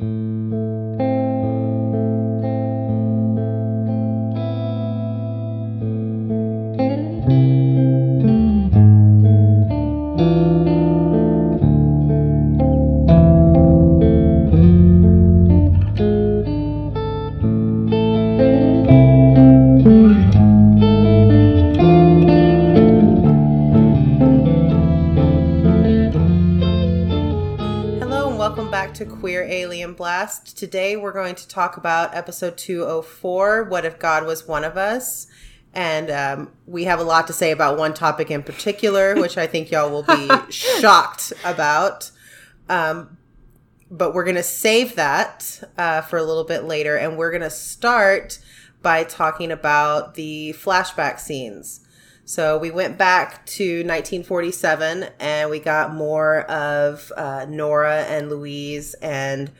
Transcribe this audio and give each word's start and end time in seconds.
Hello 0.00 0.27
Today 30.58 30.96
we're 30.96 31.12
going 31.12 31.36
to 31.36 31.46
talk 31.46 31.76
about 31.76 32.16
episode 32.16 32.58
204 32.58 33.62
What 33.62 33.84
If 33.84 34.00
God 34.00 34.26
Was 34.26 34.48
One 34.48 34.64
of 34.64 34.76
Us? 34.76 35.28
And 35.72 36.10
um, 36.10 36.50
we 36.66 36.82
have 36.82 36.98
a 36.98 37.04
lot 37.04 37.28
to 37.28 37.32
say 37.32 37.52
about 37.52 37.78
one 37.78 37.94
topic 37.94 38.28
in 38.28 38.42
particular, 38.42 39.14
which 39.20 39.38
I 39.38 39.46
think 39.46 39.70
y'all 39.70 39.88
will 39.88 40.02
be 40.02 40.28
shocked 40.50 41.32
about. 41.44 42.10
Um, 42.68 43.18
but 43.88 44.14
we're 44.14 44.24
going 44.24 44.34
to 44.34 44.42
save 44.42 44.96
that 44.96 45.62
uh, 45.78 46.00
for 46.00 46.16
a 46.16 46.24
little 46.24 46.42
bit 46.42 46.64
later. 46.64 46.96
And 46.96 47.16
we're 47.16 47.30
going 47.30 47.42
to 47.42 47.50
start 47.50 48.40
by 48.82 49.04
talking 49.04 49.52
about 49.52 50.16
the 50.16 50.56
flashback 50.58 51.20
scenes. 51.20 51.86
So 52.24 52.58
we 52.58 52.72
went 52.72 52.98
back 52.98 53.46
to 53.46 53.84
1947 53.84 55.06
and 55.20 55.50
we 55.50 55.60
got 55.60 55.94
more 55.94 56.40
of 56.50 57.12
uh, 57.16 57.46
Nora 57.48 58.02
and 58.06 58.28
Louise 58.28 58.94
and 58.94 59.52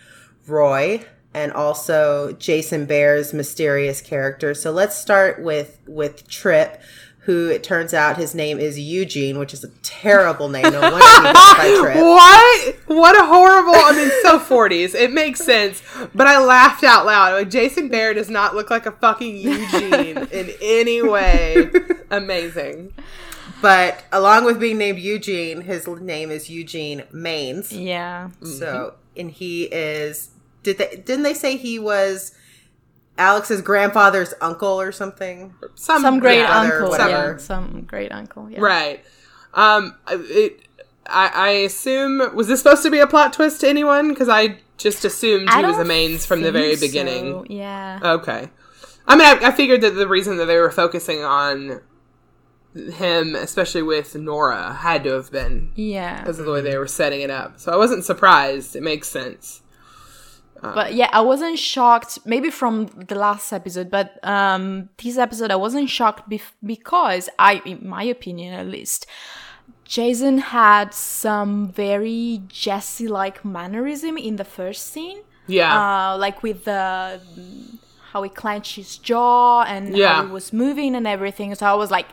Roy 0.49 1.05
and 1.35 1.53
also 1.53 2.33
Jason 2.33 2.87
Behr's 2.87 3.33
mysterious 3.33 4.01
character. 4.01 4.55
So 4.55 4.71
let's 4.71 4.97
start 4.97 5.43
with 5.43 5.79
with 5.87 6.29
Trip, 6.29 6.81
who 7.21 7.49
it 7.49 7.63
turns 7.63 7.93
out 7.93 8.17
his 8.17 8.35
name 8.35 8.59
is 8.59 8.79
Eugene, 8.79 9.39
which 9.39 9.53
is 9.53 9.63
a 9.63 9.69
terrible 9.83 10.49
name. 10.49 10.63
No 10.63 10.81
wonder 10.81 10.97
he 10.99 11.23
goes 11.23 11.55
by 11.55 11.79
Trip. 11.81 11.97
What? 11.97 12.75
What 12.87 13.21
a 13.21 13.27
horrible! 13.27 13.75
I 13.75 13.93
mean, 13.95 14.11
so 14.23 14.39
forties. 14.39 14.95
It 14.95 15.13
makes 15.13 15.41
sense, 15.45 15.83
but 16.15 16.27
I 16.27 16.43
laughed 16.43 16.83
out 16.85 17.05
loud. 17.07 17.35
Like 17.35 17.51
Jason 17.51 17.91
Behr 17.91 18.15
does 18.15 18.31
not 18.31 18.55
look 18.55 18.71
like 18.71 18.87
a 18.87 18.93
fucking 18.93 19.37
Eugene 19.37 20.17
in 20.33 20.53
any 20.63 21.03
way. 21.03 21.71
Amazing. 22.11 22.95
But 23.61 24.05
along 24.13 24.45
with 24.45 24.61
being 24.61 24.79
named 24.79 24.99
Eugene, 25.01 25.63
his 25.63 25.87
name 25.87 26.31
is 26.31 26.49
Eugene 26.49 27.03
Manes. 27.13 27.73
Yeah. 27.73 28.31
So, 28.43 28.95
and 29.17 29.31
he 29.31 29.65
is. 29.65 30.31
Did 30.63 30.79
they? 30.79 31.03
Didn't 31.05 31.23
they 31.23 31.35
say 31.35 31.57
he 31.57 31.79
was 31.79 32.33
Alex's 33.17 33.63
grandfather's 33.63 34.35
uncle 34.41 34.81
or 34.81 34.93
something? 34.93 35.55
Some 35.75 36.19
great 36.19 36.45
uncle. 36.45 36.91
whatever. 36.91 37.33
Yeah. 37.33 37.37
Some 37.39 37.83
great 37.83 38.13
uncle. 38.13 38.51
Yeah. 38.51 38.61
Right. 38.61 39.05
Um. 39.55 39.97
It. 40.09 40.63
I, 41.11 41.31
I 41.33 41.49
assume 41.51 42.35
was 42.37 42.49
this 42.49 42.61
supposed 42.61 42.83
to 42.83 42.91
be 42.91 42.99
a 42.99 43.07
plot 43.07 43.33
twist 43.33 43.63
to 43.63 43.69
anyone? 43.69 44.11
Because 44.11 44.29
I 44.29 44.59
just 44.77 45.05
assumed 45.05 45.49
I 45.49 45.61
he 45.61 45.67
was 45.67 45.79
a 45.79 45.85
manes 45.85 46.27
from 46.27 46.43
the 46.43 46.53
very 46.53 46.77
beginning. 46.77 47.33
so, 47.33 47.47
Yeah. 47.49 48.01
Okay. 48.03 48.51
I 49.07 49.17
mean, 49.17 49.27
I, 49.27 49.49
I 49.49 49.53
figured 49.53 49.81
that 49.81 49.95
the 49.95 50.07
reason 50.07 50.37
that 50.37 50.45
they 50.45 50.59
were 50.59 50.71
focusing 50.71 51.25
on 51.25 51.81
him, 52.75 53.35
especially 53.35 53.83
with 53.83 54.15
Nora, 54.15 54.75
had 54.75 55.05
to 55.05 55.13
have 55.13 55.33
been 55.33 55.73
yeah. 55.75 56.21
because 56.21 56.39
of 56.39 56.45
the 56.45 56.53
way 56.53 56.61
they 56.61 56.77
were 56.77 56.87
setting 56.87 57.23
it 57.23 57.31
up. 57.31 57.59
So 57.59 57.73
I 57.73 57.77
wasn't 57.77 58.05
surprised. 58.05 58.77
It 58.77 58.83
makes 58.83 59.09
sense. 59.09 59.63
But 60.61 60.95
yeah, 60.95 61.09
I 61.13 61.21
wasn't 61.21 61.59
shocked. 61.59 62.19
Maybe 62.25 62.51
from 62.51 62.87
the 62.87 63.15
last 63.15 63.53
episode, 63.53 63.91
but 63.91 64.19
um, 64.27 64.89
this 65.03 65.17
episode 65.19 65.51
I 65.51 65.57
wasn't 65.57 65.89
shocked 65.89 66.29
bef- 66.29 66.53
because 66.65 67.29
I, 67.39 67.63
in 67.65 67.87
my 67.89 68.03
opinion 68.03 68.55
at 68.55 68.67
least, 68.67 69.07
Jason 69.85 70.39
had 70.39 70.93
some 70.93 71.69
very 71.73 72.43
Jesse-like 72.49 73.45
mannerism 73.45 74.19
in 74.19 74.37
the 74.37 74.45
first 74.45 74.89
scene. 74.93 75.21
Yeah. 75.47 75.73
uh, 76.13 76.19
like 76.19 76.43
with 76.43 76.65
the 76.65 77.21
how 78.13 78.23
he 78.23 78.29
clenched 78.31 78.77
his 78.77 78.99
jaw 78.99 79.63
and 79.63 79.97
Yeah. 79.97 80.15
how 80.15 80.27
he 80.27 80.31
was 80.33 80.53
moving 80.53 80.95
and 80.95 81.07
everything. 81.07 81.55
So 81.55 81.67
I 81.67 81.75
was 81.75 81.91
like, 81.91 82.09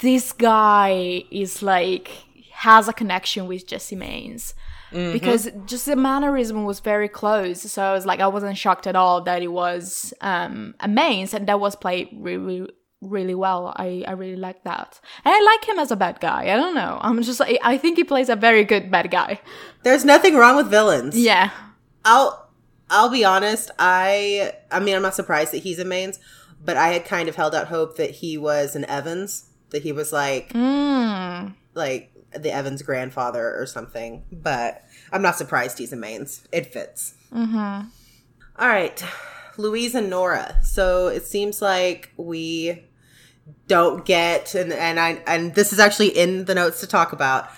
this 0.00 0.32
guy 0.32 1.24
is 1.30 1.62
like 1.62 2.10
has 2.52 2.88
a 2.88 2.92
connection 2.92 3.46
with 3.46 3.66
Jesse 3.66 3.96
Manes. 3.96 4.54
Because 4.94 5.50
just 5.66 5.86
the 5.86 5.96
mannerism 5.96 6.64
was 6.64 6.78
very 6.78 7.08
close, 7.08 7.60
so 7.60 7.82
I 7.82 7.92
was 7.92 8.06
like, 8.06 8.20
I 8.20 8.28
wasn't 8.28 8.56
shocked 8.56 8.86
at 8.86 8.94
all 8.94 9.20
that 9.22 9.42
it 9.42 9.48
was 9.48 10.14
um, 10.20 10.74
a 10.78 10.86
Manes, 10.86 11.34
and 11.34 11.48
that 11.48 11.58
was 11.58 11.74
played 11.74 12.08
really, 12.14 12.68
really 13.00 13.34
well. 13.34 13.74
I, 13.76 14.04
I 14.06 14.12
really 14.12 14.36
like 14.36 14.62
that, 14.62 15.00
and 15.24 15.34
I 15.34 15.40
like 15.42 15.68
him 15.68 15.80
as 15.80 15.90
a 15.90 15.96
bad 15.96 16.20
guy. 16.20 16.44
I 16.44 16.56
don't 16.56 16.76
know, 16.76 16.98
I'm 17.02 17.20
just 17.22 17.40
like, 17.40 17.58
I 17.62 17.76
think 17.76 17.98
he 17.98 18.04
plays 18.04 18.28
a 18.28 18.36
very 18.36 18.62
good 18.62 18.90
bad 18.90 19.10
guy. 19.10 19.40
There's 19.82 20.04
nothing 20.04 20.36
wrong 20.36 20.54
with 20.54 20.68
villains. 20.68 21.18
Yeah, 21.18 21.50
I'll 22.04 22.48
I'll 22.88 23.10
be 23.10 23.24
honest. 23.24 23.72
I 23.80 24.52
I 24.70 24.78
mean, 24.78 24.94
I'm 24.94 25.02
not 25.02 25.16
surprised 25.16 25.52
that 25.52 25.64
he's 25.64 25.80
a 25.80 25.84
Manes, 25.84 26.20
but 26.64 26.76
I 26.76 26.88
had 26.88 27.04
kind 27.04 27.28
of 27.28 27.34
held 27.34 27.54
out 27.54 27.66
hope 27.66 27.96
that 27.96 28.10
he 28.10 28.38
was 28.38 28.76
an 28.76 28.84
Evans, 28.84 29.50
that 29.70 29.82
he 29.82 29.90
was 29.90 30.12
like 30.12 30.52
mm. 30.52 31.52
like 31.74 32.13
the 32.36 32.52
Evans 32.52 32.82
grandfather 32.82 33.54
or 33.56 33.66
something. 33.66 34.24
But 34.32 34.82
I'm 35.12 35.22
not 35.22 35.36
surprised 35.36 35.78
he's 35.78 35.92
a 35.92 35.96
Manes. 35.96 36.46
It 36.52 36.72
fits. 36.72 37.14
Mm-hmm. 37.32 37.88
All 38.56 38.68
right, 38.68 39.04
Louise 39.56 39.94
and 39.94 40.10
Nora. 40.10 40.58
So 40.62 41.08
it 41.08 41.24
seems 41.24 41.60
like 41.60 42.12
we 42.16 42.84
don't 43.66 44.04
get, 44.04 44.54
and 44.54 44.72
and 44.72 45.00
I 45.00 45.22
and 45.26 45.54
this 45.54 45.72
is 45.72 45.78
actually 45.78 46.08
in 46.08 46.44
the 46.44 46.54
notes 46.54 46.80
to 46.80 46.86
talk 46.86 47.12
about. 47.12 47.48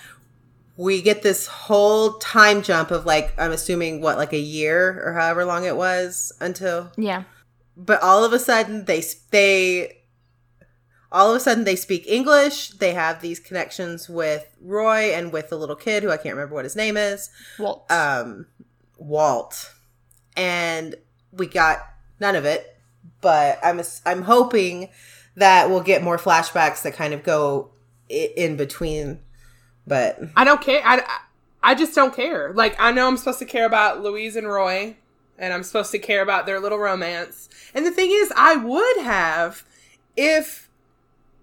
We 0.75 1.01
get 1.01 1.23
this 1.23 1.47
whole 1.47 2.13
time 2.19 2.61
jump 2.61 2.91
of 2.91 3.05
like 3.05 3.33
I'm 3.39 3.51
assuming 3.51 4.01
what 4.01 4.17
like 4.17 4.33
a 4.33 4.39
year 4.39 5.01
or 5.03 5.13
however 5.13 5.43
long 5.43 5.65
it 5.65 5.75
was 5.75 6.31
until, 6.39 6.91
yeah. 6.97 7.23
but 7.75 8.01
all 8.03 8.23
of 8.23 8.31
a 8.31 8.39
sudden 8.39 8.85
they 8.85 9.03
they 9.31 9.96
all 11.11 11.29
of 11.29 11.37
a 11.37 11.39
sudden 11.39 11.63
they 11.63 11.75
speak 11.75 12.05
English. 12.07 12.69
They 12.69 12.93
have 12.93 13.21
these 13.21 13.39
connections 13.39 14.09
with 14.09 14.47
Roy 14.61 15.13
and 15.13 15.31
with 15.31 15.49
the 15.49 15.57
little 15.57 15.75
kid 15.75 16.03
who 16.03 16.09
I 16.09 16.17
can't 16.17 16.35
remember 16.35 16.55
what 16.55 16.65
his 16.65 16.75
name 16.75 16.97
is 16.97 17.29
Walt. 17.57 17.89
um 17.91 18.47
Walt 18.97 19.73
and 20.35 20.95
we 21.31 21.47
got 21.47 21.79
none 22.19 22.35
of 22.35 22.45
it 22.45 22.77
but 23.21 23.59
I'm 23.63 23.81
I'm 24.05 24.23
hoping 24.23 24.89
that 25.35 25.69
we'll 25.69 25.81
get 25.81 26.03
more 26.03 26.17
flashbacks 26.17 26.81
that 26.81 26.93
kind 26.93 27.13
of 27.13 27.23
go 27.23 27.71
in 28.09 28.57
between 28.57 29.19
but 29.87 30.19
I 30.35 30.43
don't 30.43 30.61
care. 30.61 30.81
I, 30.83 31.01
I 31.63 31.73
just 31.73 31.95
don't 31.95 32.13
care. 32.13 32.51
Like, 32.53 32.75
I 32.77 32.91
know 32.91 33.07
I'm 33.07 33.17
supposed 33.17 33.39
to 33.39 33.45
care 33.45 33.65
about 33.65 34.03
Louise 34.03 34.35
and 34.35 34.47
Roy, 34.47 34.97
and 35.37 35.53
I'm 35.53 35.63
supposed 35.63 35.91
to 35.91 35.99
care 35.99 36.21
about 36.21 36.45
their 36.45 36.59
little 36.59 36.77
romance. 36.77 37.49
And 37.73 37.85
the 37.85 37.91
thing 37.91 38.11
is, 38.11 38.31
I 38.35 38.57
would 38.57 38.97
have 38.97 39.63
if 40.17 40.66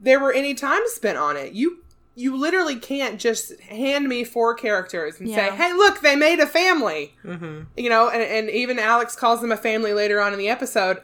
there 0.04 0.20
were 0.20 0.32
any 0.32 0.54
time 0.54 0.82
spent 0.86 1.18
on 1.18 1.36
it. 1.36 1.52
You 1.52 1.78
you 2.16 2.36
literally 2.36 2.76
can't 2.76 3.18
just 3.18 3.58
hand 3.62 4.06
me 4.08 4.22
four 4.22 4.54
characters 4.54 5.18
and 5.18 5.28
say, 5.28 5.50
"Hey, 5.50 5.72
look, 5.72 6.00
they 6.00 6.14
made 6.14 6.38
a 6.38 6.46
family." 6.46 7.14
hmm 7.22 7.62
You 7.76 7.90
know, 7.90 8.08
and, 8.08 8.22
and 8.22 8.50
even 8.50 8.78
Alex 8.78 9.16
calls 9.16 9.40
them 9.40 9.50
a 9.50 9.56
family 9.56 9.92
later 9.92 10.20
on 10.20 10.32
in 10.32 10.38
the 10.38 10.48
episode. 10.48 10.98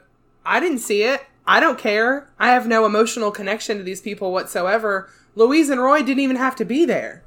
I 0.44 0.60
didn't 0.60 0.78
see 0.78 1.02
it. 1.02 1.20
I 1.46 1.58
don't 1.58 1.78
care. 1.78 2.30
I 2.38 2.50
have 2.52 2.68
no 2.68 2.86
emotional 2.86 3.30
connection 3.32 3.78
to 3.78 3.82
these 3.82 4.00
people 4.00 4.32
whatsoever. 4.32 5.10
Louise 5.34 5.68
and 5.70 5.80
Roy 5.82 6.02
didn't 6.02 6.20
even 6.20 6.36
have 6.36 6.54
to 6.56 6.64
be 6.64 6.84
there. 6.84 7.24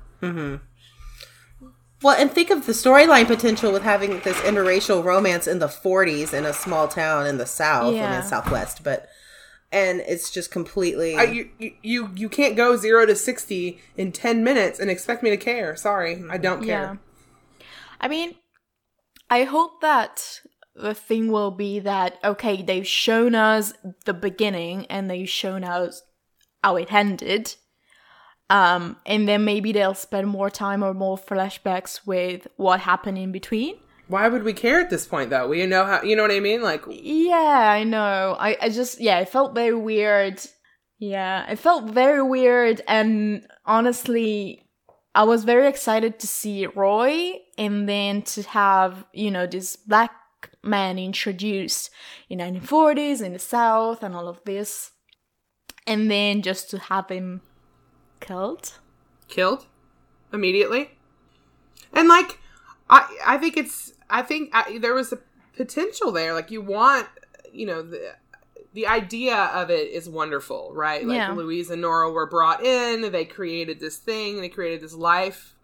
well 2.02 2.16
and 2.18 2.32
think 2.32 2.50
of 2.50 2.66
the 2.66 2.72
storyline 2.74 3.28
potential 3.28 3.72
with 3.72 3.84
having 3.84 4.20
this 4.22 4.38
interracial 4.42 5.04
romance 5.04 5.48
in 5.48 5.60
the 5.60 5.68
40s 5.68 6.34
in 6.34 6.46
a 6.46 6.54
small 6.54 6.88
town 6.88 7.28
in 7.28 7.38
the 7.38 7.46
south 7.46 7.94
I 7.96 7.98
Yeah. 7.98 8.12
mean 8.12 8.24
southwest 8.24 8.84
but 8.84 9.08
and 9.74 10.00
it's 10.08 10.30
just 10.30 10.52
completely 10.52 11.16
I, 11.16 11.24
you, 11.24 11.50
you- 11.60 11.74
you 11.82 12.10
you 12.16 12.30
can't 12.30 12.56
go 12.56 12.78
zero 12.78 13.06
to 13.06 13.16
sixty 13.16 13.80
in 13.98 14.12
ten 14.14 14.44
minutes 14.44 14.80
and 14.80 14.90
expect 14.90 15.24
me 15.24 15.30
to 15.32 15.38
care. 15.38 15.76
Sorry, 15.76 16.24
I 16.30 16.38
don't 16.38 16.64
Yeah. 16.64 16.80
care. 16.86 17.00
I 18.00 18.08
mean, 18.08 18.36
I 19.30 19.44
hope 19.44 19.82
that 19.82 20.42
the 20.76 20.94
thing 20.94 21.32
will 21.32 21.52
be 21.52 21.80
that 21.80 22.18
okay, 22.24 22.62
they've 22.62 22.88
shown 22.88 23.36
us 23.36 23.74
the 24.06 24.14
beginning 24.14 24.86
and 24.88 25.10
they've 25.10 25.30
shown 25.30 25.64
us 25.64 26.02
how 26.64 26.76
it 26.78 26.92
ended. 26.94 27.56
Um, 28.50 28.98
and 29.06 29.28
then 29.28 29.46
maybe 29.46 29.72
they'll 29.72 29.94
spend 29.96 30.28
more 30.28 30.50
time 30.50 30.84
or 30.84 30.94
more 30.94 31.18
flashbacks 31.18 32.06
with 32.06 32.48
what 32.58 32.82
happened 32.82 33.18
in 33.18 33.32
between. 33.32 33.76
Why 34.08 34.28
would 34.28 34.44
we 34.44 34.54
care 34.54 34.80
at 34.80 34.90
this 34.90 35.06
point, 35.06 35.30
though? 35.30 35.48
We 35.48 35.66
know 35.66 35.86
how. 35.86 36.02
You 36.02 36.16
know 36.16 36.24
what 36.24 36.32
I 36.32 36.40
mean? 36.40 36.62
Like, 36.62 36.84
Yeah, 36.88 37.36
I 37.38 37.84
know. 37.84 38.36
I, 38.40 38.58
I 38.62 38.70
just 38.70 39.00
yeah, 39.00 39.20
it 39.20 39.30
felt 39.30 39.56
very 39.56 39.76
weird. 39.76 40.42
Yeah, 41.00 41.50
it 41.50 41.58
felt 41.58 41.86
very 41.86 42.24
weird 42.24 42.82
and 42.88 43.46
honestly 43.66 44.64
I 45.16 45.24
was 45.24 45.44
very 45.44 45.68
excited 45.68 46.20
to 46.20 46.28
see 46.28 46.66
Roy 46.66 47.34
and 47.58 47.88
then 47.88 48.24
to 48.24 48.42
have, 48.44 49.06
you 49.14 49.30
know, 49.30 49.46
this 49.46 49.76
black 49.76 50.12
man 50.64 50.98
introduced 50.98 51.92
in 52.30 52.40
1940s 52.40 53.22
in 53.22 53.34
the 53.34 53.40
South 53.40 54.02
and 54.02 54.16
all 54.16 54.28
of 54.28 54.42
this. 54.46 54.92
And 55.86 56.10
then 56.10 56.42
just 56.42 56.70
to 56.72 56.80
have 56.80 57.10
him 57.10 57.42
killed. 58.22 58.80
killed 59.28 59.66
immediately. 60.32 60.92
And 61.94 62.08
like, 62.08 62.40
I 62.94 63.18
I 63.26 63.38
think 63.38 63.58
it's 63.58 63.94
I 64.10 64.22
think 64.22 64.52
I, 64.54 64.78
there 64.78 64.94
was 64.94 65.12
a 65.12 65.20
potential 65.56 66.12
there. 66.12 66.34
Like 66.34 66.52
you 66.52 66.62
want, 66.62 67.08
you 67.52 67.66
know, 67.66 67.82
the 67.82 68.16
the 68.74 68.88
idea 68.88 69.36
of 69.36 69.70
it 69.70 69.92
is 69.92 70.10
wonderful, 70.10 70.72
right? 70.74 71.06
Like 71.06 71.18
Yeah. 71.18 71.32
Louise 71.32 71.70
and 71.70 71.82
Nora 71.82 72.12
were 72.12 72.26
brought 72.26 72.64
in. 72.64 73.12
They 73.12 73.26
created 73.26 73.80
this 73.80 73.98
thing. 73.98 74.42
They 74.42 74.50
created 74.50 74.82
this 74.82 74.94
life. 74.94 75.56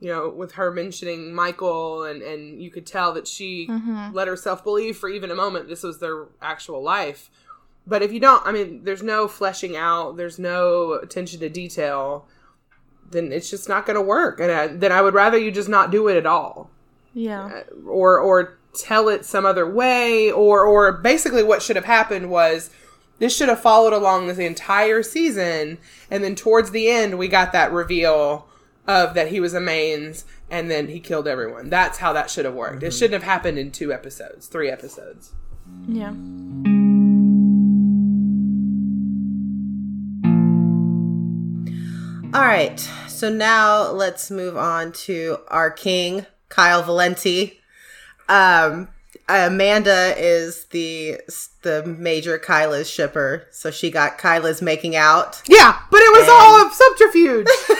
You 0.00 0.12
know, 0.12 0.28
with 0.28 0.52
her 0.52 0.70
mentioning 0.70 1.34
Michael, 1.34 2.04
and 2.04 2.22
and 2.22 2.62
you 2.62 2.70
could 2.70 2.86
tell 2.86 3.12
that 3.14 3.26
she 3.26 3.66
mm-hmm. 3.66 4.14
let 4.14 4.28
herself 4.28 4.62
believe 4.62 4.96
for 4.96 5.08
even 5.08 5.32
a 5.32 5.34
moment 5.34 5.68
this 5.68 5.82
was 5.82 5.98
their 5.98 6.26
actual 6.40 6.82
life. 6.82 7.30
But 7.84 8.02
if 8.02 8.12
you 8.12 8.20
don't, 8.20 8.46
I 8.46 8.52
mean, 8.52 8.84
there's 8.84 9.02
no 9.02 9.26
fleshing 9.26 9.74
out. 9.76 10.16
There's 10.16 10.38
no 10.38 10.92
attention 10.92 11.40
to 11.40 11.48
detail 11.48 12.28
then 13.10 13.32
it's 13.32 13.50
just 13.50 13.68
not 13.68 13.86
going 13.86 13.96
to 13.96 14.02
work. 14.02 14.40
And 14.40 14.50
I, 14.50 14.66
then 14.68 14.92
I 14.92 15.02
would 15.02 15.14
rather 15.14 15.38
you 15.38 15.50
just 15.50 15.68
not 15.68 15.90
do 15.90 16.08
it 16.08 16.16
at 16.16 16.26
all, 16.26 16.70
Yeah. 17.14 17.46
Uh, 17.46 17.88
or 17.88 18.18
or 18.18 18.58
tell 18.78 19.08
it 19.08 19.24
some 19.24 19.46
other 19.46 19.68
way, 19.68 20.30
or 20.30 20.64
or 20.64 20.92
basically 20.92 21.42
what 21.42 21.62
should 21.62 21.76
have 21.76 21.84
happened 21.84 22.30
was 22.30 22.70
this 23.18 23.36
should 23.36 23.48
have 23.48 23.60
followed 23.60 23.92
along 23.92 24.28
the 24.28 24.46
entire 24.46 25.02
season, 25.02 25.78
and 26.10 26.22
then 26.22 26.34
towards 26.34 26.70
the 26.70 26.88
end 26.88 27.18
we 27.18 27.28
got 27.28 27.52
that 27.52 27.72
reveal 27.72 28.46
of 28.86 29.14
that 29.14 29.28
he 29.28 29.40
was 29.40 29.54
a 29.54 29.60
manes, 29.60 30.24
and 30.50 30.70
then 30.70 30.88
he 30.88 31.00
killed 31.00 31.28
everyone. 31.28 31.68
That's 31.68 31.98
how 31.98 32.12
that 32.14 32.30
should 32.30 32.44
have 32.44 32.54
worked. 32.54 32.82
It 32.82 32.86
mm-hmm. 32.86 32.98
shouldn't 32.98 33.22
have 33.22 33.30
happened 33.30 33.58
in 33.58 33.70
two 33.70 33.92
episodes, 33.92 34.46
three 34.46 34.70
episodes. 34.70 35.32
Yeah. 35.86 36.14
All 42.34 42.42
right. 42.42 42.78
So 43.08 43.30
now 43.30 43.90
let's 43.90 44.30
move 44.30 44.54
on 44.56 44.92
to 44.92 45.38
our 45.48 45.70
king, 45.70 46.26
Kyle 46.50 46.82
Valenti. 46.82 47.58
Um, 48.28 48.88
Amanda 49.28 50.14
is 50.16 50.66
the 50.66 51.20
the 51.62 51.84
major 51.86 52.38
Kyliz 52.38 52.92
shipper, 52.92 53.46
so 53.50 53.70
she 53.70 53.90
got 53.90 54.18
Kyliz 54.18 54.60
making 54.60 54.94
out. 54.94 55.42
Yeah, 55.48 55.80
but 55.90 56.00
it 56.00 56.18
was 56.18 56.28
all 56.28 56.66
a 56.66 56.70
subterfuge. 56.70 57.46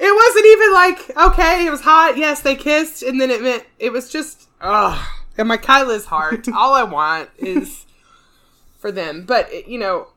it 0.00 0.14
wasn't 0.14 0.46
even 0.46 0.72
like 0.72 1.16
okay, 1.32 1.66
it 1.66 1.70
was 1.70 1.82
hot. 1.82 2.16
Yes, 2.16 2.42
they 2.42 2.56
kissed, 2.56 3.04
and 3.04 3.20
then 3.20 3.30
it 3.30 3.42
meant 3.42 3.64
it 3.78 3.92
was 3.92 4.10
just 4.10 4.48
ugh. 4.60 5.00
And 5.38 5.46
my 5.46 5.56
Kyliz 5.56 6.06
heart. 6.06 6.48
all 6.54 6.74
I 6.74 6.82
want 6.82 7.30
is 7.38 7.86
for 8.78 8.90
them. 8.90 9.24
But 9.24 9.68
you 9.68 9.78
know, 9.78 10.08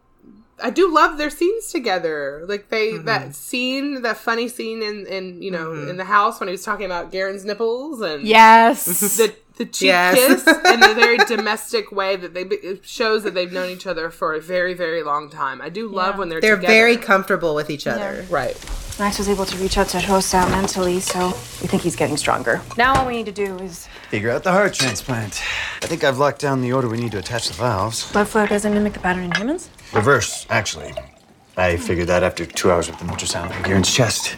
I 0.62 0.70
do 0.70 0.94
love 0.94 1.18
their 1.18 1.30
scenes 1.30 1.72
together. 1.72 2.46
Like 2.48 2.70
they 2.70 2.94
mm-hmm. 2.94 3.06
that 3.06 3.36
scene, 3.36 4.02
that 4.04 4.18
funny 4.18 4.48
scene 4.48 4.82
in 4.82 5.06
in 5.06 5.42
you 5.42 5.52
know 5.52 5.72
mm-hmm. 5.72 5.90
in 5.90 5.98
the 5.98 6.06
house 6.06 6.40
when 6.40 6.48
he 6.48 6.52
was 6.52 6.64
talking 6.64 6.86
about 6.86 7.12
Garen's 7.12 7.44
nipples 7.46 8.02
and 8.02 8.24
Yes. 8.24 8.86
the 9.18 9.36
the 9.58 9.66
cheek 9.66 9.88
Yes. 9.88 10.16
kiss 10.16 10.48
in 10.74 10.80
the 10.80 10.94
very 10.96 11.18
domestic 11.18 11.92
way 11.92 12.16
that 12.16 12.34
they 12.34 12.44
it 12.44 12.86
shows 12.86 13.24
that 13.24 13.34
they've 13.34 13.52
known 13.52 13.70
each 13.70 13.86
other 13.88 14.10
for 14.10 14.34
a 14.34 14.40
very 14.42 14.74
very 14.74 15.04
long 15.04 15.30
time. 15.30 15.62
I 15.62 15.70
do 15.70 15.88
love 15.90 16.16
Yeah. 16.16 16.20
when 16.20 16.30
they're 16.30 16.42
They're 16.42 16.56
together. 16.56 16.74
very 16.74 16.98
comfortable 16.98 17.54
with 17.54 17.70
each 17.70 17.86
other. 17.88 18.26
right. 18.30 18.56
Max 18.98 19.18
was 19.18 19.28
able 19.28 19.44
to 19.44 19.58
reach 19.58 19.78
out 19.78 19.90
to 19.90 19.98
Hosao 19.98 20.50
mentally, 20.52 21.02
so 21.02 21.28
we 21.28 21.68
think 21.68 21.82
he's 21.82 21.98
getting 21.98 22.16
stronger. 22.16 22.62
Now 22.78 22.96
all 22.96 23.06
we 23.06 23.18
need 23.18 23.26
to 23.26 23.32
do 23.34 23.58
is 23.58 23.90
Figure 24.10 24.32
out 24.32 24.44
the 24.44 24.54
heart 24.54 24.74
transplant. 24.74 25.42
I 25.84 25.88
think 25.88 26.06
I've 26.06 26.18
locked 26.18 26.40
down 26.40 26.62
the 26.62 26.72
order 26.72 26.88
we 26.88 26.98
need 26.98 27.12
to 27.12 27.18
attach 27.20 27.50
the 27.50 27.56
valves. 27.56 28.10
blood 28.14 28.30
flow 28.30 28.48
doesn't 28.48 28.74
mimic 28.74 28.94
the 28.94 29.00
pattern 29.02 29.26
in 29.26 29.32
humans. 29.34 29.70
Reverse, 29.96 30.46
actually. 30.50 30.94
I 31.56 31.78
figured 31.78 32.08
that 32.08 32.22
after 32.22 32.46
two 32.46 32.70
hours 32.70 32.90
with 32.90 33.00
an 33.02 33.08
ultrasound 33.08 33.56
in 33.56 33.64
Garen's 33.64 33.94
chest. 33.94 34.36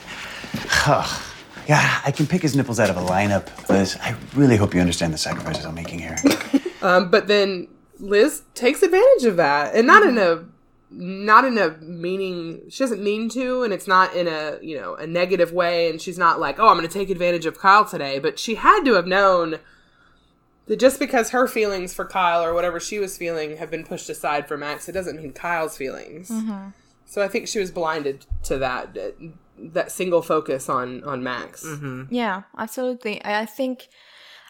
Ugh. 0.86 1.24
yeah, 1.68 2.00
I 2.06 2.12
can 2.12 2.28
pick 2.28 2.44
his 2.44 2.56
nipples 2.56 2.80
out 2.80 2.92
of 2.92 2.98
a 2.98 3.02
lineup, 3.02 3.68
Liz. 3.68 3.98
I 4.00 4.16
really 4.36 4.56
hope 4.56 4.76
you 4.76 4.82
understand 4.82 5.16
the 5.16 5.18
sacrifices 5.18 5.66
I'm 5.66 5.76
making 5.76 6.00
here. 6.00 6.18
Um, 6.80 7.10
but 7.10 7.28
then 7.28 7.68
Liz 8.00 8.44
takes 8.54 8.84
advantage 8.84 9.26
of 9.26 9.36
that, 9.38 9.74
and 9.74 9.88
not 9.88 10.04
in 10.04 10.20
a 10.20 10.46
not 10.92 11.44
in 11.44 11.58
a 11.58 11.72
meaning. 11.80 12.62
She 12.70 12.84
doesn't 12.84 13.04
mean 13.04 13.30
to, 13.30 13.64
and 13.64 13.74
it's 13.74 13.88
not 13.88 14.16
in 14.16 14.28
a 14.28 14.60
you 14.62 14.80
know 14.80 14.94
a 14.94 15.08
negative 15.08 15.52
way. 15.52 15.90
And 15.90 16.00
she's 16.00 16.20
not 16.20 16.40
like, 16.40 16.60
oh, 16.60 16.68
I'm 16.68 16.78
going 16.78 16.88
to 16.88 16.94
take 16.94 17.10
advantage 17.10 17.48
of 17.48 17.58
Kyle 17.58 17.84
today. 17.84 18.20
But 18.20 18.38
she 18.38 18.54
had 18.54 18.84
to 18.84 18.94
have 18.94 19.08
known 19.08 19.58
that 20.68 20.80
just 20.80 21.00
because 21.00 21.30
her 21.32 21.48
feelings 21.48 21.94
for 21.94 22.06
Kyle 22.06 22.44
or 22.44 22.54
whatever 22.54 22.80
she 22.80 23.00
was 23.00 23.18
feeling 23.18 23.58
have 23.58 23.72
been 23.72 23.84
pushed 23.86 24.10
aside 24.10 24.48
for 24.48 24.58
Max, 24.58 24.88
it 24.90 24.94
doesn't 24.94 25.18
mean 25.18 25.34
Kyle's 25.34 25.78
feelings. 25.78 26.32
So 27.06 27.22
I 27.22 27.28
think 27.28 27.48
she 27.48 27.60
was 27.60 27.72
blinded 27.72 28.26
to 28.44 28.58
that 28.58 28.94
that, 28.94 29.16
that 29.58 29.92
single 29.92 30.22
focus 30.22 30.70
on 30.70 31.04
on 31.04 31.24
Max. 31.24 31.66
Yeah, 32.10 32.44
absolutely. 32.58 33.24
I 33.24 33.42
I 33.42 33.46
think 33.46 33.88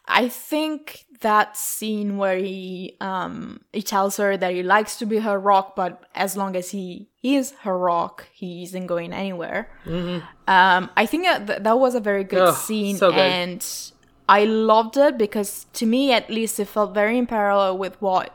I 0.07 0.27
think 0.29 1.05
that 1.21 1.57
scene 1.57 2.17
where 2.17 2.37
he 2.37 2.95
um 3.01 3.61
he 3.73 3.81
tells 3.83 4.17
her 4.17 4.37
that 4.37 4.53
he 4.53 4.63
likes 4.63 4.95
to 4.97 5.05
be 5.05 5.19
her 5.19 5.37
rock, 5.39 5.75
but 5.75 6.03
as 6.15 6.35
long 6.37 6.55
as 6.55 6.71
he 6.71 7.09
is 7.21 7.51
her 7.63 7.77
rock, 7.77 8.27
he 8.33 8.63
isn't 8.63 8.87
going 8.87 9.13
anywhere. 9.13 9.69
Um, 10.47 10.89
I 10.95 11.05
think 11.05 11.25
that 11.25 11.63
that 11.63 11.77
was 11.79 11.93
a 11.93 11.99
very 11.99 12.23
good 12.23 12.39
Ugh, 12.41 12.55
scene, 12.55 12.95
so 12.97 13.11
good. 13.11 13.19
and 13.19 13.91
I 14.29 14.43
loved 14.43 14.97
it 14.97 15.17
because 15.17 15.65
to 15.73 15.85
me, 15.85 16.11
at 16.11 16.29
least, 16.29 16.59
it 16.59 16.65
felt 16.65 16.93
very 16.93 17.17
in 17.17 17.27
parallel 17.27 17.77
with 17.77 18.01
what 18.01 18.33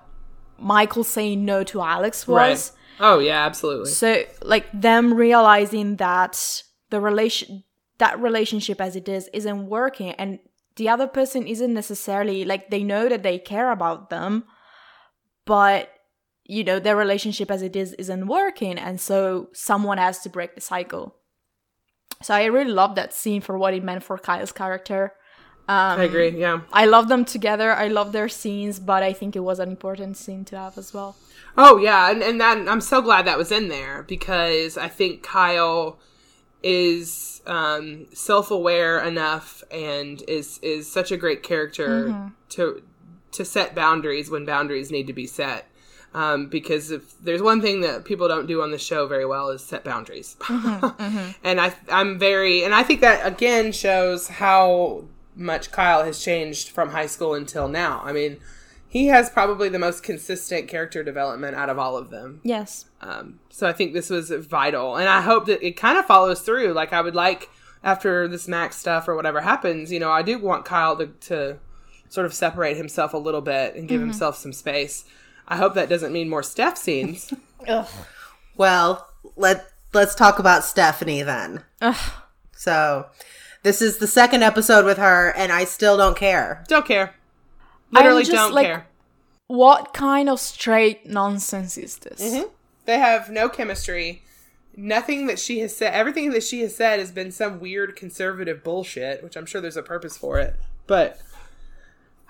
Michael 0.58 1.04
saying 1.04 1.44
no 1.44 1.64
to 1.64 1.82
Alex 1.82 2.26
was. 2.26 2.72
Right. 2.72 2.78
Oh 3.00 3.18
yeah, 3.18 3.44
absolutely. 3.44 3.90
So 3.90 4.22
like 4.42 4.66
them 4.72 5.14
realizing 5.14 5.96
that 5.96 6.62
the 6.90 7.00
relation 7.00 7.64
that 7.98 8.20
relationship 8.20 8.80
as 8.80 8.96
it 8.96 9.08
is 9.08 9.28
isn't 9.32 9.66
working 9.66 10.12
and 10.12 10.38
the 10.76 10.88
other 10.88 11.06
person 11.06 11.46
isn't 11.46 11.74
necessarily 11.74 12.44
like 12.44 12.70
they 12.70 12.82
know 12.82 13.08
that 13.08 13.22
they 13.22 13.38
care 13.38 13.70
about 13.70 14.10
them 14.10 14.44
but 15.44 15.90
you 16.44 16.64
know 16.64 16.78
their 16.78 16.96
relationship 16.96 17.50
as 17.50 17.62
it 17.62 17.76
is 17.76 17.92
isn't 17.94 18.26
working 18.26 18.78
and 18.78 19.00
so 19.00 19.48
someone 19.52 19.98
has 19.98 20.20
to 20.20 20.28
break 20.28 20.54
the 20.54 20.60
cycle. 20.60 21.16
So 22.22 22.34
I 22.34 22.44
really 22.44 22.70
love 22.70 22.94
that 22.94 23.12
scene 23.12 23.40
for 23.40 23.58
what 23.58 23.74
it 23.74 23.82
meant 23.82 24.04
for 24.04 24.16
Kyle's 24.16 24.52
character. 24.52 25.12
I 25.68 26.02
agree. 26.02 26.30
Yeah. 26.30 26.60
I 26.72 26.86
love 26.86 27.08
them 27.08 27.24
together. 27.24 27.72
I 27.72 27.88
love 27.88 28.12
their 28.12 28.28
scenes, 28.28 28.78
but 28.78 29.02
I 29.02 29.12
think 29.12 29.36
it 29.36 29.40
was 29.40 29.58
an 29.58 29.68
important 29.68 30.16
scene 30.16 30.44
to 30.46 30.58
have 30.58 30.76
as 30.76 30.92
well. 30.92 31.16
Oh 31.56 31.76
yeah, 31.76 32.10
and, 32.10 32.22
and 32.22 32.40
that 32.40 32.66
I'm 32.68 32.80
so 32.80 33.02
glad 33.02 33.26
that 33.26 33.36
was 33.36 33.52
in 33.52 33.68
there 33.68 34.02
because 34.04 34.78
I 34.78 34.88
think 34.88 35.22
Kyle 35.22 35.98
is 36.62 37.42
um, 37.46 38.06
self-aware 38.14 39.00
enough 39.00 39.62
and 39.70 40.22
is 40.28 40.58
is 40.62 40.90
such 40.90 41.12
a 41.12 41.16
great 41.16 41.42
character 41.42 42.32
to 42.50 42.82
to 43.32 43.44
set 43.44 43.74
boundaries 43.74 44.30
when 44.30 44.44
boundaries 44.44 44.90
need 44.90 45.06
to 45.06 45.12
be 45.12 45.26
set. 45.26 45.66
Um, 46.14 46.48
because 46.48 46.90
if 46.90 47.18
there's 47.22 47.40
one 47.40 47.62
thing 47.62 47.80
that 47.80 48.04
people 48.04 48.28
don't 48.28 48.46
do 48.46 48.60
on 48.60 48.70
the 48.70 48.78
show 48.78 49.06
very 49.06 49.24
well 49.24 49.48
is 49.48 49.64
set 49.64 49.82
boundaries, 49.82 50.36
and 50.48 51.60
I 51.60 51.74
I'm 51.88 52.18
very 52.18 52.64
and 52.64 52.74
I 52.74 52.82
think 52.82 53.00
that 53.00 53.26
again 53.26 53.72
shows 53.72 54.28
how 54.28 55.04
much 55.34 55.70
Kyle 55.70 56.04
has 56.04 56.22
changed 56.22 56.68
from 56.68 56.90
high 56.90 57.06
school 57.06 57.34
until 57.34 57.68
now. 57.68 58.02
I 58.04 58.12
mean, 58.12 58.38
he 58.88 59.06
has 59.06 59.30
probably 59.30 59.68
the 59.68 59.78
most 59.78 60.02
consistent 60.02 60.68
character 60.68 61.02
development 61.02 61.56
out 61.56 61.70
of 61.70 61.78
all 61.78 61.96
of 61.96 62.10
them. 62.10 62.40
Yes. 62.42 62.86
Um, 63.00 63.40
so 63.48 63.66
I 63.66 63.72
think 63.72 63.94
this 63.94 64.10
was 64.10 64.30
vital, 64.30 64.96
and 64.96 65.08
I 65.08 65.22
hope 65.22 65.46
that 65.46 65.66
it 65.66 65.76
kind 65.76 65.98
of 65.98 66.04
follows 66.06 66.40
through. 66.42 66.72
Like 66.72 66.92
I 66.92 67.00
would 67.00 67.14
like 67.14 67.48
after 67.82 68.28
this 68.28 68.46
Max 68.46 68.76
stuff 68.76 69.08
or 69.08 69.16
whatever 69.16 69.40
happens, 69.40 69.90
you 69.90 69.98
know, 69.98 70.10
I 70.10 70.22
do 70.22 70.38
want 70.38 70.64
Kyle 70.64 70.96
to, 70.96 71.06
to 71.06 71.58
sort 72.08 72.26
of 72.26 72.34
separate 72.34 72.76
himself 72.76 73.14
a 73.14 73.18
little 73.18 73.40
bit 73.40 73.74
and 73.74 73.88
give 73.88 74.00
himself 74.00 74.36
some 74.36 74.52
space. 74.52 75.04
I 75.48 75.56
hope 75.56 75.74
that 75.74 75.88
doesn't 75.88 76.12
mean 76.12 76.28
more 76.28 76.42
Steph 76.42 76.76
scenes. 76.76 77.32
Well, 78.56 79.08
let 79.36 79.66
let's 79.92 80.14
talk 80.14 80.38
about 80.38 80.64
Stephanie 80.64 81.22
then. 81.22 81.64
So, 82.56 83.06
this 83.62 83.80
is 83.80 83.98
the 83.98 84.06
second 84.06 84.42
episode 84.42 84.84
with 84.84 84.98
her, 84.98 85.30
and 85.36 85.52
I 85.52 85.64
still 85.64 85.96
don't 85.96 86.16
care. 86.16 86.64
don't 86.68 86.86
care. 86.86 87.14
I'm 87.94 88.02
Literally 88.02 88.22
just, 88.24 88.32
don't 88.32 88.52
like, 88.52 88.66
care. 88.66 88.86
What 89.46 89.92
kind 89.92 90.28
of 90.28 90.40
straight 90.40 91.06
nonsense 91.06 91.76
is 91.76 91.96
this? 91.98 92.22
Mm-hmm. 92.22 92.48
They 92.86 92.98
have 92.98 93.30
no 93.30 93.48
chemistry. 93.48 94.22
Nothing 94.74 95.26
that 95.26 95.38
she 95.38 95.58
has 95.58 95.76
said, 95.76 95.92
everything 95.92 96.30
that 96.30 96.42
she 96.42 96.62
has 96.62 96.74
said 96.74 96.98
has 96.98 97.10
been 97.10 97.30
some 97.30 97.60
weird 97.60 97.94
conservative 97.94 98.64
bullshit, 98.64 99.22
which 99.22 99.36
I'm 99.36 99.44
sure 99.44 99.60
there's 99.60 99.76
a 99.76 99.82
purpose 99.82 100.16
for 100.16 100.38
it. 100.38 100.56
But 100.86 101.20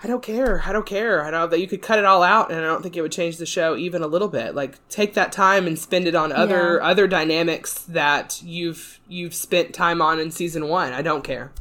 I 0.05 0.09
don't 0.09 0.23
care. 0.23 0.63
I 0.67 0.73
don't 0.73 0.85
care. 0.87 1.25
I 1.25 1.31
know 1.31 1.47
that 1.47 1.61
you 1.61 1.69
could 1.69 1.81
cut 1.81 1.99
it 1.99 2.05
all 2.05 2.23
out, 2.25 2.51
and 2.51 2.59
I 2.59 2.65
don't 2.65 2.83
think 2.83 2.97
it 2.97 3.03
would 3.03 3.13
change 3.13 3.37
the 3.37 3.47
show 3.47 3.77
even 3.77 4.03
a 4.03 4.07
little 4.09 4.27
bit. 4.29 4.55
Like 4.55 4.87
take 4.89 5.15
that 5.15 5.31
time 5.31 5.67
and 5.67 5.79
spend 5.79 6.09
it 6.09 6.15
on 6.17 6.33
other 6.33 6.79
Yeah. 6.81 6.87
other 6.89 7.07
dynamics 7.07 7.75
that 7.89 8.43
you've 8.45 8.99
you've 9.09 9.35
spent 9.35 9.73
time 9.75 10.03
on 10.03 10.19
in 10.19 10.31
season 10.33 10.69
one. 10.69 10.93
I 10.93 11.03
don't 11.03 11.23
care. 11.23 11.53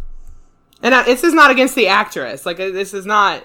And 0.82 0.96
I, 0.96 1.04
this 1.04 1.24
is 1.24 1.34
not 1.36 1.52
against 1.52 1.76
the 1.76 1.88
actress. 1.88 2.46
Like 2.46 2.58
this 2.58 2.94
is 2.94 3.06
not. 3.06 3.44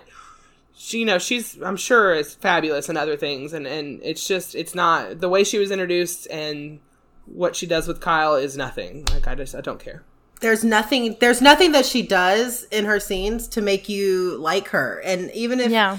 She, 0.78 1.00
you 1.00 1.04
know, 1.06 1.18
she's 1.18 1.60
I'm 1.62 1.76
sure 1.76 2.14
is 2.14 2.34
fabulous 2.34 2.88
and 2.88 2.96
other 2.96 3.16
things, 3.16 3.52
and 3.52 3.66
and 3.66 4.00
it's 4.02 4.26
just 4.26 4.54
it's 4.54 4.74
not 4.74 5.20
the 5.20 5.28
way 5.28 5.44
she 5.44 5.58
was 5.58 5.70
introduced 5.70 6.26
and 6.30 6.80
what 7.26 7.54
she 7.56 7.66
does 7.66 7.86
with 7.88 8.00
Kyle 8.00 8.34
is 8.36 8.56
nothing. 8.56 9.04
Like 9.12 9.26
I 9.26 9.34
just 9.34 9.54
I 9.54 9.60
don't 9.60 9.80
care. 9.80 10.04
There's 10.40 10.62
nothing 10.64 11.16
there's 11.20 11.40
nothing 11.40 11.72
that 11.72 11.86
she 11.86 12.02
does 12.02 12.64
in 12.64 12.84
her 12.84 13.00
scenes 13.00 13.48
to 13.48 13.60
make 13.62 13.88
you 13.88 14.36
like 14.38 14.68
her 14.68 15.00
and 15.04 15.30
even 15.32 15.60
if 15.60 15.70
Yeah. 15.70 15.98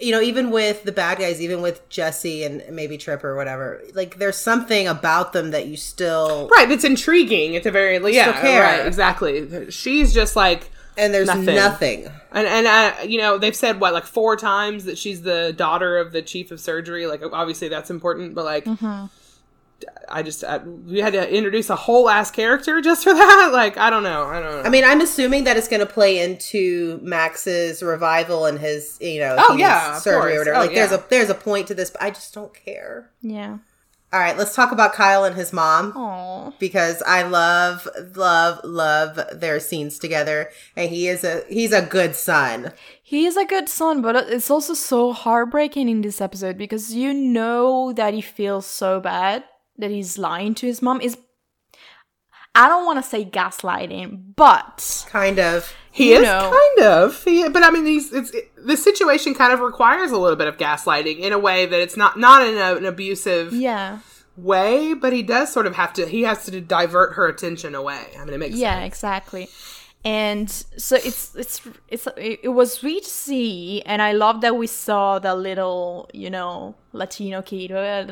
you 0.00 0.10
know 0.12 0.20
even 0.20 0.50
with 0.50 0.82
the 0.84 0.92
bad 0.92 1.18
guys 1.18 1.40
even 1.40 1.62
with 1.62 1.88
jesse 1.88 2.42
and 2.44 2.62
maybe 2.70 2.98
trip 2.98 3.22
or 3.24 3.36
whatever 3.36 3.80
like 3.94 4.18
there's 4.18 4.36
something 4.36 4.88
about 4.88 5.32
them 5.32 5.52
that 5.52 5.66
you 5.66 5.76
still 5.76 6.48
Right, 6.48 6.70
it's 6.70 6.84
intriguing 6.84 7.54
at 7.56 7.62
the 7.62 7.70
very 7.70 7.98
least. 7.98 8.16
Yeah, 8.16 8.32
care. 8.40 8.62
right, 8.62 8.86
exactly. 8.86 9.70
She's 9.70 10.12
just 10.12 10.34
like, 10.36 10.70
and 10.98 11.12
there's 11.12 11.26
Nothing. 11.28 11.54
nothing, 11.54 12.08
and 12.32 12.46
and 12.46 12.66
uh, 12.66 12.94
you 13.06 13.18
know 13.18 13.36
they've 13.38 13.54
said 13.54 13.78
what 13.80 13.92
like 13.92 14.04
four 14.06 14.34
times 14.36 14.86
that 14.86 14.96
she's 14.96 15.20
the 15.22 15.52
daughter 15.56 15.98
of 15.98 16.10
the 16.12 16.22
chief 16.22 16.50
of 16.50 16.58
surgery. 16.58 17.06
Like 17.06 17.22
obviously 17.32 17.68
that's 17.68 17.90
important, 17.90 18.34
but 18.34 18.44
like. 18.46 18.66
I 20.08 20.22
just 20.22 20.42
I, 20.44 20.58
we 20.58 21.00
had 21.00 21.12
to 21.12 21.28
introduce 21.34 21.68
a 21.68 21.76
whole 21.76 22.08
ass 22.08 22.30
character 22.30 22.80
just 22.80 23.04
for 23.04 23.12
that. 23.12 23.50
Like 23.52 23.76
I 23.76 23.90
don't 23.90 24.02
know, 24.02 24.24
I 24.24 24.40
don't 24.40 24.50
know. 24.52 24.62
i 24.62 24.68
mean 24.68 24.84
i'm 24.84 25.00
assuming 25.00 25.44
that 25.44 25.56
it's 25.56 25.68
going 25.68 25.80
to 25.80 25.86
play 25.86 26.18
into 26.22 26.98
max's 27.02 27.82
revival 27.82 28.46
and 28.46 28.58
his 28.58 28.96
you 29.00 29.20
know 29.20 29.36
Oh, 29.38 29.56
yeah, 29.56 29.96
of 29.96 30.02
surgery 30.02 30.20
course. 30.20 30.34
or 30.34 30.38
whatever 30.40 30.56
Oh, 30.56 30.60
like 30.60 30.74
there's 30.74 30.92
a 30.92 31.04
there's 31.10 31.30
a 31.30 31.34
point 31.34 31.66
to 31.68 31.74
this 31.74 31.90
but 31.90 32.02
i 32.02 32.10
just 32.10 32.32
don't 32.34 32.52
care 32.54 33.10
Yeah. 33.22 33.58
all 34.12 34.20
right 34.20 34.36
let's 34.36 34.54
talk 34.54 34.72
about 34.72 34.92
kyle 34.94 35.24
and 35.24 35.36
his 35.36 35.52
mom 35.52 35.92
Oh. 35.96 36.52
because 36.58 37.02
I 37.06 37.22
love, 37.22 37.86
love, 38.14 38.60
love 38.64 39.18
their 39.32 39.58
scenes 39.60 39.98
together, 39.98 40.50
and 40.76 40.88
he 40.90 41.08
is 41.08 41.24
a 41.24 41.42
he's 41.48 41.72
a 41.72 41.82
good 41.82 42.14
son. 42.14 42.72
He 43.02 43.26
is 43.26 43.36
a 43.36 43.44
good 43.44 43.68
son, 43.68 44.02
but 44.02 44.16
it's 44.16 44.50
also 44.50 44.74
so 44.74 45.12
heartbreaking 45.12 45.88
in 45.88 46.00
this 46.02 46.20
episode 46.20 46.56
because 46.58 46.92
you 46.94 47.12
know 47.14 47.92
that 47.92 48.14
he 48.14 48.20
feels 48.20 48.66
so 48.66 49.00
bad 49.00 49.44
that 49.78 49.90
he's 49.90 50.18
lying 50.18 50.54
to 50.56 50.66
his 50.66 50.82
mom. 50.82 51.00
Is 51.00 51.16
I 52.54 52.68
don't 52.68 52.86
want 52.86 53.02
to 53.02 53.08
say 53.08 53.24
gaslighting, 53.24 54.34
but 54.34 55.06
Kind 55.10 55.38
of. 55.38 55.70
he 55.92 56.12
is 56.14 56.22
know. 56.22 56.50
kind 56.50 56.88
of, 56.88 57.22
he, 57.22 57.46
but 57.50 57.62
I 57.62 57.70
mean, 57.70 57.84
he's 57.84 58.12
it's 58.12 58.30
it, 58.30 58.50
the 58.56 58.78
situation 58.78 59.34
kind 59.34 59.52
of 59.52 59.60
requires 59.60 60.10
a 60.10 60.16
little 60.16 60.36
bit 60.36 60.48
of 60.48 60.56
gaslighting 60.56 61.18
in 61.18 61.32
a 61.34 61.38
way 61.38 61.66
that 61.66 61.80
it's 61.80 61.96
not 61.98 62.18
not 62.18 62.46
in 62.46 62.56
a, 62.56 62.76
an 62.76 62.86
abusive 62.86 63.52
yeah, 63.52 63.98
way, 64.38 64.94
but 64.94 65.12
he 65.12 65.22
does 65.22 65.52
sort 65.52 65.66
of 65.66 65.74
have 65.76 65.92
to. 65.94 66.06
He 66.06 66.22
has 66.22 66.46
to 66.46 66.60
divert 66.62 67.14
her 67.14 67.26
attention 67.28 67.74
away. 67.74 68.02
I 68.18 68.24
mean, 68.24 68.32
it 68.32 68.38
makes 68.38 68.52
sense. 68.52 68.62
yeah, 68.62 68.76
sense. 68.80 68.86
exactly. 68.86 69.48
And 70.02 70.48
so 70.48 70.96
it's 70.96 71.34
it's 71.34 71.60
it's 71.88 72.06
it 72.16 72.40
it 72.44 72.48
was 72.48 72.72
sweet 72.72 73.04
to 73.04 73.10
see, 73.10 73.82
and 73.84 74.00
I 74.00 74.12
love 74.12 74.40
that 74.40 74.56
we 74.56 74.66
saw 74.66 75.18
the 75.18 75.34
little 75.34 76.08
you 76.14 76.30
know 76.30 76.74
Latino 76.92 77.42
kid. 77.42 77.72
Uh, 77.72 78.06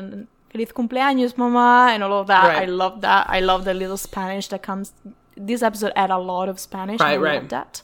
Feliz 0.55 0.71
cumpleaños, 0.71 1.37
mama, 1.37 1.89
and 1.91 2.01
all 2.01 2.21
of 2.21 2.27
that. 2.27 2.47
Right. 2.47 2.61
I 2.61 2.65
love 2.65 3.01
that. 3.01 3.29
I 3.29 3.41
love 3.41 3.65
the 3.65 3.73
little 3.73 3.97
Spanish 3.97 4.47
that 4.47 4.63
comes. 4.63 4.93
This 5.35 5.61
episode 5.61 5.91
had 5.97 6.11
a 6.11 6.17
lot 6.17 6.47
of 6.47 6.61
Spanish. 6.61 7.01
Right, 7.01 7.15
I 7.15 7.17
right. 7.17 7.41
love 7.41 7.49
that. 7.49 7.81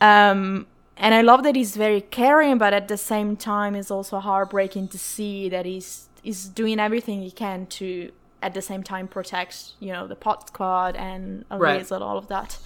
Um, 0.00 0.68
and 0.96 1.12
I 1.12 1.22
love 1.22 1.42
that 1.42 1.56
he's 1.56 1.74
very 1.76 2.00
caring, 2.00 2.56
but 2.58 2.72
at 2.72 2.86
the 2.86 2.96
same 2.96 3.36
time, 3.36 3.74
it's 3.74 3.90
also 3.90 4.20
heartbreaking 4.20 4.88
to 4.88 4.98
see 4.98 5.48
that 5.48 5.66
he's 5.66 6.06
he's 6.22 6.44
doing 6.44 6.78
everything 6.78 7.20
he 7.22 7.32
can 7.32 7.66
to, 7.66 8.12
at 8.42 8.54
the 8.54 8.62
same 8.62 8.84
time, 8.84 9.08
protect 9.08 9.72
you 9.80 9.92
know 9.92 10.06
the 10.06 10.14
pot 10.14 10.46
squad 10.46 10.94
and 10.94 11.44
Right. 11.50 11.90
And 11.90 12.02
all 12.02 12.16
of 12.16 12.28
that. 12.28 12.58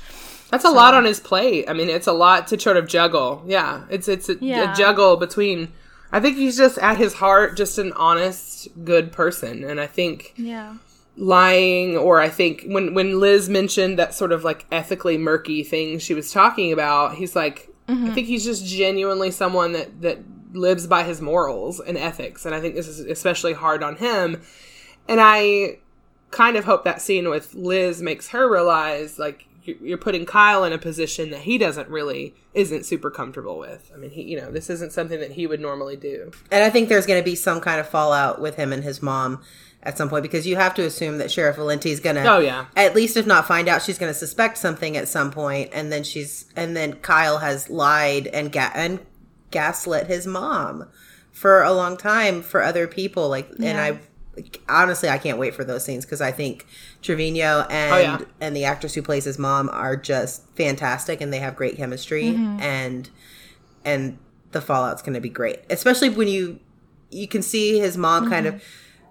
That's 0.50 0.66
a 0.66 0.70
lot 0.70 0.92
on 0.92 1.06
his 1.06 1.20
plate. 1.20 1.64
I 1.70 1.72
mean, 1.72 1.88
it's 1.88 2.06
a 2.06 2.12
lot 2.12 2.48
to 2.48 2.60
sort 2.60 2.76
of 2.76 2.86
juggle. 2.86 3.42
Yeah, 3.46 3.84
it's 3.88 4.08
it's 4.08 4.28
a, 4.28 4.36
Yeah. 4.42 4.74
a 4.74 4.76
juggle 4.76 5.16
between. 5.16 5.72
I 6.16 6.20
think 6.20 6.38
he's 6.38 6.56
just 6.56 6.78
at 6.78 6.96
his 6.96 7.12
heart 7.12 7.58
just 7.58 7.76
an 7.76 7.92
honest, 7.92 8.68
good 8.84 9.12
person, 9.12 9.64
and 9.64 9.78
I 9.78 9.86
think 9.86 10.32
Yeah. 10.38 10.76
lying 11.14 11.94
or 11.94 12.22
I 12.22 12.30
think 12.30 12.64
when 12.66 12.94
when 12.94 13.20
Liz 13.20 13.50
mentioned 13.50 13.98
that 13.98 14.14
sort 14.14 14.32
of 14.32 14.42
like 14.42 14.64
ethically 14.72 15.18
murky 15.18 15.62
thing 15.62 15.98
she 15.98 16.14
was 16.14 16.32
talking 16.32 16.72
about, 16.72 17.16
he's 17.16 17.36
like 17.36 17.68
I 17.86 17.92
mm-hmm. 17.92 18.14
think 18.14 18.28
he's 18.28 18.46
just 18.46 18.64
genuinely 18.64 19.30
someone 19.30 19.72
that 19.72 20.00
that 20.00 20.20
lives 20.54 20.86
by 20.86 21.02
his 21.02 21.20
morals 21.20 21.80
and 21.80 21.98
ethics 21.98 22.46
and 22.46 22.54
I 22.54 22.62
think 22.62 22.76
this 22.76 22.88
is 22.88 23.00
especially 23.00 23.52
hard 23.52 23.82
on 23.82 23.96
him. 23.96 24.40
And 25.08 25.20
I 25.20 25.80
kind 26.30 26.56
of 26.56 26.64
hope 26.64 26.84
that 26.84 27.02
scene 27.02 27.28
with 27.28 27.52
Liz 27.54 28.00
makes 28.00 28.28
her 28.28 28.50
realize 28.50 29.18
like 29.18 29.46
you're 29.66 29.98
putting 29.98 30.24
Kyle 30.26 30.64
in 30.64 30.72
a 30.72 30.78
position 30.78 31.30
that 31.30 31.40
he 31.42 31.58
doesn't 31.58 31.88
really 31.88 32.34
isn't 32.54 32.84
super 32.86 33.10
comfortable 33.10 33.58
with. 33.58 33.90
I 33.94 33.98
mean, 33.98 34.10
he 34.10 34.22
you 34.22 34.40
know, 34.40 34.50
this 34.50 34.70
isn't 34.70 34.92
something 34.92 35.20
that 35.20 35.32
he 35.32 35.46
would 35.46 35.60
normally 35.60 35.96
do. 35.96 36.30
And 36.50 36.62
I 36.64 36.70
think 36.70 36.88
there's 36.88 37.06
going 37.06 37.20
to 37.20 37.24
be 37.24 37.34
some 37.34 37.60
kind 37.60 37.80
of 37.80 37.88
fallout 37.88 38.40
with 38.40 38.56
him 38.56 38.72
and 38.72 38.82
his 38.84 39.02
mom 39.02 39.42
at 39.82 39.96
some 39.96 40.08
point 40.08 40.22
because 40.22 40.46
you 40.46 40.56
have 40.56 40.74
to 40.74 40.82
assume 40.84 41.18
that 41.18 41.30
Sheriff 41.30 41.56
Valenti 41.56 41.90
is 41.92 42.00
going 42.00 42.16
to, 42.16 42.24
Oh, 42.24 42.38
yeah. 42.40 42.66
at 42.74 42.94
least 42.96 43.16
if 43.16 43.24
not 43.26 43.46
find 43.46 43.68
out, 43.68 43.82
she's 43.82 43.98
going 43.98 44.12
to 44.12 44.18
suspect 44.18 44.58
something 44.58 44.96
at 44.96 45.06
some 45.06 45.30
point, 45.30 45.70
and 45.72 45.92
then 45.92 46.02
she's 46.02 46.46
and 46.56 46.76
then 46.76 46.94
Kyle 46.94 47.38
has 47.38 47.70
lied 47.70 48.26
and 48.28 48.50
ga- 48.50 48.72
and 48.74 48.98
gaslit 49.50 50.06
his 50.06 50.26
mom 50.26 50.88
for 51.30 51.62
a 51.62 51.72
long 51.72 51.96
time 51.96 52.42
for 52.42 52.62
other 52.62 52.86
people. 52.88 53.28
Like, 53.28 53.48
and 53.62 53.78
I 53.78 54.00
honestly 54.68 55.08
I 55.08 55.18
can't 55.18 55.38
wait 55.38 55.54
for 55.54 55.64
those 55.64 55.84
scenes 55.84 56.04
because 56.04 56.20
I 56.20 56.32
think 56.32 56.66
Trevino 57.02 57.66
and 57.70 57.92
Oh, 57.92 57.98
yeah. 57.98 58.18
and 58.40 58.56
the 58.56 58.64
actress 58.64 58.94
who 58.94 59.02
plays 59.02 59.24
his 59.24 59.38
mom 59.38 59.68
are 59.72 59.96
just 59.96 60.48
fantastic 60.56 61.20
and 61.20 61.32
they 61.32 61.38
have 61.38 61.56
great 61.56 61.76
chemistry 61.76 62.24
mm-hmm. 62.24 62.60
and 62.60 63.10
and 63.84 64.18
the 64.52 64.60
fallout's 64.60 65.02
going 65.02 65.14
to 65.14 65.20
be 65.20 65.28
great 65.28 65.60
especially 65.70 66.08
when 66.08 66.28
you 66.28 66.60
you 67.10 67.28
can 67.28 67.42
see 67.42 67.78
his 67.78 67.96
mom 67.96 68.28
kind 68.28 68.46
mm-hmm. 68.46 68.56
of 68.56 68.62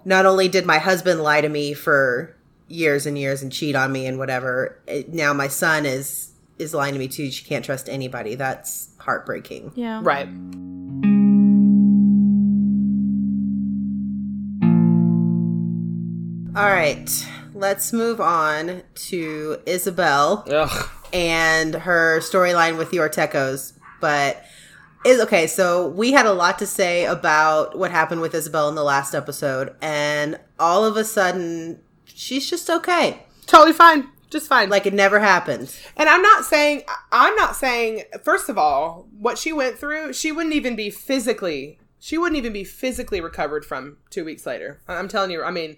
not 0.04 0.26
only 0.26 0.48
did 0.48 0.66
my 0.66 0.78
husband 0.78 1.22
lie 1.22 1.42
to 1.42 1.50
me 1.50 1.74
for 1.74 2.36
years 2.68 3.06
and 3.06 3.18
years 3.18 3.42
and 3.42 3.52
cheat 3.52 3.76
on 3.76 3.92
me 3.92 4.06
and 4.06 4.18
whatever 4.18 4.80
it, 4.88 5.14
now 5.14 5.34
my 5.34 5.48
son 5.48 5.86
is 5.86 6.32
is 6.58 6.74
lying 6.74 6.94
to 6.94 7.00
me 7.00 7.08
too 7.08 7.32
she 7.32 7.44
can't 7.44 7.66
trust 7.66 7.90
anybody 7.90 8.36
that's 8.36 8.90
heartbreaking 9.00 9.72
Yeah. 9.76 10.02
Right. 10.04 10.28
All 16.56 16.70
right 16.70 17.10
let's 17.56 17.94
move 17.94 18.20
on 18.20 18.84
to 18.94 19.58
isabel 19.66 20.46
Ugh. 20.52 20.90
and 21.14 21.74
her 21.74 22.20
storyline 22.20 22.78
with 22.78 22.92
the 22.92 22.98
Ortechos. 22.98 23.74
But 24.02 24.44
is 25.06 25.20
okay, 25.22 25.48
so 25.48 25.88
we 25.88 26.12
had 26.12 26.26
a 26.26 26.34
lot 26.34 26.60
to 26.60 26.68
say 26.68 27.06
about 27.06 27.78
what 27.78 27.92
happened 27.92 28.22
with 28.22 28.36
Isabel 28.36 28.68
in 28.70 28.76
the 28.76 28.84
last 28.84 29.16
episode, 29.16 29.76
and 29.82 30.40
all 30.60 30.84
of 30.84 30.98
a 30.98 31.04
sudden 31.06 31.80
she's 32.06 32.50
just 32.50 32.70
okay. 32.70 33.24
Totally 33.46 33.74
fine. 33.74 34.10
Just 34.30 34.48
fine. 34.48 34.70
Like 34.70 34.86
it 34.86 34.94
never 34.94 35.20
happened. 35.20 35.74
And 35.96 36.10
I'm 36.10 36.22
not 36.22 36.44
saying 36.44 36.84
I'm 37.12 37.36
not 37.36 37.56
saying 37.56 38.04
first 38.24 38.50
of 38.50 38.58
all, 38.58 39.08
what 39.18 39.38
she 39.38 39.54
went 39.54 39.78
through, 39.78 40.14
she 40.14 40.32
wouldn't 40.32 40.56
even 40.56 40.76
be 40.76 40.90
physically 40.90 41.80
she 41.98 42.20
wouldn't 42.20 42.38
even 42.38 42.54
be 42.54 42.64
physically 42.64 43.20
recovered 43.20 43.66
from 43.66 43.98
2 44.12 44.24
weeks 44.24 44.46
later. 44.46 44.80
I'm 44.88 45.08
telling 45.08 45.32
you, 45.32 45.44
I 45.44 45.50
mean 45.50 45.78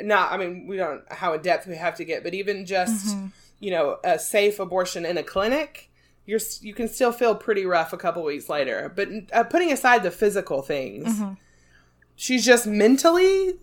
not 0.00 0.32
I 0.32 0.36
mean, 0.36 0.66
we 0.66 0.76
don't 0.76 1.02
how 1.12 1.32
in 1.32 1.42
depth 1.42 1.66
we 1.66 1.76
have 1.76 1.96
to 1.96 2.04
get, 2.04 2.22
but 2.22 2.34
even 2.34 2.66
just, 2.66 3.08
mm-hmm. 3.08 3.26
you 3.60 3.70
know, 3.70 3.98
a 4.04 4.18
safe 4.18 4.58
abortion 4.58 5.04
in 5.06 5.18
a 5.18 5.22
clinic, 5.22 5.90
you're 6.24 6.40
you 6.60 6.74
can 6.74 6.88
still 6.88 7.12
feel 7.12 7.34
pretty 7.34 7.64
rough 7.64 7.92
a 7.92 7.96
couple 7.96 8.22
weeks 8.22 8.48
later. 8.48 8.92
But 8.94 9.08
uh, 9.32 9.44
putting 9.44 9.72
aside 9.72 10.02
the 10.02 10.10
physical 10.10 10.62
things, 10.62 11.06
mm-hmm. 11.06 11.34
she's 12.14 12.44
just 12.44 12.66
mentally 12.66 13.58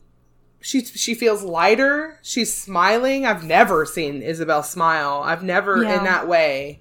she 0.64 0.86
she 0.86 1.14
feels 1.14 1.44
lighter. 1.44 2.20
She's 2.22 2.54
smiling. 2.54 3.26
I've 3.26 3.44
never 3.44 3.86
seen 3.86 4.22
Isabel 4.22 4.64
smile. 4.64 5.22
I've 5.24 5.44
never 5.44 5.84
Yeah. 5.84 5.98
in 5.98 6.06
that 6.06 6.26
way. 6.26 6.80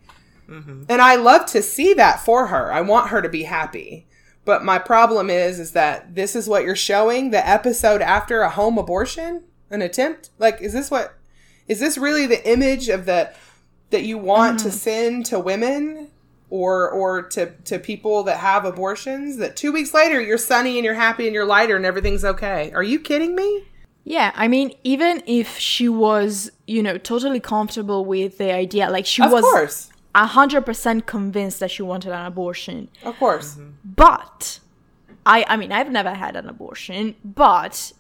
Mm-hmm. 0.49 0.85
And 0.89 1.03
I 1.03 1.17
love 1.17 1.47
to 1.47 1.63
see 1.63 1.93
that 1.95 2.21
for 2.21 2.47
her. 2.47 2.73
I 2.73 2.81
want 2.81 3.09
her 3.09 3.21
to 3.21 3.29
be 3.29 3.43
happy. 3.43 4.07
But 4.45 4.65
my 4.65 4.79
problem 4.79 5.31
is 5.31 5.61
is 5.61 5.73
that 5.73 6.15
this 6.15 6.35
is 6.35 6.49
what 6.49 6.65
you're 6.65 6.75
showing 6.75 7.31
the 7.31 7.47
episode 7.49 8.03
after 8.03 8.43
a 8.43 8.51
home 8.51 8.79
abortion, 8.79 9.45
an 9.71 9.83
attempt? 9.83 10.31
Like 10.39 10.61
is 10.61 10.73
this 10.73 10.91
what 10.91 11.15
is 11.69 11.81
this 11.81 11.97
really 11.97 12.27
the 12.27 12.47
image 12.51 12.89
of 12.89 13.07
the 13.07 13.33
that 13.91 14.03
you 14.03 14.19
want 14.19 14.59
to 14.61 14.69
mm-hmm. 14.69 14.77
send 14.77 15.27
to 15.27 15.39
women 15.39 16.09
or 16.51 16.91
or 16.91 17.23
to 17.23 17.53
to 17.65 17.79
people 17.79 18.25
that 18.25 18.39
have 18.39 18.65
abortions 18.65 19.37
that 19.37 19.57
2 19.57 19.73
weeks 19.73 19.95
later 19.95 20.21
you're 20.21 20.39
sunny 20.39 20.77
and 20.77 20.85
you're 20.85 20.95
happy 20.95 21.27
and 21.27 21.35
you're 21.35 21.45
lighter 21.45 21.77
and 21.77 21.87
everything's 21.87 22.25
okay? 22.25 22.73
Are 22.73 22.83
you 22.83 22.99
kidding 22.99 23.35
me? 23.35 23.65
Yeah, 24.05 24.33
I 24.35 24.49
mean, 24.49 24.73
even 24.83 25.23
if 25.27 25.59
she 25.59 25.89
was, 25.89 26.51
you 26.67 26.83
know, 26.83 26.99
totally 26.99 27.39
comfortable 27.39 28.05
with 28.05 28.39
the 28.39 28.53
idea, 28.53 28.91
like 28.91 29.07
she 29.07 29.23
Of 29.23 29.31
was 29.31 29.43
course. 29.43 29.92
Hundred 30.15 30.63
percent 30.63 31.07
convinced 31.07 31.61
that 31.61 31.71
she 31.71 31.83
wanted 31.83 32.13
an 32.13 32.27
abortion. 32.27 32.89
Of 33.05 33.19
course. 33.19 33.55
Mm-hmm. 33.55 33.71
But 33.85 34.61
I 35.25 35.45
I 35.49 35.57
mean 35.57 35.73
I've 35.73 35.91
never 35.91 36.15
had 36.15 36.37
an 36.37 36.49
abortion, 36.49 37.17
but 37.25 37.93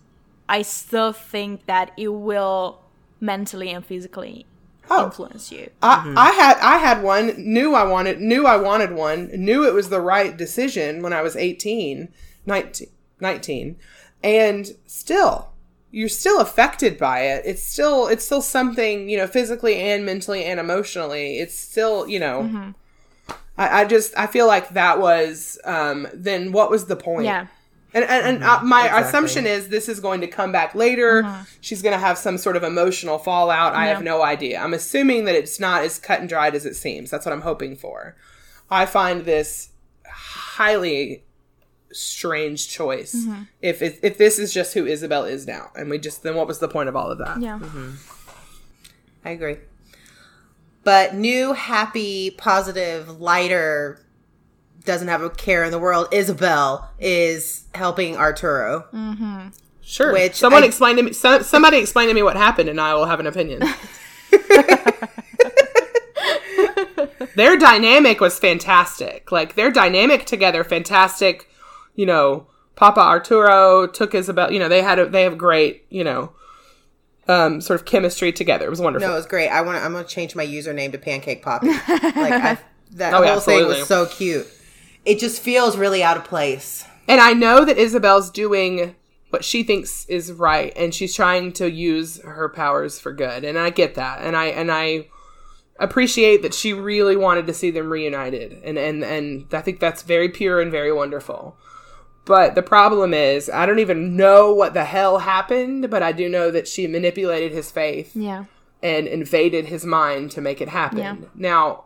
I 0.49 0.62
still 0.62 1.12
think 1.12 1.66
that 1.66 1.92
it 1.97 2.09
will 2.09 2.81
mentally 3.21 3.71
and 3.71 3.85
physically 3.85 4.47
Oh. 4.90 5.04
influence 5.04 5.52
you. 5.52 5.71
I, 5.81 5.97
mm-hmm. 5.97 6.19
I 6.19 6.31
had 6.33 6.59
I 6.59 6.76
had 6.78 7.02
one, 7.02 7.35
knew 7.38 7.75
I 7.75 7.85
wanted 7.85 8.21
knew 8.21 8.47
I 8.47 8.57
wanted 8.57 8.92
one, 8.92 9.31
knew 9.33 9.66
it 9.66 9.73
was 9.73 9.88
the 9.88 10.00
right 10.00 10.37
decision 10.37 11.02
when 11.02 11.12
I 11.12 11.23
was 11.23 11.37
18, 11.37 12.09
19, 12.47 12.88
19. 13.21 13.76
And 14.23 14.71
still 14.87 15.51
you're 15.92 16.08
still 16.08 16.40
affected 16.40 16.99
by 16.99 17.20
it. 17.20 17.42
It's 17.44 17.62
still 17.62 18.08
it's 18.08 18.25
still 18.25 18.42
something, 18.42 19.08
you 19.08 19.16
know, 19.18 19.26
physically 19.26 19.76
and 19.76 20.04
mentally 20.04 20.42
and 20.44 20.58
emotionally. 20.58 21.38
It's 21.38 21.56
still, 21.56 22.08
you 22.08 22.18
know, 22.18 22.72
I, 23.58 23.82
I 23.82 23.84
just 23.84 24.16
I 24.18 24.26
feel 24.26 24.46
like 24.46 24.70
that 24.70 24.99
was 24.99 25.58
um 25.64 26.08
then 26.14 26.50
what 26.50 26.70
was 26.70 26.87
the 26.87 26.96
point? 26.96 27.26
Yeah. 27.26 27.46
And 27.94 28.04
and, 28.04 28.26
and 28.26 28.44
uh, 28.44 28.62
my 28.62 28.87
Exactly. 28.87 29.08
assumption 29.08 29.46
is 29.46 29.68
this 29.68 29.87
is 29.87 30.00
going 30.00 30.22
to 30.22 30.26
come 30.26 30.50
back 30.50 30.75
later. 30.75 31.28
She's 31.61 31.82
going 31.82 31.92
to 31.92 32.00
have 32.00 32.16
some 32.16 32.38
sort 32.38 32.56
of 32.56 32.62
emotional 32.62 33.18
fallout. 33.18 33.75
I 33.75 33.88
have 33.88 34.02
no 34.02 34.22
idea. 34.22 34.58
I'm 34.61 34.72
assuming 34.72 35.26
that 35.26 35.34
it's 35.34 35.61
not 35.61 35.84
as 35.84 35.99
cut 35.99 36.20
and 36.20 36.26
dried 36.28 36.54
as 36.54 36.64
it 36.64 36.75
seems. 36.75 37.11
That's 37.11 37.26
what 37.26 37.34
I'm 37.34 37.42
hoping 37.42 37.76
for. 37.76 38.16
I 38.70 38.87
find 38.87 39.26
this 39.26 39.68
highly 40.06 41.25
strange 41.92 42.68
choice. 42.68 43.14
If 43.61 43.82
it, 43.82 43.99
if 44.02 44.18
this 44.18 44.38
is 44.38 44.52
just 44.52 44.75
who 44.75 44.87
Isabel 44.87 45.25
is 45.25 45.46
now, 45.46 45.70
and 45.76 45.90
we 45.90 45.99
just 45.99 46.22
then 46.22 46.34
what 46.34 46.46
was 46.46 46.58
the 46.58 46.68
point 46.68 46.88
of 46.88 46.96
all 46.96 47.11
of 47.11 47.18
that? 47.18 47.40
Yeah. 47.40 47.58
I 49.25 49.30
agree. 49.30 49.56
But 50.84 51.14
new, 51.14 51.52
happy, 51.52 52.30
positive, 52.32 53.20
lighter, 53.20 54.04
doesn't 54.84 55.06
have 55.08 55.22
a 55.22 55.30
care 55.30 55.62
in 55.62 55.70
the 55.70 55.78
world. 55.78 56.08
Isabel 56.12 56.90
is 56.99 57.64
helping 57.75 58.16
Arturo. 58.16 58.87
mm-hmm. 58.92 59.49
Sure. 59.84 60.12
Which 60.12 60.34
someone 60.34 60.62
I- 60.62 60.66
explain 60.66 60.96
to 60.96 61.02
me. 61.02 61.12
So, 61.12 61.42
somebody 61.42 61.78
explain 61.78 62.08
to 62.08 62.14
me 62.14 62.22
what 62.22 62.37
happened, 62.37 62.68
and 62.68 62.80
I 62.80 62.94
will 62.94 63.04
have 63.06 63.20
an 63.20 63.26
opinion. 63.26 63.62
their 67.34 67.56
dynamic 67.56 68.20
was 68.20 68.38
fantastic. 68.38 69.32
Like 69.32 69.54
their 69.54 69.70
dynamic 69.70 70.25
together, 70.25 70.64
fantastic. 70.64 71.49
You 71.94 72.06
know, 72.06 72.46
Papa 72.76 73.00
Arturo 73.00 73.87
took 73.87 74.14
Isabel. 74.14 74.50
You 74.52 74.58
know, 74.58 74.68
they 74.68 74.82
had 74.82 74.99
a, 74.99 75.06
they 75.08 75.22
have 75.22 75.37
great. 75.38 75.84
You 75.90 76.04
know, 76.04 76.32
um, 77.28 77.61
sort 77.61 77.78
of 77.80 77.87
chemistry 77.87 78.32
together. 78.32 78.66
It 78.66 78.70
was 78.70 78.80
wonderful. 78.80 79.08
No, 79.08 79.14
it 79.14 79.16
was 79.18 79.26
great. 79.26 79.49
I 79.49 79.61
want. 79.62 79.82
I'm 79.82 79.92
gonna 79.92 80.04
change 80.04 80.34
my 80.34 80.46
username 80.46 80.92
to 80.92 80.99
Pancake 80.99 81.42
Poppy. 81.42 81.68
like 81.68 81.80
I, 81.88 82.58
that 82.92 83.14
Oh, 83.14 83.18
whole 83.18 83.26
yeah, 83.26 83.40
thing 83.40 83.66
was 83.66 83.87
so 83.87 84.06
cute. 84.06 84.46
It 85.04 85.18
just 85.18 85.42
feels 85.42 85.76
really 85.76 86.02
out 86.02 86.16
of 86.16 86.25
place. 86.25 86.84
And 87.08 87.20
I 87.20 87.32
know 87.32 87.64
that 87.64 87.76
Isabel's 87.78 88.30
doing 88.30 88.94
what 89.30 89.44
she 89.44 89.62
thinks 89.62 90.04
is 90.06 90.30
right 90.30 90.72
and 90.76 90.94
she's 90.94 91.14
trying 91.16 91.52
to 91.54 91.70
use 91.70 92.20
her 92.22 92.49
powers 92.50 93.00
for 93.00 93.12
good. 93.12 93.44
And 93.44 93.58
I 93.58 93.70
get 93.70 93.94
that. 93.96 94.20
And 94.20 94.37
I 94.37 94.46
and 94.46 94.70
I 94.70 95.08
appreciate 95.80 96.42
that 96.42 96.54
she 96.54 96.72
really 96.72 97.16
wanted 97.16 97.46
to 97.46 97.54
see 97.54 97.70
them 97.70 97.90
reunited. 97.90 98.61
And 98.62 98.78
and 98.78 99.02
and 99.02 99.46
I 99.52 99.61
think 99.62 99.80
that's 99.80 100.02
very 100.02 100.28
pure 100.28 100.61
and 100.61 100.70
very 100.70 100.92
wonderful. 100.92 101.56
But 102.24 102.54
the 102.54 102.62
problem 102.62 103.12
is, 103.12 103.50
I 103.50 103.66
don't 103.66 103.80
even 103.80 104.16
know 104.16 104.52
what 104.52 104.74
the 104.74 104.84
hell 104.84 105.18
happened, 105.18 105.90
but 105.90 106.02
I 106.02 106.12
do 106.12 106.28
know 106.28 106.50
that 106.50 106.68
she 106.68 106.86
manipulated 106.86 107.52
his 107.52 107.70
faith 107.70 108.14
Yeah. 108.14 108.44
and 108.82 109.06
invaded 109.08 109.66
his 109.66 109.84
mind 109.84 110.30
to 110.32 110.40
make 110.40 110.60
it 110.60 110.68
happen. 110.68 110.98
Yeah. 110.98 111.16
Now, 111.34 111.84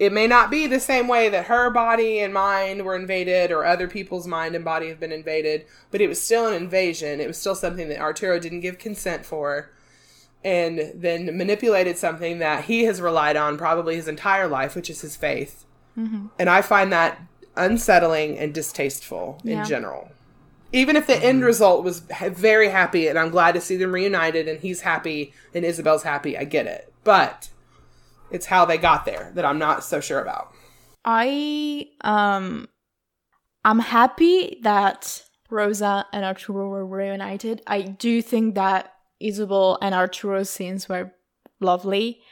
it 0.00 0.12
may 0.12 0.26
not 0.26 0.50
be 0.50 0.66
the 0.66 0.80
same 0.80 1.06
way 1.06 1.28
that 1.28 1.44
her 1.46 1.70
body 1.70 2.18
and 2.18 2.34
mind 2.34 2.84
were 2.84 2.96
invaded 2.96 3.52
or 3.52 3.64
other 3.64 3.86
people's 3.86 4.26
mind 4.26 4.56
and 4.56 4.64
body 4.64 4.88
have 4.88 4.98
been 4.98 5.12
invaded, 5.12 5.64
but 5.92 6.00
it 6.00 6.08
was 6.08 6.20
still 6.20 6.48
an 6.48 6.54
invasion. 6.54 7.20
It 7.20 7.28
was 7.28 7.38
still 7.38 7.54
something 7.54 7.88
that 7.88 8.00
Arturo 8.00 8.40
didn't 8.40 8.60
give 8.60 8.78
consent 8.78 9.24
for 9.24 9.70
and 10.44 10.90
then 10.96 11.36
manipulated 11.36 11.96
something 11.98 12.40
that 12.40 12.64
he 12.64 12.82
has 12.82 13.00
relied 13.00 13.36
on 13.36 13.56
probably 13.56 13.94
his 13.94 14.08
entire 14.08 14.48
life, 14.48 14.74
which 14.74 14.90
is 14.90 15.02
his 15.02 15.14
faith. 15.14 15.64
Mm-hmm. 15.96 16.26
And 16.36 16.50
I 16.50 16.62
find 16.62 16.92
that 16.92 17.20
unsettling 17.56 18.38
and 18.38 18.52
distasteful 18.54 19.40
Yeah. 19.44 19.60
in 19.60 19.64
general. 19.66 20.10
Even 20.72 20.96
if 20.96 21.06
the 21.06 21.16
end 21.22 21.44
result 21.44 21.84
was 21.84 22.00
very 22.00 22.70
happy 22.70 23.06
and 23.08 23.18
I'm 23.18 23.30
glad 23.30 23.52
to 23.52 23.60
see 23.60 23.76
them 23.76 23.92
reunited 23.92 24.48
and 24.48 24.58
he's 24.60 24.80
happy 24.80 25.34
and 25.54 25.64
Isabel's 25.66 26.02
happy, 26.02 26.36
I 26.38 26.44
get 26.44 26.66
it. 26.66 26.92
But 27.04 27.50
it's 28.30 28.46
how 28.46 28.64
they 28.64 28.78
got 28.78 29.04
there 29.04 29.32
that 29.34 29.44
I'm 29.44 29.58
not 29.58 29.84
so 29.84 30.00
sure 30.00 30.20
about. 30.20 30.50
I 31.04 31.88
um 32.02 32.68
I'm 33.64 33.80
happy 33.80 34.58
that 34.62 35.22
Rosa 35.50 36.06
and 36.12 36.24
Arturo 36.24 36.68
were 36.68 36.86
reunited. 36.86 37.60
I 37.66 37.82
do 37.82 38.22
think 38.22 38.54
that 38.54 38.94
Isabel 39.20 39.78
and 39.82 39.94
Arturo's 39.94 40.48
scenes 40.48 40.88
were 40.88 41.12
lovely. 41.60 42.22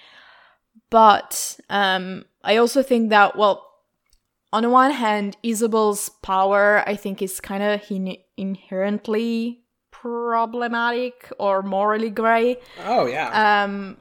But 0.88 1.58
um 1.68 2.24
I 2.42 2.56
also 2.56 2.82
think 2.82 3.10
that 3.10 3.36
well 3.36 3.66
on 4.52 4.62
the 4.62 4.70
one 4.70 4.90
hand 4.90 5.36
Isabel's 5.42 6.08
power 6.22 6.82
I 6.86 6.96
think 6.96 7.22
is 7.22 7.40
kind 7.40 7.62
of 7.62 7.80
in- 7.90 8.16
inherently 8.36 9.64
problematic 9.90 11.30
or 11.38 11.62
morally 11.62 12.10
gray 12.10 12.56
Oh 12.84 13.06
yeah. 13.06 13.62
um 13.64 13.96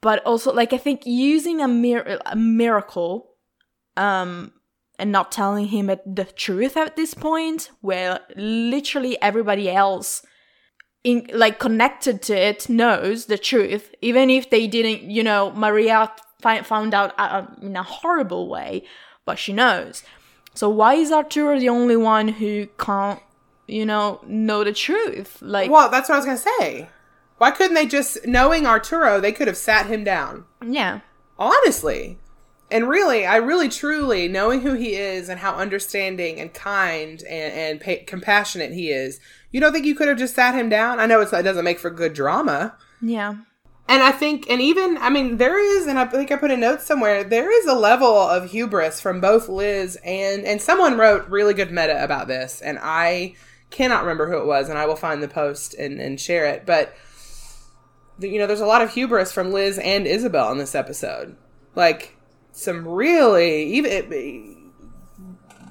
but 0.00 0.24
also 0.24 0.52
like 0.52 0.72
i 0.72 0.78
think 0.78 1.02
using 1.04 1.60
a, 1.60 1.68
mir- 1.68 2.18
a 2.26 2.36
miracle 2.36 3.30
um 3.96 4.52
and 4.98 5.12
not 5.12 5.30
telling 5.30 5.66
him 5.68 5.86
the 5.86 6.24
truth 6.24 6.76
at 6.76 6.96
this 6.96 7.14
point 7.14 7.70
where 7.82 8.20
literally 8.36 9.16
everybody 9.22 9.70
else 9.70 10.24
in 11.04 11.28
like 11.32 11.60
connected 11.60 12.20
to 12.22 12.36
it 12.36 12.68
knows 12.68 13.26
the 13.26 13.38
truth 13.38 13.94
even 14.02 14.30
if 14.30 14.50
they 14.50 14.66
didn't 14.66 15.02
you 15.08 15.22
know 15.22 15.52
maria 15.52 16.10
fi- 16.42 16.62
found 16.62 16.94
out 16.94 17.12
uh, 17.18 17.46
in 17.62 17.76
a 17.76 17.82
horrible 17.82 18.48
way 18.48 18.82
but 19.28 19.38
she 19.38 19.52
knows. 19.52 20.02
So 20.54 20.70
why 20.70 20.94
is 20.94 21.12
arturo 21.12 21.60
the 21.60 21.68
only 21.68 21.98
one 21.98 22.28
who 22.28 22.66
can't 22.78 23.20
you 23.66 23.84
know 23.84 24.20
know 24.26 24.64
the 24.64 24.72
truth? 24.72 25.36
Like 25.42 25.70
well, 25.70 25.90
that's 25.90 26.08
what 26.08 26.14
I 26.14 26.18
was 26.18 26.24
gonna 26.24 26.56
say. 26.58 26.88
Why 27.36 27.50
couldn't 27.50 27.74
they 27.74 27.84
just 27.84 28.26
knowing 28.26 28.64
Arturo, 28.66 29.20
they 29.20 29.32
could 29.32 29.46
have 29.46 29.58
sat 29.58 29.84
him 29.86 30.02
down. 30.02 30.46
yeah. 30.64 31.00
Honestly. 31.38 32.18
And 32.70 32.88
really 32.88 33.24
i 33.24 33.36
really 33.36 33.68
truly 33.68 34.28
knowing 34.28 34.62
who 34.62 34.74
he 34.74 34.94
is 34.94 35.28
and 35.28 35.40
how 35.40 35.52
understanding 35.54 36.40
and 36.40 36.52
kind 36.52 37.22
and, 37.22 37.52
and 37.62 37.80
pa- 37.80 38.04
compassionate 38.06 38.72
he 38.72 38.90
is 38.90 39.20
you 39.52 39.60
don't 39.60 39.72
think 39.72 39.86
you 39.86 39.94
could 39.94 40.08
have 40.08 40.18
just 40.18 40.34
sat 40.34 40.54
him 40.54 40.68
down? 40.70 41.00
I 41.00 41.06
know 41.06 41.20
it's, 41.20 41.32
it 41.32 41.42
doesn't 41.42 41.64
make 41.64 41.78
for 41.78 41.90
good 41.90 42.14
drama. 42.14 42.76
Yeah 43.02 43.34
and 43.88 44.02
i 44.02 44.12
think 44.12 44.48
and 44.48 44.60
even 44.60 44.96
i 44.98 45.10
mean 45.10 45.36
there 45.36 45.58
is 45.58 45.86
and 45.86 45.98
i 45.98 46.04
think 46.04 46.30
i 46.30 46.36
put 46.36 46.50
a 46.50 46.56
note 46.56 46.80
somewhere 46.80 47.24
there 47.24 47.50
is 47.50 47.66
a 47.66 47.74
level 47.74 48.16
of 48.16 48.50
hubris 48.50 49.00
from 49.00 49.20
both 49.20 49.48
liz 49.48 49.98
and 50.04 50.44
and 50.44 50.60
someone 50.60 50.96
wrote 50.96 51.28
really 51.28 51.54
good 51.54 51.70
meta 51.70 52.02
about 52.02 52.28
this 52.28 52.60
and 52.60 52.78
i 52.82 53.34
cannot 53.70 54.02
remember 54.02 54.30
who 54.30 54.38
it 54.38 54.46
was 54.46 54.68
and 54.68 54.78
i 54.78 54.86
will 54.86 54.96
find 54.96 55.22
the 55.22 55.28
post 55.28 55.74
and, 55.74 56.00
and 56.00 56.20
share 56.20 56.46
it 56.46 56.64
but 56.64 56.94
you 58.20 58.38
know, 58.38 58.46
there's 58.46 58.60
a 58.60 58.66
lot 58.66 58.82
of 58.82 58.92
hubris 58.92 59.32
from 59.32 59.52
Liz 59.52 59.78
and 59.78 60.06
Isabel 60.06 60.50
in 60.50 60.58
this 60.58 60.74
episode. 60.74 61.36
Like 61.74 62.16
some 62.52 62.86
really 62.86 63.64
even 63.74 64.57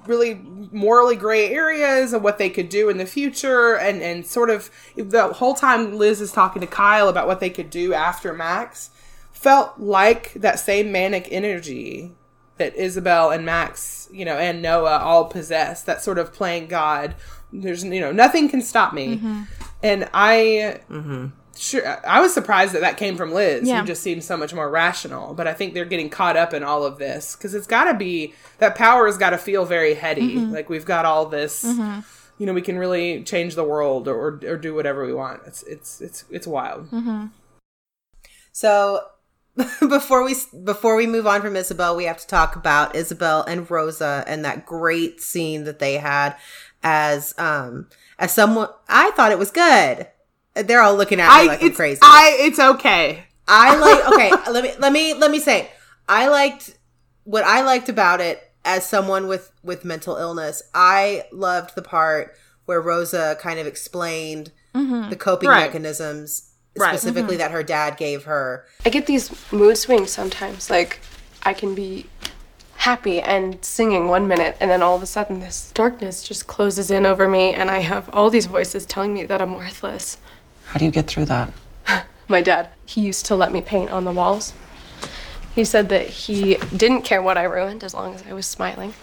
really 0.07 0.35
morally 0.71 1.15
gray 1.15 1.49
areas 1.49 2.13
of 2.13 2.21
what 2.21 2.37
they 2.37 2.49
could 2.49 2.69
do 2.69 2.89
in 2.89 2.97
the 2.97 3.05
future 3.05 3.75
and 3.77 4.01
and 4.01 4.25
sort 4.25 4.49
of 4.49 4.69
the 4.95 5.33
whole 5.33 5.53
time 5.53 5.97
Liz 5.97 6.21
is 6.21 6.31
talking 6.31 6.61
to 6.61 6.67
Kyle 6.67 7.09
about 7.09 7.27
what 7.27 7.39
they 7.39 7.49
could 7.49 7.69
do 7.69 7.93
after 7.93 8.33
Max 8.33 8.89
felt 9.31 9.79
like 9.79 10.33
that 10.33 10.59
same 10.59 10.91
manic 10.91 11.27
energy 11.31 12.11
that 12.57 12.75
Isabel 12.75 13.29
and 13.29 13.45
Max, 13.45 14.09
you 14.11 14.25
know, 14.25 14.35
and 14.35 14.61
Noah 14.61 14.97
all 14.97 15.25
possess, 15.25 15.83
that 15.83 16.01
sort 16.01 16.17
of 16.17 16.33
playing 16.33 16.67
God. 16.67 17.15
There's, 17.53 17.83
you 17.83 18.01
know, 18.01 18.11
nothing 18.11 18.49
can 18.49 18.61
stop 18.61 18.93
me. 18.93 19.17
Mm-hmm. 19.17 19.41
And 19.83 20.09
I, 20.13 20.81
mm-hmm. 20.89 21.27
Sure, 21.57 21.99
I 22.07 22.21
was 22.21 22.33
surprised 22.33 22.73
that 22.73 22.81
that 22.81 22.97
came 22.97 23.17
from 23.17 23.31
Liz, 23.31 23.67
Yeah. 23.67 23.81
who 23.81 23.87
just 23.87 24.01
seems 24.03 24.25
so 24.25 24.37
much 24.37 24.53
more 24.53 24.69
rational. 24.69 25.33
But 25.33 25.47
I 25.47 25.53
think 25.53 25.73
they're 25.73 25.85
getting 25.85 26.09
caught 26.09 26.37
up 26.37 26.53
in 26.53 26.63
all 26.63 26.83
of 26.83 26.97
this 26.97 27.35
because 27.35 27.53
it's 27.53 27.67
got 27.67 27.91
to 27.91 27.93
be 27.97 28.33
that 28.59 28.75
power 28.75 29.05
has 29.05 29.17
got 29.17 29.31
to 29.31 29.37
feel 29.37 29.65
very 29.65 29.93
heady. 29.93 30.35
Mm-hmm. 30.35 30.53
Like 30.53 30.69
we've 30.69 30.85
got 30.85 31.05
all 31.05 31.25
this. 31.25 31.63
Mm-hmm. 31.63 32.01
You 32.39 32.45
know, 32.45 32.53
we 32.53 32.61
can 32.61 32.77
really 32.77 33.23
change 33.23 33.55
the 33.55 33.63
world 33.63 34.07
or, 34.07 34.15
or, 34.15 34.39
or 34.45 34.57
do 34.57 34.75
whatever 34.75 35.05
we 35.05 35.13
want. 35.13 35.41
It's 35.47 35.63
it's 35.63 36.01
it's 36.01 36.25
it's 36.29 36.45
wild. 36.47 36.91
Mm-hmm. 36.91 37.27
So 38.51 39.01
before 39.79 40.23
we 40.23 40.35
before 40.63 40.95
we 40.95 41.07
move 41.07 41.25
on 41.25 41.41
from 41.41 41.55
Isabel, 41.55 41.95
we 41.95 42.05
have 42.05 42.17
to 42.19 42.27
talk 42.27 42.55
about 42.55 42.95
Isabel 42.95 43.43
and 43.43 43.69
Rosa 43.69 44.23
and 44.27 44.45
that 44.45 44.65
great 44.65 45.19
scene 45.21 45.63
that 45.63 45.79
they 45.79 45.97
had 45.97 46.35
as 46.83 47.33
um 47.39 47.87
as 48.19 48.31
someone 48.31 48.69
I 48.87 49.11
thought 49.11 49.31
it 49.31 49.39
was 49.39 49.51
good. 49.51 50.07
They're 50.63 50.81
all 50.81 50.95
looking 50.95 51.19
at 51.19 51.27
me 51.27 51.33
I 51.33 51.43
like 51.43 51.61
I'm 51.61 51.67
it's 51.67 51.75
crazy. 51.75 51.99
I 52.01 52.37
it's 52.41 52.59
okay. 52.59 53.23
I 53.47 53.77
like 53.77 54.07
okay, 54.13 54.51
let 54.51 54.63
me 54.63 54.73
let 54.79 54.91
me 54.91 55.13
let 55.13 55.31
me 55.31 55.39
say 55.39 55.69
I 56.07 56.27
liked 56.27 56.77
what 57.23 57.43
I 57.43 57.61
liked 57.61 57.89
about 57.89 58.21
it 58.21 58.41
as 58.65 58.85
someone 58.87 59.27
with 59.27 59.51
with 59.63 59.85
mental 59.85 60.17
illness, 60.17 60.61
I 60.73 61.23
loved 61.31 61.75
the 61.75 61.81
part 61.81 62.35
where 62.65 62.81
Rosa 62.81 63.37
kind 63.39 63.59
of 63.59 63.65
explained 63.65 64.51
mm-hmm. 64.75 65.09
the 65.09 65.15
coping 65.15 65.49
Right. 65.49 65.61
mechanisms 65.61 66.51
Right. 66.77 66.89
Mm-hmm. 66.89 66.97
specifically 66.97 67.37
that 67.37 67.51
her 67.51 67.63
dad 67.63 67.97
gave 67.97 68.25
her. 68.25 68.65
I 68.85 68.89
get 68.89 69.07
these 69.07 69.31
mood 69.51 69.77
swings 69.77 70.11
sometimes. 70.11 70.69
Like, 70.69 70.99
I 71.43 71.53
can 71.53 71.73
be 71.73 72.05
happy 72.75 73.19
and 73.19 73.63
singing 73.65 74.09
one 74.09 74.27
minute, 74.27 74.55
and 74.59 74.69
then 74.69 74.83
all 74.83 74.95
of 74.95 75.01
a 75.01 75.07
sudden, 75.07 75.39
this 75.39 75.71
darkness 75.73 76.21
just 76.21 76.45
closes 76.45 76.91
in 76.91 77.05
over 77.05 77.27
me, 77.27 77.53
and 77.53 77.71
I 77.71 77.79
have 77.79 78.09
all 78.13 78.29
these 78.29 78.45
voices 78.45 78.85
telling 78.85 79.13
me 79.13 79.23
that 79.25 79.41
I'm 79.41 79.55
worthless. 79.55 80.17
How 80.67 80.79
do 80.79 80.85
you 80.85 80.91
get 80.91 81.07
through 81.07 81.25
that? 81.25 81.51
My 82.27 82.41
dad, 82.41 82.69
he 82.85 83.01
used 83.01 83.25
to 83.27 83.35
let 83.35 83.51
me 83.51 83.61
paint 83.61 83.89
on 83.89 84.03
the 84.03 84.11
walls. 84.11 84.53
He 85.55 85.63
said 85.63 85.89
that 85.89 86.07
he 86.07 86.57
didn't 86.75 87.01
care 87.01 87.21
what 87.21 87.37
I 87.37 87.43
ruined 87.43 87.83
as 87.83 87.93
long 87.93 88.13
as 88.13 88.23
I 88.29 88.33
was 88.33 88.45
smiling. 88.45 88.93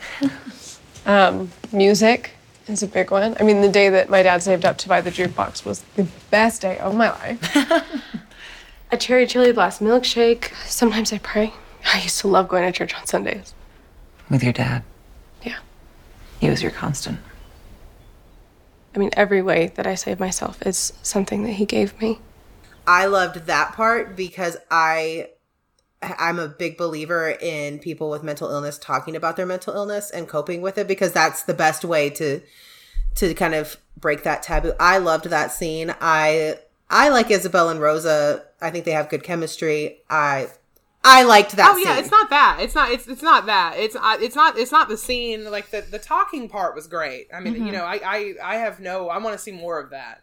um, 1.06 1.50
music 1.72 2.32
is 2.68 2.82
a 2.82 2.86
big 2.86 3.10
one. 3.10 3.36
I 3.40 3.42
mean, 3.42 3.60
the 3.60 3.68
day 3.68 3.88
that 3.88 4.08
my 4.08 4.22
dad 4.22 4.42
saved 4.42 4.64
up 4.64 4.78
to 4.78 4.88
buy 4.88 5.00
the 5.00 5.10
jukebox 5.10 5.64
was 5.64 5.82
the 5.96 6.06
best 6.30 6.62
day 6.62 6.78
of 6.78 6.94
my 6.94 7.10
life. 7.10 7.56
a 8.92 8.96
cherry 8.96 9.26
chili 9.26 9.52
blast 9.52 9.80
milkshake. 9.80 10.52
Sometimes 10.66 11.12
I 11.12 11.18
pray. 11.18 11.52
I 11.92 12.02
used 12.02 12.20
to 12.20 12.28
love 12.28 12.48
going 12.48 12.64
to 12.64 12.72
church 12.72 12.94
on 12.94 13.06
Sundays. 13.06 13.54
With 14.30 14.42
your 14.42 14.52
dad? 14.52 14.84
Yeah. 15.42 15.58
He 16.40 16.48
was 16.48 16.62
your 16.62 16.72
constant. 16.72 17.18
I 18.94 18.98
mean, 18.98 19.10
every 19.14 19.42
way 19.42 19.72
that 19.74 19.86
I 19.86 19.94
save 19.94 20.20
myself 20.20 20.64
is 20.66 20.92
something 21.02 21.42
that 21.44 21.52
he 21.52 21.66
gave 21.66 22.00
me. 22.00 22.20
I 22.86 23.06
loved 23.06 23.46
that 23.46 23.72
part 23.72 24.14
because 24.14 24.56
I 24.70 25.28
I'm 26.02 26.38
a 26.38 26.48
big 26.48 26.76
believer 26.76 27.30
in 27.30 27.78
people 27.78 28.10
with 28.10 28.22
mental 28.22 28.50
illness 28.50 28.78
talking 28.78 29.16
about 29.16 29.36
their 29.36 29.46
mental 29.46 29.74
illness 29.74 30.10
and 30.10 30.28
coping 30.28 30.60
with 30.60 30.76
it 30.76 30.86
because 30.86 31.12
that's 31.12 31.42
the 31.42 31.54
best 31.54 31.84
way 31.84 32.10
to 32.10 32.40
to 33.16 33.34
kind 33.34 33.54
of 33.54 33.78
break 33.96 34.22
that 34.24 34.42
taboo. 34.42 34.74
I 34.78 34.98
loved 34.98 35.26
that 35.26 35.52
scene. 35.52 35.94
I 36.00 36.58
I 36.90 37.08
like 37.08 37.30
Isabel 37.30 37.70
and 37.70 37.80
Rosa. 37.80 38.44
I 38.60 38.70
think 38.70 38.84
they 38.84 38.92
have 38.92 39.08
good 39.08 39.22
chemistry. 39.22 40.02
I 40.10 40.48
I 41.04 41.22
liked 41.24 41.52
that 41.56 41.72
Oh 41.74 41.76
yeah, 41.76 41.94
scene. 41.96 42.04
it's 42.04 42.10
not 42.10 42.30
that. 42.30 42.58
It's 42.60 42.74
not. 42.74 42.90
It's 42.90 43.06
it's 43.06 43.22
not 43.22 43.46
that. 43.46 43.74
It's 43.76 43.94
uh, 43.94 44.16
it's 44.20 44.34
not. 44.34 44.58
It's 44.58 44.72
not 44.72 44.88
the 44.88 44.96
scene. 44.96 45.50
Like 45.50 45.70
the 45.70 45.82
the 45.82 45.98
talking 45.98 46.48
part 46.48 46.74
was 46.74 46.86
great. 46.86 47.28
I 47.32 47.40
mean, 47.40 47.66
you 47.66 47.72
know, 47.72 47.84
I 47.84 48.00
I 48.04 48.34
I 48.42 48.56
have 48.56 48.80
no. 48.80 49.08
I 49.10 49.18
want 49.18 49.36
to 49.36 49.42
see 49.42 49.52
more 49.52 49.78
of 49.78 49.90
that. 49.90 50.22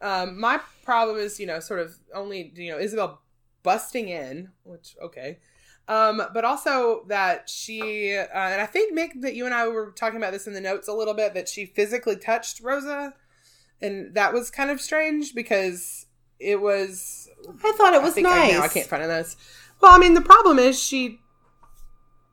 Um, 0.00 0.38
my 0.38 0.60
problem 0.84 1.16
is, 1.16 1.40
you 1.40 1.46
know, 1.46 1.60
sort 1.60 1.80
of 1.80 1.96
only 2.14 2.52
you 2.54 2.70
know 2.70 2.78
Isabel 2.78 3.20
busting 3.64 4.08
in, 4.08 4.50
which 4.62 4.94
okay, 5.02 5.38
um, 5.88 6.22
but 6.32 6.44
also 6.44 7.04
that 7.08 7.48
she 7.50 8.16
uh, 8.16 8.26
and 8.32 8.60
I 8.60 8.66
think 8.66 8.96
Mick 8.96 9.20
that 9.22 9.34
you 9.34 9.46
and 9.46 9.54
I 9.54 9.66
were 9.68 9.90
talking 9.92 10.16
about 10.16 10.32
this 10.32 10.46
in 10.46 10.52
the 10.52 10.60
notes 10.60 10.86
a 10.86 10.92
little 10.92 11.14
bit 11.14 11.34
that 11.34 11.48
she 11.48 11.66
physically 11.66 12.16
touched 12.16 12.60
Rosa, 12.60 13.14
and 13.82 14.14
that 14.14 14.32
was 14.32 14.50
kind 14.50 14.70
of 14.70 14.80
strange 14.80 15.34
because 15.34 16.06
it 16.38 16.60
was 16.60 17.28
I 17.64 17.72
thought 17.72 17.94
it 17.94 18.02
was 18.02 18.16
I 18.18 18.20
nice. 18.20 18.54
I, 18.54 18.64
I 18.64 18.68
can't 18.68 18.86
find 18.86 19.02
this. 19.04 19.36
Well, 19.80 19.92
I 19.94 19.98
mean, 19.98 20.14
the 20.14 20.20
problem 20.20 20.58
is 20.58 20.80
she. 20.82 21.20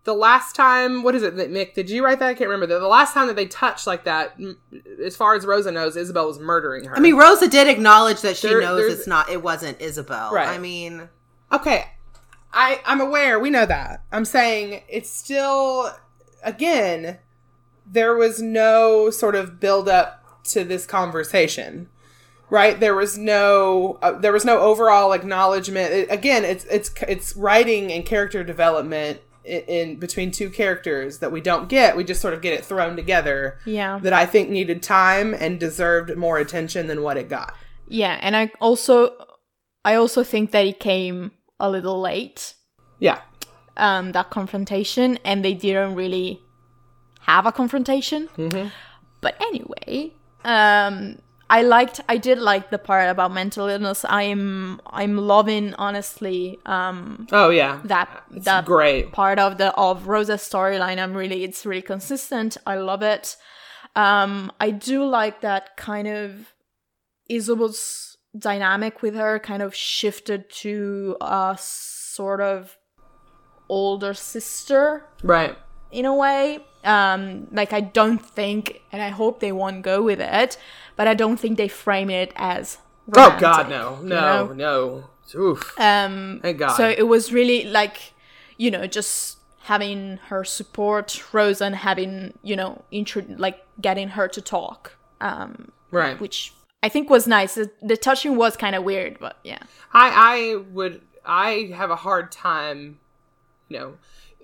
The 0.04 0.14
last 0.16 0.56
time, 0.56 1.04
what 1.04 1.14
is 1.14 1.22
it 1.22 1.36
that 1.36 1.52
Mick? 1.52 1.76
Did 1.76 1.88
you 1.88 2.04
write 2.04 2.18
that? 2.20 2.30
I 2.30 2.34
can't 2.34 2.50
remember. 2.50 2.66
The, 2.74 2.80
the 2.80 2.88
last 2.88 3.14
time 3.14 3.28
that 3.28 3.36
they 3.36 3.46
touched 3.46 3.86
like 3.86 4.06
that, 4.06 4.34
m- 4.40 4.58
as 5.06 5.16
far 5.16 5.36
as 5.36 5.46
Rosa 5.46 5.72
knows, 5.72 5.96
Isabel 5.96 6.26
was 6.26 6.40
murdering 6.40 6.86
her. 6.86 6.98
I 6.98 7.00
mean, 7.00 7.16
Rosa 7.18 7.48
did 7.48 7.68
acknowledge 7.68 8.22
that 8.22 8.36
she 8.36 8.48
There- 8.48 8.62
knows 8.62 8.80
there's- 8.80 8.94
it's 9.00 9.08
not. 9.08 9.30
It 9.30 9.44
wasn't 9.44 9.80
Isabel. 9.80 10.32
Right. 10.34 10.48
I 10.48 10.58
mean, 10.58 11.08
okay, 11.52 11.92
I 12.52 12.82
I'm 12.84 13.00
aware. 13.00 13.40
We 13.40 13.52
know 13.52 13.68
that. 13.68 14.04
I'm 14.12 14.26
saying 14.26 14.82
it's 14.90 15.10
still, 15.12 15.92
again, 16.44 17.20
there 17.86 18.16
was 18.16 18.42
no 18.42 19.12
sort 19.12 19.36
of 19.36 19.60
build 19.60 19.88
up 19.88 20.24
to 20.46 20.64
this 20.64 20.88
conversation. 20.88 21.90
Right 22.52 22.80
there 22.80 22.94
was 22.94 23.18
no 23.18 23.98
uh, 24.04 24.12
there 24.12 24.32
was 24.34 24.46
no 24.46 24.60
overall 24.60 25.14
acknowledgement 25.14 25.92
It- 25.92 26.12
again 26.12 26.44
it's 26.46 26.66
it's 26.66 26.92
it's 27.08 27.36
writing 27.36 27.92
and 27.92 28.06
character 28.06 28.44
development 28.44 29.22
in, 29.44 29.62
in 29.62 29.96
between 29.96 30.30
two 30.32 30.50
characters 30.52 31.18
that 31.20 31.32
we 31.32 31.42
don't 31.42 31.68
get 31.70 31.96
we 31.98 32.04
just 32.04 32.22
sort 32.22 32.34
of 32.36 32.42
get 32.42 32.54
it 32.54 32.64
thrown 32.64 32.96
together 32.96 33.58
Yeah. 33.66 33.98
that 34.04 34.14
i 34.14 34.26
think 34.28 34.50
needed 34.50 34.84
time 34.84 35.34
and 35.34 35.60
deserved 35.60 36.16
more 36.16 36.38
attention 36.38 36.86
than 36.88 37.02
what 37.02 37.18
it 37.18 37.28
got 37.30 37.56
Yeah, 37.88 38.18
and 38.22 38.36
I 38.36 38.52
also 38.60 38.96
I 39.84 39.96
also 39.96 40.24
think 40.24 40.52
that 40.52 40.66
it 40.68 40.80
came 40.80 41.32
a 41.60 41.68
little 41.70 42.00
late, 42.00 42.54
yeah 43.00 43.20
um, 43.78 44.12
that 44.12 44.30
confrontation, 44.30 45.18
and 45.26 45.44
they 45.46 45.54
didn't 45.56 45.96
really 45.96 46.40
have 47.22 47.46
a 47.48 47.52
confrontation. 47.52 48.28
Mm-hmm. 48.38 48.68
But 49.22 49.34
anyway, 49.42 50.12
um, 50.44 51.18
I 51.52 51.64
liked 51.64 52.00
I 52.08 52.16
did 52.16 52.40
like 52.40 52.70
the 52.70 52.78
part 52.78 53.10
about 53.10 53.34
mental 53.34 53.68
illness. 53.68 54.06
I'm 54.08 54.80
I'm 54.88 55.18
loving 55.18 55.74
honestly 55.74 56.60
um 56.66 57.28
oh 57.34 57.50
yeah 57.50 57.82
that 57.84 58.24
it's 58.32 58.46
that 58.46 58.64
great 58.64 59.12
part 59.12 59.38
of 59.38 59.58
the 59.58 59.76
of 59.76 60.08
Rosa's 60.08 60.42
storyline. 60.42 60.98
I'm 60.98 61.14
really 61.14 61.44
it's 61.44 61.66
really 61.66 61.82
consistent. 61.82 62.56
I 62.66 62.76
love 62.78 63.02
it. 63.02 63.36
Um, 63.98 64.54
I 64.62 64.72
do 64.72 65.04
like 65.04 65.42
that 65.42 65.76
kind 65.76 66.08
of 66.08 66.54
Isabel's 67.30 68.16
dynamic 68.40 69.02
with 69.02 69.16
her 69.16 69.38
kind 69.40 69.62
of 69.62 69.76
shifted 69.76 70.50
to 70.50 71.18
a 71.20 71.58
sort 71.60 72.40
of 72.40 72.78
older 73.68 74.14
sister 74.14 75.04
right 75.22 75.58
in 75.92 76.06
a 76.06 76.16
way. 76.16 76.60
Um, 76.84 77.48
like 77.52 77.74
I 77.74 77.82
don't 77.82 78.24
think, 78.24 78.82
and 78.92 79.02
I 79.02 79.10
hope 79.10 79.40
they 79.40 79.52
won't 79.52 79.84
go 79.84 80.02
with 80.02 80.20
it, 80.20 80.58
but 80.96 81.08
I 81.08 81.14
don't 81.14 81.38
think 81.38 81.58
they 81.58 81.68
frame 81.68 82.10
it 82.10 82.34
as. 82.36 82.80
oh 83.16 83.38
god 83.40 83.70
romantic, 83.70 83.70
no 83.70 84.02
you 84.02 84.10
no 84.10 84.46
know? 84.48 84.54
no 84.54 85.04
Oof. 85.36 85.80
Um, 85.80 86.40
Thank 86.42 86.60
God. 86.60 86.76
So 86.76 86.90
it 86.90 87.08
was 87.08 87.32
really 87.32 87.66
like, 87.66 88.14
you 88.58 88.72
know, 88.72 88.88
just 88.88 89.38
having 89.64 90.18
her 90.28 90.44
support 90.44 91.34
Rose 91.34 91.62
and 91.62 91.76
having, 91.76 92.38
you 92.42 92.56
know, 92.56 92.84
intro- 92.92 93.26
like 93.38 93.66
getting 93.80 94.10
her 94.10 94.28
to 94.28 94.42
talk, 94.42 94.98
um, 95.20 95.72
right 95.92 96.20
which 96.20 96.54
I 96.84 96.90
think 96.90 97.10
was 97.10 97.28
nice. 97.28 97.56
The, 97.56 97.72
the 97.82 97.98
touching 97.98 98.36
was 98.36 98.58
kind 98.58 98.76
of 98.76 98.84
weird, 98.84 99.20
but 99.20 99.38
yeah. 99.44 99.60
I 99.94 100.12
I 100.14 100.56
would 100.72 101.02
I 101.26 101.72
have 101.76 101.92
a 101.92 101.96
hard 101.96 102.32
time, 102.32 103.00
you 103.70 103.80
know, 103.80 103.94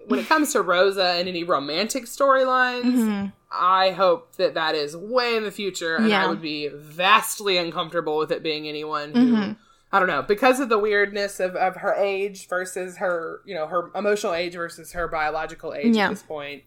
when 0.07 0.19
it 0.19 0.27
comes 0.27 0.53
to 0.53 0.61
Rosa 0.61 1.03
and 1.03 1.27
any 1.27 1.43
romantic 1.43 2.05
storylines. 2.05 2.83
Mm-hmm. 2.83 3.25
I 3.49 3.91
hope 3.91 4.35
that 4.35 4.55
that 4.55 4.75
is 4.75 4.95
way 4.95 5.37
in 5.37 5.43
the 5.43 5.51
future, 5.51 5.95
and 5.95 6.13
I 6.13 6.27
would 6.27 6.41
be 6.41 6.67
vastly 6.67 7.57
uncomfortable 7.57 8.17
with 8.17 8.31
it 8.31 8.43
being 8.43 8.67
anyone 8.67 9.13
who. 9.13 9.33
Mm-hmm. 9.33 9.51
I 9.89 9.99
don't 9.99 10.09
know 10.09 10.21
because 10.21 10.59
of 10.59 10.67
the 10.67 10.77
weirdness 10.77 11.39
of, 11.39 11.55
of 11.55 11.77
her 11.77 11.93
age 11.93 12.49
versus 12.49 12.97
her, 12.97 13.39
you 13.45 13.55
know, 13.55 13.67
her 13.67 13.89
emotional 13.95 14.33
age 14.33 14.53
versus 14.53 14.91
her 14.91 15.07
biological 15.07 15.73
age 15.73 15.95
Yeah. 15.95 16.07
at 16.07 16.09
this 16.09 16.23
point, 16.23 16.63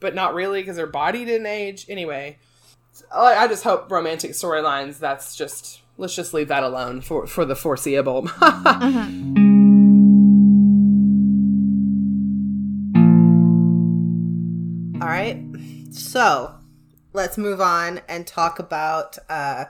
but 0.00 0.14
not 0.16 0.34
really 0.34 0.60
because 0.60 0.76
her 0.76 0.86
body 0.88 1.24
didn't 1.24 1.46
age. 1.46 1.86
Anyway, 1.88 2.36
I, 3.14 3.36
I 3.36 3.48
just 3.48 3.62
hope 3.62 3.90
romantic 3.92 4.32
storylines. 4.32 4.98
That's 4.98 5.36
just 5.36 5.82
let's 5.98 6.16
just 6.16 6.34
leave 6.34 6.48
that 6.48 6.64
alone 6.64 7.00
for 7.00 7.28
for 7.28 7.44
the 7.44 7.54
foreseeable. 7.54 8.16
All 8.16 8.22
mm-hmm. 8.50 9.43
So 15.94 16.54
let's 17.12 17.38
move 17.38 17.60
on 17.60 18.00
and 18.08 18.26
talk 18.26 18.58
about 18.58 19.16
uh, 19.28 19.66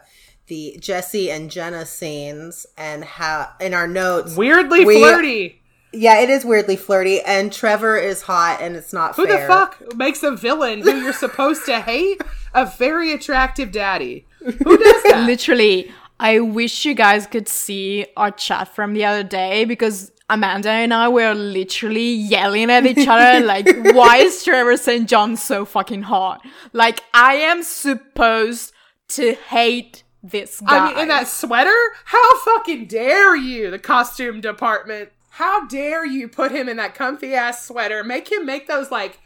the 0.47 0.77
Jesse 0.81 1.31
and 1.31 1.51
Jenna 1.51 1.87
scenes 1.87 2.67
and 2.77 3.05
how 3.05 3.51
in 3.61 3.75
our 3.75 3.87
notes. 3.87 4.37
Weirdly 4.37 4.85
we- 4.85 4.99
flirty. 5.01 5.61
Yeah, 5.97 6.19
it 6.19 6.29
is 6.29 6.45
weirdly 6.45 6.75
flirty, 6.75 7.21
and 7.21 7.53
Trevor 7.53 7.97
is 7.97 8.23
hot, 8.23 8.59
and 8.61 8.75
it's 8.75 8.93
not 8.93 9.15
Who 9.15 9.27
fair. 9.29 9.43
the 9.43 9.47
fuck 9.47 9.95
makes 9.97 10.25
a 10.25 10.33
villain 10.35 10.81
who 10.81 10.91
you're 10.97 11.13
supposed 11.13 11.67
to 11.67 11.81
hate 11.81 12.21
a 12.53 12.67
very 12.67 13.13
attractive 13.13 13.71
daddy? 13.71 14.27
Who 14.41 14.77
does 14.77 15.03
that? 15.05 15.23
Literally, 15.25 15.93
I 16.19 16.41
wish 16.41 16.85
you 16.85 16.95
guys 16.95 17.29
could 17.29 17.47
see 17.47 18.07
our 18.17 18.33
chat 18.33 18.75
from 18.75 18.95
the 18.95 19.05
other 19.05 19.23
day 19.23 19.65
because 19.65 20.11
Amanda 20.29 20.71
and 20.71 20.95
I 20.95 21.09
were 21.09 21.35
literally 21.35 22.13
yelling 22.13 22.71
at 22.71 22.87
each 22.87 23.07
other 23.07 23.45
like, 23.47 23.67
why 23.95 24.19
is 24.19 24.43
Trevor 24.43 24.77
St. 24.77 25.09
John 25.09 25.37
so 25.37 25.65
fucking 25.65 26.03
hot? 26.03 26.41
Like, 26.73 27.01
I 27.13 27.35
am 27.35 27.63
supposed 27.63 28.73
to 29.09 29.35
hate 29.35 30.03
this 30.23 30.61
guy. 30.61 30.79
I 30.79 30.89
mean, 30.89 30.99
in 31.01 31.09
that 31.09 31.29
sweater? 31.29 31.77
How 32.07 32.41
fucking 32.41 32.87
dare 32.87 33.37
you, 33.37 33.71
the 33.71 33.79
costume 33.79 34.41
department? 34.41 35.11
How 35.31 35.67
dare 35.67 36.07
you 36.07 36.29
put 36.29 36.53
him 36.53 36.69
in 36.69 36.79
that 36.79 36.95
comfy 36.95 37.35
ass 37.35 37.67
sweater? 37.67 38.03
Make 38.03 38.33
him 38.33 38.47
make 38.47 38.67
those 38.67 38.91
like 38.91 39.21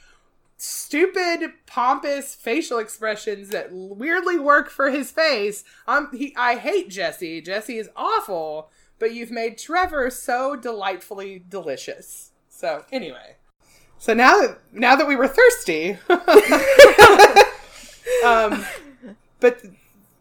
stupid, 0.57 1.53
pompous 1.67 2.35
facial 2.35 2.79
expressions 2.79 3.51
that 3.51 3.69
weirdly 3.71 4.39
work 4.39 4.71
for 4.71 4.91
his 4.91 5.11
face. 5.11 5.65
Um, 5.87 6.11
he, 6.13 6.35
I 6.37 6.57
hate 6.57 6.91
Jesse. 6.91 7.41
Jesse 7.41 7.79
is 7.79 7.89
awful, 7.95 8.71
but 8.99 9.15
you've 9.15 9.31
made 9.31 9.59
Trevor 9.59 10.11
so 10.11 10.57
delightfully 10.57 11.43
delicious. 11.49 12.33
So 12.49 12.85
anyway, 12.93 13.37
So 13.99 14.15
now 14.15 14.41
that 14.41 14.59
now 14.73 14.97
that 14.97 15.07
we 15.07 15.17
were 15.17 15.29
thirsty, 15.29 15.99
um, 18.25 18.65
but 19.41 19.63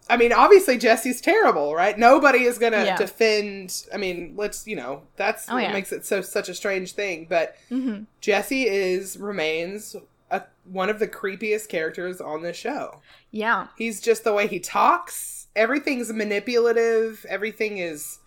I 0.09 0.15
mean, 0.17 0.31
obviously 0.31 0.77
Jesse's 0.77 1.19
terrible, 1.19 1.73
right? 1.75 1.97
Nobody 1.97 2.43
is 2.43 2.57
gonna 2.57 2.85
Yeah. 2.85 2.97
defend. 2.97 3.85
I 3.93 3.97
mean, 3.97 4.33
let's 4.37 4.67
you 4.67 4.75
know 4.75 5.03
that's 5.15 5.49
Oh, 5.49 5.55
what 5.55 5.63
yeah. 5.63 5.73
makes 5.73 5.91
it 5.91 6.05
so 6.05 6.21
such 6.21 6.49
a 6.49 6.53
strange 6.53 6.93
thing. 6.93 7.25
But 7.29 7.55
Mm-hmm. 7.71 8.03
Jesse 8.21 8.67
is 8.67 9.17
remains 9.17 9.95
a, 10.31 10.43
one 10.65 10.89
of 10.89 10.99
the 10.99 11.07
creepiest 11.07 11.69
characters 11.69 12.21
on 12.21 12.41
this 12.43 12.57
show. 12.57 13.01
Yeah. 13.31 13.67
He's 13.77 13.99
just 14.01 14.23
the 14.23 14.33
way 14.33 14.47
he 14.47 14.59
talks. 14.59 15.47
Everything's 15.55 16.11
manipulative. 16.13 17.25
Everything 17.27 17.77
is, 17.79 18.19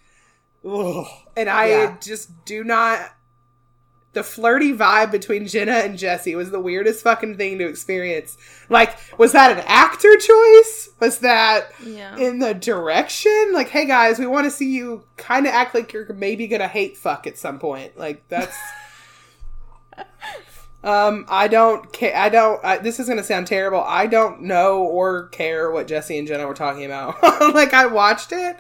ugh. 0.69 1.07
and 1.37 1.49
I 1.49 1.67
Yeah. 1.71 1.97
just 2.03 2.45
do 2.45 2.65
not. 2.65 3.01
The 4.13 4.25
flirty 4.25 4.73
vibe 4.73 5.13
between 5.13 5.47
Jenna 5.47 5.71
and 5.75 5.97
Jesse 5.97 6.35
was 6.35 6.51
the 6.51 6.59
weirdest 6.59 7.05
fucking 7.05 7.37
thing 7.37 7.59
to 7.59 7.69
experience. 7.69 8.37
Like, 8.69 8.97
was 9.19 9.31
that 9.33 9.53
an 9.57 9.63
actor 9.69 10.17
choice? 10.17 10.89
Was 10.99 11.19
that 11.21 11.71
Yeah. 11.85 12.17
in 12.17 12.41
the 12.41 12.53
direction? 12.53 13.53
Like, 13.53 13.69
hey 13.69 13.87
guys, 13.87 14.19
we 14.19 14.27
want 14.27 14.47
to 14.47 14.51
see 14.51 14.69
you 14.75 15.05
kind 15.17 15.47
of 15.47 15.53
act 15.55 15.77
like 15.77 15.93
you're 15.93 16.13
maybe 16.13 16.49
gonna 16.49 16.67
hate 16.67 16.97
fuck 16.97 17.29
at 17.29 17.39
some 17.39 17.61
point. 17.61 17.97
Like, 17.97 18.27
that's. 18.29 18.57
Um, 20.83 21.27
I 21.29 21.47
don't 21.49 21.93
care. 21.93 22.17
I 22.17 22.31
don't. 22.31 22.65
I, 22.65 22.79
this 22.79 22.99
is 22.99 23.07
gonna 23.07 23.23
sound 23.23 23.47
terrible. 23.47 23.83
I 23.87 24.07
don't 24.07 24.41
know 24.43 24.79
or 24.83 25.29
care 25.29 25.71
what 25.71 25.87
Jesse 25.87 26.17
and 26.19 26.27
Jenna 26.27 26.47
were 26.47 26.55
talking 26.55 26.87
about. 26.87 27.23
like 27.55 27.75
I 27.75 27.85
watched 27.85 28.33
it, 28.33 28.57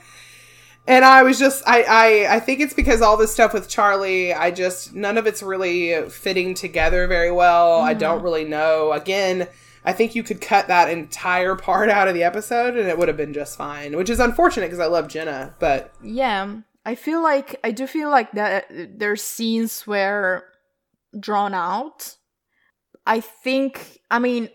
and 0.90 1.04
I 1.04 1.22
was 1.22 1.38
just. 1.38 1.62
I, 1.66 1.82
I. 1.82 2.36
I 2.36 2.40
think 2.40 2.60
it's 2.60 2.74
because 2.74 3.00
all 3.00 3.16
this 3.16 3.32
stuff 3.32 3.54
with 3.54 3.68
Charlie. 3.68 4.34
I 4.34 4.50
just 4.50 4.94
none 4.94 5.16
of 5.16 5.26
it's 5.26 5.42
really 5.42 6.08
fitting 6.10 6.54
together 6.54 7.06
very 7.06 7.30
well. 7.30 7.80
I 7.80 7.94
don't 7.94 8.16
mm-hmm. 8.16 8.24
really 8.24 8.44
know. 8.44 8.92
Again, 8.92 9.48
I 9.84 9.92
think 9.92 10.14
you 10.14 10.22
could 10.22 10.40
cut 10.40 10.68
that 10.68 10.90
entire 10.90 11.54
part 11.54 11.88
out 11.88 12.08
of 12.08 12.14
the 12.14 12.24
episode, 12.24 12.76
and 12.76 12.88
it 12.88 12.98
would 12.98 13.08
have 13.08 13.16
been 13.16 13.32
just 13.32 13.56
fine. 13.56 13.96
Which 13.96 14.10
is 14.10 14.20
unfortunate 14.20 14.66
because 14.66 14.80
I 14.80 14.86
love 14.86 15.08
Jenna, 15.08 15.54
but 15.58 15.94
Yeah. 16.02 16.56
I 16.84 16.94
feel 16.94 17.22
like 17.22 17.60
I 17.62 17.72
do 17.72 17.86
feel 17.86 18.10
like 18.10 18.32
that 18.32 18.66
there's 18.70 19.22
scenes 19.22 19.86
where 19.86 20.44
drawn 21.18 21.54
out. 21.54 22.16
I 23.06 23.20
think 23.20 24.00
I 24.10 24.18
mean 24.18 24.48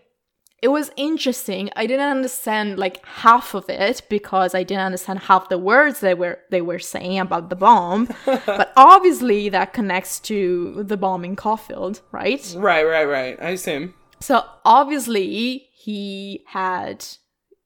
it 0.62 0.68
was 0.68 0.90
interesting. 0.96 1.70
I 1.76 1.86
didn't 1.86 2.08
understand 2.08 2.78
like 2.78 3.04
half 3.04 3.54
of 3.54 3.68
it 3.68 4.02
because 4.08 4.54
I 4.54 4.62
didn't 4.62 4.84
understand 4.84 5.20
half 5.20 5.48
the 5.48 5.58
words 5.58 6.00
they 6.00 6.14
were 6.14 6.38
they 6.50 6.62
were 6.62 6.78
saying 6.78 7.18
about 7.18 7.50
the 7.50 7.56
bomb. 7.56 8.08
but 8.24 8.72
obviously 8.76 9.48
that 9.50 9.74
connects 9.74 10.18
to 10.20 10.82
the 10.82 10.96
bomb 10.96 11.24
in 11.24 11.36
Caulfield, 11.36 12.00
right? 12.10 12.54
right, 12.56 12.84
right, 12.84 13.04
right. 13.04 13.38
I 13.40 13.50
assume. 13.50 13.94
So 14.20 14.44
obviously 14.64 15.68
he 15.74 16.42
had, 16.46 17.04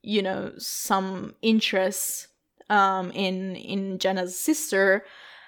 you 0.02 0.22
know, 0.22 0.52
some 0.58 1.34
interest 1.42 2.26
um 2.68 3.12
in 3.12 3.54
in 3.54 3.98
Jenna's 3.98 4.38
sister 4.38 5.04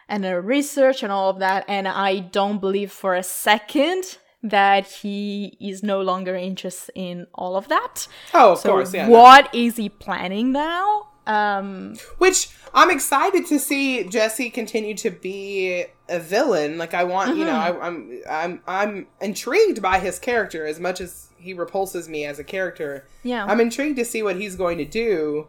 and 0.09 0.25
her 0.25 0.41
research 0.41 1.03
and 1.03 1.11
all 1.11 1.31
of 1.31 1.41
that. 1.41 1.65
And 1.67 1.89
I 1.89 2.21
don't 2.21 2.61
believe 2.61 2.93
for 2.93 3.15
a 3.15 3.23
second 3.25 4.19
that 4.43 4.87
he 4.87 5.57
is 5.61 5.83
no 5.83 6.01
longer 6.01 6.35
interested 6.35 6.93
in 6.95 7.27
all 7.35 7.57
of 7.57 7.69
that. 7.69 8.09
Oh, 8.35 8.53
of 8.53 8.59
So 8.59 8.71
course, 8.71 8.93
yeah. 8.93 9.07
no. 9.07 9.13
what 9.19 9.55
is 9.55 9.77
he 9.77 9.89
planning 9.89 10.53
now? 10.53 11.09
Um 11.27 11.95
Which 12.19 12.49
I'm 12.75 12.91
excited 12.91 13.47
to 13.47 13.59
see 13.59 14.05
Jesse 14.05 14.51
continue 14.51 14.95
to 14.97 15.11
be 15.11 15.85
a 16.09 16.19
villain. 16.19 16.79
Like 16.79 16.95
I 16.95 17.05
want, 17.05 17.37
you 17.37 17.45
know, 17.45 17.53
I, 17.55 17.87
I'm 17.87 18.21
I'm 18.29 18.61
I'm 18.67 19.07
intrigued 19.21 19.81
by 19.81 20.01
his 20.01 20.19
character 20.19 20.67
as 20.67 20.81
much 20.81 21.01
as 21.01 21.29
he 21.39 21.55
repulses 21.55 22.09
me 22.09 22.25
as 22.25 22.39
a 22.41 22.45
character. 22.45 23.07
Yeah. 23.23 23.45
I'm 23.45 23.61
intrigued 23.61 23.99
to 23.99 24.05
see 24.05 24.23
what 24.25 24.37
he's 24.37 24.57
going 24.57 24.79
to 24.79 24.85
do 24.85 25.47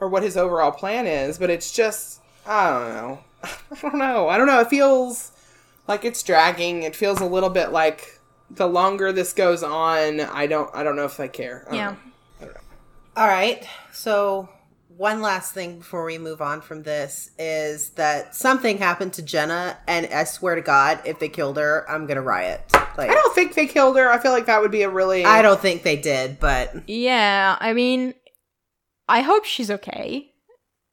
or 0.00 0.08
what 0.08 0.22
his 0.22 0.36
overall 0.36 0.72
plan 0.72 1.06
is. 1.06 1.38
But 1.38 1.48
it's 1.48 1.72
just 1.72 2.20
I 2.46 2.68
don't 2.70 2.94
know. 2.94 3.18
I 3.44 3.80
don't 3.80 3.98
know. 3.98 4.28
I 4.28 4.36
don't 4.36 4.46
know. 4.46 4.60
It 4.60 4.68
feels 4.68 5.32
like 5.88 6.04
it's 6.04 6.22
dragging. 6.22 6.82
It 6.82 6.94
feels 6.96 7.20
a 7.20 7.26
little 7.26 7.50
bit 7.50 7.72
like 7.72 8.13
the 8.50 8.66
longer 8.66 9.12
this 9.12 9.32
goes 9.32 9.62
on, 9.62 10.20
I 10.20 10.46
don't 10.46 10.70
I 10.74 10.82
don't 10.82 10.96
know 10.96 11.04
if 11.04 11.18
I 11.20 11.28
care. 11.28 11.66
I 11.70 11.76
yeah. 11.76 11.90
know. 11.90 11.96
All 13.16 13.28
right. 13.28 13.64
So, 13.92 14.48
one 14.88 15.20
last 15.20 15.52
thing 15.52 15.78
before 15.78 16.04
we 16.04 16.18
move 16.18 16.40
on 16.42 16.60
from 16.60 16.82
this 16.82 17.30
is 17.38 17.90
that 17.90 18.34
something 18.34 18.78
happened 18.78 19.12
to 19.14 19.22
Jenna, 19.22 19.78
and 19.86 20.06
I 20.06 20.24
swear 20.24 20.56
to 20.56 20.60
God, 20.60 21.00
if 21.04 21.18
they 21.18 21.28
killed 21.28 21.56
her, 21.56 21.88
I'm 21.88 22.06
gonna 22.06 22.22
riot. 22.22 22.62
Like, 22.96 23.10
I 23.10 23.14
don't 23.14 23.34
think 23.34 23.54
they 23.54 23.66
killed 23.66 23.96
her. 23.96 24.10
I 24.10 24.18
feel 24.18 24.32
like 24.32 24.46
that 24.46 24.60
would 24.60 24.70
be 24.70 24.82
a 24.82 24.90
really 24.90 25.24
I 25.24 25.42
don't 25.42 25.60
think 25.60 25.82
they 25.82 25.96
did, 25.96 26.38
but 26.40 26.88
Yeah, 26.88 27.56
I 27.60 27.72
mean, 27.72 28.14
I 29.08 29.20
hope 29.20 29.44
she's 29.44 29.70
okay. 29.70 30.30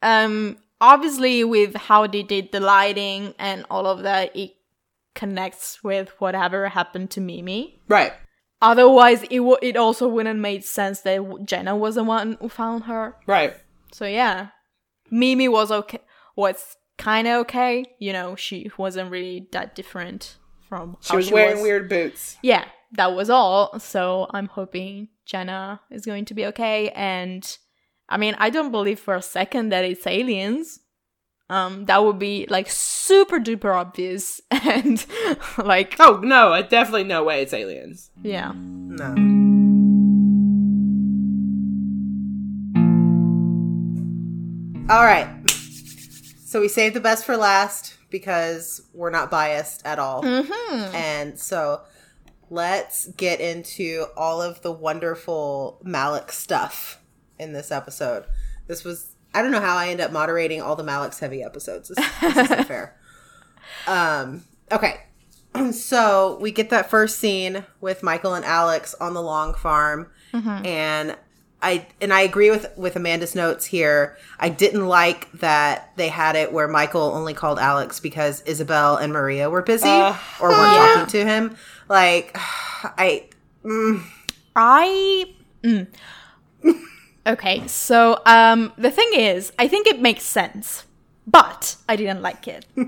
Um, 0.02 0.58
obviously, 0.80 1.44
with 1.44 1.76
how 1.76 2.08
they 2.08 2.24
did 2.24 2.52
the 2.52 2.60
lighting 2.60 3.34
and 3.40 3.66
all 3.70 3.88
of 3.88 4.04
that, 4.04 4.36
it 4.36 4.54
connects 5.16 5.84
with 5.84 6.10
whatever 6.20 6.70
happened 6.70 7.10
to 7.12 7.22
Mimi. 7.22 7.82
Right. 7.88 8.14
Otherwise, 8.62 9.24
it 9.24 9.38
w- 9.38 9.58
it 9.62 9.76
also 9.76 10.08
wouldn't 10.08 10.40
make 10.40 10.64
sense 10.64 11.02
that 11.02 11.22
Jenna 11.46 11.76
was 11.76 11.96
the 11.96 12.04
one 12.04 12.38
who 12.40 12.48
found 12.50 12.84
her. 12.84 13.16
Right. 13.26 13.56
So 13.92 14.06
yeah, 14.06 14.50
Mimi 15.10 15.48
was 15.48 15.72
okay. 15.72 16.00
Was 16.36 16.78
kind 16.98 17.28
of 17.28 17.42
okay. 17.42 17.86
You 18.00 18.14
know, 18.14 18.36
she 18.36 18.70
wasn't 18.78 19.10
really 19.12 19.48
that 19.52 19.74
different 19.76 20.38
from 20.70 20.98
She 21.02 21.16
was 21.16 21.28
she 21.28 21.34
wearing 21.34 21.56
was. 21.56 21.64
weird 21.64 21.90
boots. 21.90 22.38
yeah, 22.44 22.66
that 22.94 23.14
was 23.16 23.30
all. 23.32 23.80
So 23.80 24.28
I'm 24.32 24.48
hoping 24.48 25.08
Jenna 25.26 25.82
is 25.90 26.06
going 26.06 26.26
to 26.26 26.34
be 26.36 26.46
okay. 26.48 26.90
And 26.90 27.44
I 28.08 28.18
mean, 28.18 28.36
I 28.38 28.50
don't 28.52 28.72
believe 28.72 29.00
for 29.00 29.16
a 29.16 29.22
second 29.24 29.70
that 29.70 29.84
it's 29.86 30.06
aliens. 30.06 30.81
Um, 31.52 31.84
that 31.86 32.02
would 32.02 32.18
be 32.18 32.48
like 32.50 32.70
super 32.70 33.38
duper 33.38 33.76
obvious 33.76 34.40
and 34.52 35.06
like 35.58 35.98
Oh 36.00 36.22
no, 36.24 36.54
I 36.54 36.62
definitely 36.62 37.04
no 37.04 37.26
way 37.26 37.42
it's 37.42 37.54
aliens. 37.54 38.10
yeah. 38.24 38.54
no. 38.56 39.10
All 44.90 45.04
right. 45.04 45.28
So 45.50 46.62
we 46.62 46.70
saved 46.70 46.96
the 46.96 47.02
best 47.02 47.26
for 47.26 47.36
last 47.36 47.98
because 48.10 48.82
we're 48.94 49.10
not 49.10 49.30
biased 49.30 49.86
at 49.86 50.00
all. 50.00 50.26
And 50.26 51.38
so 51.38 51.82
let's 52.50 53.08
get 53.08 53.42
into 53.42 54.06
all 54.16 54.42
of 54.42 54.62
the 54.62 54.72
wonderful 54.72 55.82
Malex 55.86 56.32
stuff 56.32 57.02
in 57.40 57.52
this 57.52 57.72
episode. 57.72 58.26
This 58.68 58.84
was 58.84 59.11
I 59.34 59.42
don't 59.42 59.52
know 59.52 59.62
how 59.62 59.78
I 59.78 59.90
end 59.90 60.02
up 60.02 60.12
moderating 60.12 60.62
all 60.62 60.76
the 60.76 60.84
Malex 60.84 61.20
heavy 61.20 61.42
episodes. 61.44 61.90
This, 61.90 61.98
this 62.22 62.38
isn't 62.38 62.66
fair. 62.66 62.98
Um 63.88 64.44
okay. 64.72 65.02
So 65.72 66.38
we 66.42 66.52
get 66.52 66.70
that 66.70 66.90
first 66.90 67.20
scene 67.20 67.66
with 67.82 68.04
Michael 68.04 68.34
and 68.34 68.46
Alex 68.46 68.94
on 69.00 69.14
the 69.14 69.22
long 69.22 69.54
farm 69.54 70.08
and 70.66 71.16
I 71.62 71.88
and 72.02 72.12
I 72.14 72.22
agree 72.22 72.50
with 72.50 72.66
with 72.78 72.96
Amanda's 72.96 73.36
notes 73.36 73.66
here. 73.66 74.18
I 74.40 74.50
didn't 74.50 74.88
like 74.88 75.32
that 75.34 75.92
they 75.96 76.10
had 76.10 76.36
it 76.36 76.52
where 76.52 76.68
Michael 76.68 77.12
only 77.14 77.34
called 77.34 77.60
Alex 77.60 78.00
because 78.00 78.42
Isabel 78.44 78.96
and 78.98 79.14
Maria 79.14 79.50
were 79.50 79.62
busy 79.62 79.88
Uh, 79.88 80.16
or 80.40 80.50
weren't 80.50 80.76
talking 80.76 81.08
to 81.12 81.26
him. 81.26 81.56
Like 81.88 82.32
I 82.36 83.30
I 84.56 85.34
mm. 85.64 85.88
okay. 87.26 87.68
So 87.68 88.22
um, 88.26 88.74
the 88.78 88.92
thing 88.92 89.10
is, 89.14 89.52
I 89.60 89.68
think 89.68 89.88
it 89.88 90.00
makes 90.00 90.24
sense, 90.24 90.86
but 91.28 91.76
I 91.88 91.96
didn't 91.96 92.22
like 92.22 92.48
it. 92.48 92.66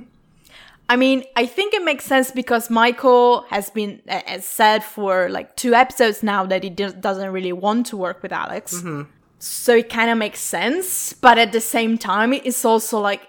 I 0.89 0.96
mean, 0.98 1.24
I 1.36 1.46
think 1.46 1.74
it 1.74 1.84
makes 1.84 2.06
sense 2.06 2.30
because 2.30 2.69
Michael 2.69 3.46
has 3.50 3.69
been 3.69 4.02
has 4.08 4.46
said 4.46 4.84
for 4.84 5.30
like 5.30 5.56
two 5.56 5.74
episodes 5.74 6.22
now 6.24 6.46
that 6.46 6.63
he 6.63 6.69
do- 6.69 6.91
doesn't 6.91 7.32
really 7.32 7.54
want 7.54 7.86
to 7.88 7.98
work 7.98 8.22
with 8.22 8.32
Alex. 8.34 8.84
So 9.39 9.76
it 9.76 9.89
kind 9.89 10.10
of 10.10 10.17
makes 10.17 10.39
sense, 10.39 11.13
but 11.13 11.38
at 11.38 11.52
the 11.52 11.62
same 11.62 11.98
time, 11.98 12.32
it's 12.34 12.63
also 12.63 13.00
like 13.00 13.22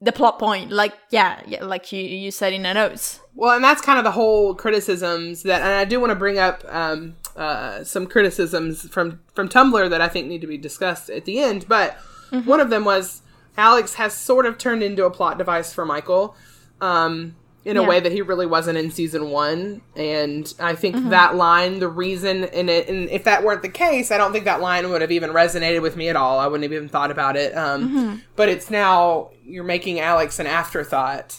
the 0.00 0.12
plot 0.12 0.38
point. 0.38 0.70
Like, 0.72 0.94
yeah, 1.10 1.40
yeah, 1.46 1.64
like 1.64 1.92
you 1.92 2.02
you 2.02 2.30
said 2.30 2.52
in 2.52 2.62
the 2.62 2.74
notes. 2.74 3.20
Well, 3.34 3.54
and 3.54 3.64
that's 3.64 3.80
kind 3.80 3.98
of 3.98 4.04
the 4.04 4.10
whole 4.10 4.54
criticisms 4.54 5.42
that, 5.44 5.62
and 5.62 5.70
I 5.70 5.84
do 5.84 6.00
want 6.00 6.10
to 6.10 6.16
bring 6.16 6.38
up 6.38 6.64
um, 6.68 7.16
uh, 7.36 7.84
some 7.84 8.06
criticisms 8.06 8.88
from 8.88 9.20
from 9.34 9.48
Tumblr 9.48 9.88
that 9.90 10.00
I 10.00 10.08
think 10.08 10.28
need 10.28 10.40
to 10.42 10.46
be 10.46 10.58
discussed 10.58 11.10
at 11.10 11.24
the 11.24 11.38
end. 11.40 11.66
But 11.68 11.96
one 12.44 12.60
of 12.60 12.70
them 12.70 12.84
was 12.84 13.22
Alex 13.56 13.94
has 13.94 14.14
sort 14.14 14.46
of 14.46 14.56
turned 14.58 14.82
into 14.82 15.04
a 15.04 15.10
plot 15.10 15.38
device 15.38 15.72
for 15.72 15.84
Michael. 15.84 16.34
Um, 16.80 17.36
in 17.64 17.76
a 17.76 17.80
way 17.88 18.00
that 18.00 18.10
he 18.10 18.22
really 18.22 18.44
wasn't 18.44 18.76
in 18.76 18.90
season 18.90 19.30
one, 19.30 19.82
and 19.94 20.52
I 20.58 20.74
think 20.74 20.96
that 21.10 21.36
line, 21.36 21.78
the 21.78 21.86
reason, 21.86 22.42
and, 22.42 22.68
it, 22.68 22.88
and 22.88 23.08
if 23.08 23.22
that 23.22 23.44
weren't 23.44 23.62
the 23.62 23.68
case, 23.68 24.10
I 24.10 24.16
don't 24.18 24.32
think 24.32 24.46
that 24.46 24.60
line 24.60 24.90
would 24.90 25.00
have 25.00 25.12
even 25.12 25.30
resonated 25.30 25.80
with 25.80 25.94
me 25.96 26.08
at 26.08 26.16
all. 26.16 26.40
I 26.40 26.48
wouldn't 26.48 26.64
have 26.64 26.72
even 26.72 26.88
thought 26.88 27.12
about 27.12 27.36
it. 27.36 27.56
Um, 27.56 28.20
But 28.34 28.48
it's 28.48 28.68
now 28.68 29.30
you're 29.44 29.62
making 29.62 30.00
Alex 30.00 30.40
an 30.40 30.48
afterthought 30.48 31.38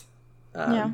yeah. 0.55 0.91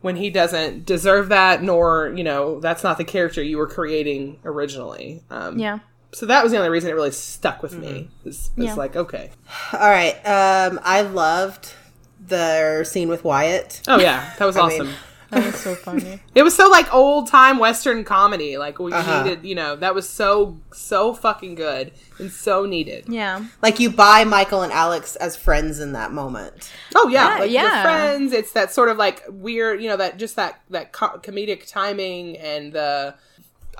When 0.00 0.16
he 0.16 0.30
doesn't 0.30 0.86
deserve 0.86 1.28
that, 1.30 1.62
nor 1.62 2.12
you 2.16 2.24
know 2.24 2.60
that's 2.60 2.82
not 2.84 2.98
the 2.98 3.04
character 3.04 3.42
you 3.42 3.58
were 3.58 3.66
creating 3.66 4.38
originally. 4.44 5.22
Um, 5.30 5.58
Yeah. 5.58 5.78
So 6.12 6.24
that 6.26 6.42
was 6.42 6.52
the 6.52 6.58
only 6.58 6.70
reason 6.70 6.88
it 6.90 6.94
really 6.94 7.10
stuck 7.10 7.62
with 7.62 7.74
me. 7.76 8.08
It's, 8.24 8.46
it's 8.56 8.66
Yeah. 8.68 8.74
like 8.74 8.96
okay, 8.96 9.30
All 9.72 9.80
right. 9.80 10.14
Um, 10.24 10.80
I 10.82 11.02
loved 11.02 11.74
their 12.20 12.84
scene 12.84 13.08
with 13.08 13.24
Wyatt. 13.24 13.82
oh 13.88 13.98
yeah, 14.00 14.32
that 14.38 14.44
was 14.44 14.56
I 14.58 14.60
awesome. 14.60 14.86
mean- 14.86 14.96
That 15.30 15.44
was 15.44 15.56
so 15.56 15.74
funny. 15.74 16.20
It 16.34 16.42
was 16.42 16.54
so 16.56 16.68
like 16.70 16.92
old 16.94 17.26
time 17.28 17.58
Western 17.58 18.02
comedy. 18.04 18.56
Like 18.56 18.78
we 18.78 18.92
Uh-huh. 18.92 19.22
needed, 19.24 19.44
you 19.44 19.54
know, 19.54 19.76
that 19.76 19.94
was 19.94 20.08
so 20.08 20.58
so 20.72 21.12
fucking 21.12 21.54
good 21.54 21.92
and 22.18 22.30
so 22.32 22.64
needed. 22.64 23.04
yeah. 23.08 23.44
Like 23.60 23.78
you 23.80 23.90
buy 23.90 24.24
Michael 24.24 24.62
and 24.62 24.72
Alex 24.72 25.16
as 25.16 25.36
friends 25.36 25.80
in 25.80 25.92
that 25.92 26.12
moment. 26.12 26.70
Oh 26.94 27.08
yeah, 27.08 27.34
Yeah, 27.34 27.38
like 27.40 27.50
yeah. 27.50 27.76
the 27.76 27.82
friends. 27.88 28.32
It's 28.32 28.52
that 28.52 28.72
sort 28.72 28.88
of 28.88 28.96
like 28.96 29.22
weird, 29.28 29.82
you 29.82 29.88
know, 29.88 29.96
that 29.98 30.18
just 30.18 30.36
that 30.36 30.60
that 30.70 30.92
co- 30.92 31.18
comedic 31.18 31.70
timing 31.70 32.36
and 32.38 32.72
the. 32.72 33.14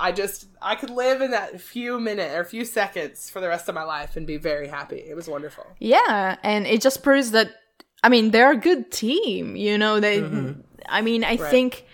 I 0.00 0.12
just 0.12 0.46
I 0.62 0.76
could 0.76 0.90
live 0.90 1.20
in 1.22 1.32
that 1.32 1.60
few 1.60 1.98
minute 1.98 2.30
or 2.38 2.44
few 2.44 2.64
seconds 2.64 3.30
for 3.30 3.40
the 3.40 3.48
rest 3.48 3.68
of 3.68 3.74
my 3.74 3.82
life 3.82 4.16
and 4.16 4.26
be 4.28 4.36
very 4.36 4.68
happy. 4.68 4.98
It 4.98 5.16
was 5.16 5.26
wonderful. 5.26 5.66
Yeah, 5.80 6.36
and 6.44 6.68
it 6.68 6.80
just 6.82 7.02
proves 7.02 7.32
that 7.32 7.48
I 8.04 8.08
mean 8.08 8.30
they're 8.30 8.52
a 8.52 8.56
good 8.56 8.92
team. 8.92 9.56
You 9.56 9.76
know, 9.78 9.98
they. 9.98 10.20
I 10.88 11.02
mean, 11.02 11.24
I 11.24 11.36
think 11.36 11.84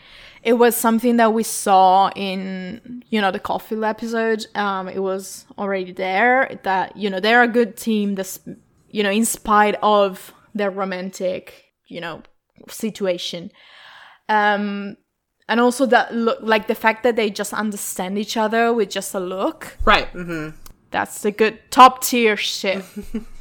it 0.42 0.54
was 0.54 0.76
something 0.76 1.16
that 1.16 1.33
we 1.33 1.42
saw 1.42 2.11
in 2.14 3.02
you 3.09 3.20
know 3.20 3.30
the 3.30 3.38
coffee 3.38 3.83
episode. 3.83 4.46
Um, 4.54 4.88
it 4.88 5.00
was 5.00 5.46
already 5.59 5.92
there 5.92 6.61
that 6.62 6.96
you 6.96 7.11
know 7.11 7.20
they're 7.20 7.42
a 7.42 7.48
good 7.48 7.76
team. 7.76 8.14
This 8.14 8.38
you 8.90 9.02
know, 9.02 9.11
in 9.11 9.24
spite 9.24 9.76
of 9.83 10.33
their 10.54 10.70
romantic 10.70 11.72
you 11.88 12.00
know 12.00 12.22
situation. 12.68 13.50
Um. 14.28 14.96
And 15.46 15.61
also 15.61 15.85
that 15.85 16.14
look, 16.14 16.38
like 16.40 16.68
the 16.68 16.74
fact 16.74 17.02
that 17.02 17.16
they 17.16 17.28
just 17.28 17.52
understand 17.52 18.16
each 18.16 18.35
other 18.35 18.72
with 18.72 18.88
just 18.88 19.14
a 19.14 19.20
look. 19.20 19.76
Right. 19.85 20.09
That's 20.90 21.20
the 21.20 21.33
good 21.33 21.59
top 21.70 22.02
tier 22.02 22.35
shit. 22.35 22.83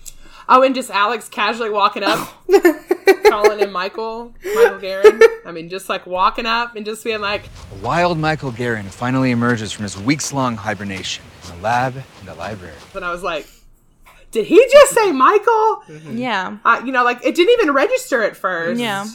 Oh, 0.50 0.62
and 0.64 0.76
just 0.76 0.90
Alex 0.90 1.30
casually 1.30 1.70
walking 1.70 2.04
up, 2.04 2.28
calling 3.30 3.60
him 3.60 3.72
Michael, 3.72 4.34
Michael 4.56 4.80
Guerin. 4.80 5.22
I 5.46 5.52
mean, 5.52 5.70
just 5.70 5.90
like 5.90 6.06
walking 6.06 6.46
up 6.46 6.76
and 6.76 6.86
just 6.86 7.04
being 7.04 7.22
like, 7.22 7.44
Wild 7.82 8.18
Michael 8.18 8.52
Guerin 8.52 8.86
finally 8.86 9.32
emerges 9.32 9.72
from 9.72 9.84
his 9.84 9.98
weeks 9.98 10.34
long 10.34 10.56
hibernation 10.56 11.24
in 11.44 11.56
the 11.58 11.64
lab 11.64 11.96
in 12.20 12.26
the 12.26 12.36
library. 12.36 12.76
and 12.96 13.04
I 13.06 13.12
was 13.12 13.24
like, 13.24 13.48
did 14.32 14.46
he 14.46 14.66
just 14.72 14.94
say 14.94 15.12
Michael? 15.12 15.84
yeah. 16.12 16.58
Uh, 16.66 16.82
you 16.86 16.92
know, 16.92 17.04
like 17.04 17.24
it 17.24 17.36
didn't 17.36 17.54
even 17.60 17.74
register 17.74 18.24
at 18.24 18.36
first. 18.36 18.80
Yeah. 18.80 19.06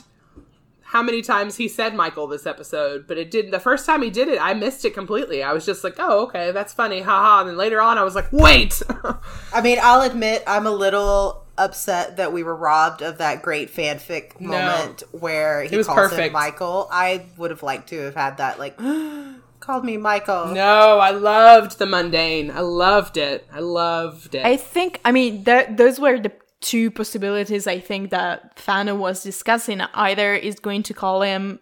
How 0.88 1.02
many 1.02 1.20
times 1.20 1.56
he 1.56 1.68
said 1.68 1.94
Michael 1.94 2.26
this 2.26 2.46
episode, 2.46 3.06
but 3.06 3.18
it 3.18 3.30
didn't. 3.30 3.50
The 3.50 3.60
first 3.60 3.84
time 3.84 4.00
he 4.00 4.08
did 4.08 4.26
it, 4.26 4.38
I 4.40 4.54
missed 4.54 4.86
it 4.86 4.94
completely. 4.94 5.42
I 5.42 5.52
was 5.52 5.66
just 5.66 5.84
like, 5.84 5.96
oh, 5.98 6.22
okay, 6.22 6.50
that's 6.50 6.72
funny, 6.72 7.02
haha. 7.02 7.40
And 7.40 7.50
then 7.50 7.58
later 7.58 7.78
on, 7.78 7.98
I 7.98 8.04
was 8.04 8.14
like, 8.14 8.32
wait. 8.32 8.80
I 9.52 9.60
mean, 9.60 9.78
I'll 9.82 10.00
admit 10.00 10.42
I'm 10.46 10.66
a 10.66 10.70
little 10.70 11.44
upset 11.58 12.16
that 12.16 12.32
we 12.32 12.42
were 12.42 12.56
robbed 12.56 13.02
of 13.02 13.18
that 13.18 13.42
great 13.42 13.70
fanfic 13.70 14.40
moment 14.40 15.02
where 15.12 15.62
he 15.64 15.76
was 15.76 15.86
calls 15.86 16.10
him. 16.12 16.32
Michael. 16.32 16.88
I 16.90 17.26
would 17.36 17.50
have 17.50 17.62
liked 17.62 17.90
to 17.90 17.98
have 18.04 18.14
had 18.14 18.38
that, 18.38 18.58
like, 18.58 18.78
called 19.60 19.84
me 19.84 19.98
Michael. 19.98 20.46
no, 20.46 20.98
I 21.00 21.10
loved 21.10 21.78
the 21.78 21.84
mundane. 21.84 22.50
I 22.50 22.60
loved 22.60 23.18
it. 23.18 23.46
I 23.52 23.60
loved 23.60 24.34
it. 24.34 24.46
I 24.46 24.56
think, 24.56 25.02
I 25.04 25.12
mean, 25.12 25.44
th- 25.44 25.68
those 25.72 26.00
were 26.00 26.18
the 26.18 26.32
two 26.60 26.90
possibilities 26.90 27.66
I 27.66 27.80
think 27.80 28.10
that 28.10 28.56
Thana 28.56 28.94
was 28.94 29.22
discussing. 29.22 29.80
Either 29.80 30.34
is 30.34 30.58
going 30.58 30.82
to 30.84 30.94
call 30.94 31.22
him, 31.22 31.60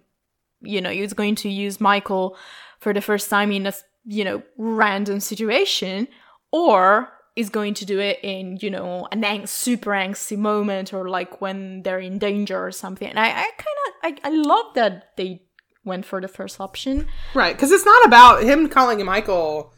you 0.61 0.81
know, 0.81 0.91
he's 0.91 1.13
going 1.13 1.35
to 1.37 1.49
use 1.49 1.81
Michael 1.81 2.37
for 2.79 2.93
the 2.93 3.01
first 3.01 3.29
time 3.31 3.53
in 3.53 3.67
a, 3.67 3.73
you 4.05 4.25
know, 4.25 4.43
random 4.57 5.21
situation, 5.21 6.09
or 6.53 7.13
is 7.35 7.51
going 7.51 7.75
to 7.75 7.85
do 7.85 7.99
it 8.01 8.19
in, 8.23 8.57
you 8.63 8.71
know, 8.71 9.07
an 9.13 9.47
super 9.47 9.91
angsty 9.91 10.39
moment 10.39 10.95
or 10.95 11.09
like 11.09 11.41
when 11.43 11.83
they're 11.83 11.99
in 11.99 12.19
danger 12.19 12.59
or 12.59 12.73
something. 12.73 13.09
And 13.09 13.19
I, 13.19 13.29
I 13.29 13.51
kind 13.59 13.79
of, 13.87 13.93
I, 14.03 14.19
I 14.25 14.31
love 14.31 14.75
that 14.75 15.17
they 15.17 15.43
went 15.85 16.07
for 16.07 16.21
the 16.21 16.29
first 16.29 16.61
option. 16.61 17.07
Right, 17.35 17.55
because 17.55 17.73
it's 17.73 17.85
not 17.85 18.07
about 18.07 18.43
him 18.43 18.69
calling 18.69 19.05
Michael. 19.05 19.75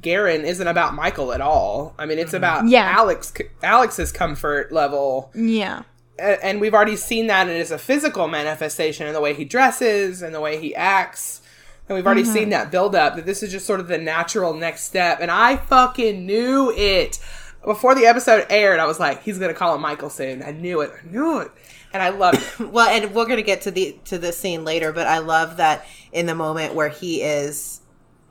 Guerin 0.00 0.44
isn't 0.44 0.66
about 0.66 0.94
Michael 0.94 1.32
at 1.32 1.40
all. 1.40 1.94
I 1.98 2.06
mean, 2.06 2.18
it's 2.18 2.34
about 2.34 2.68
Yeah. 2.68 2.90
Alex 2.96 3.32
Alex's 3.62 4.12
comfort 4.12 4.72
level, 4.72 5.30
Yeah. 5.34 5.82
And 6.18 6.60
we've 6.60 6.74
already 6.74 6.96
seen 6.96 7.26
that 7.28 7.48
it 7.48 7.56
is 7.56 7.70
a 7.70 7.78
physical 7.78 8.28
manifestation 8.28 9.06
in 9.06 9.12
the 9.12 9.20
way 9.20 9.34
he 9.34 9.44
dresses 9.44 10.22
and 10.22 10.34
the 10.34 10.40
way 10.40 10.60
he 10.60 10.74
acts, 10.74 11.40
and 11.88 11.96
we've 11.96 12.06
already 12.06 12.22
mm-hmm. 12.22 12.32
seen 12.32 12.48
that 12.50 12.70
build 12.70 12.94
up. 12.94 13.16
That 13.16 13.26
this 13.26 13.42
is 13.42 13.50
just 13.50 13.66
sort 13.66 13.80
of 13.80 13.88
the 13.88 13.98
natural 13.98 14.54
next 14.54 14.84
step, 14.84 15.18
and 15.20 15.30
I 15.30 15.56
fucking 15.56 16.24
knew 16.24 16.72
it 16.76 17.18
before 17.64 17.94
the 17.94 18.06
episode 18.06 18.46
aired. 18.50 18.80
I 18.80 18.86
was 18.86 19.00
like, 19.00 19.22
he's 19.22 19.38
gonna 19.38 19.54
call 19.54 19.74
him 19.74 19.80
Michael 19.80 20.10
soon. 20.10 20.42
I 20.42 20.52
knew 20.52 20.80
it. 20.80 20.90
I 20.90 21.10
knew 21.10 21.40
it, 21.40 21.50
and 21.92 22.02
I 22.02 22.10
loved 22.10 22.38
it. 22.38 22.60
Well, 22.72 22.88
and 22.88 23.14
we're 23.14 23.26
gonna 23.26 23.42
get 23.42 23.62
to 23.62 23.70
the 23.70 23.98
to 24.06 24.18
this 24.18 24.38
scene 24.38 24.64
later, 24.64 24.92
but 24.92 25.06
I 25.06 25.18
love 25.18 25.58
that 25.58 25.86
in 26.12 26.26
the 26.26 26.34
moment 26.34 26.74
where 26.74 26.88
he 26.88 27.22
is 27.22 27.81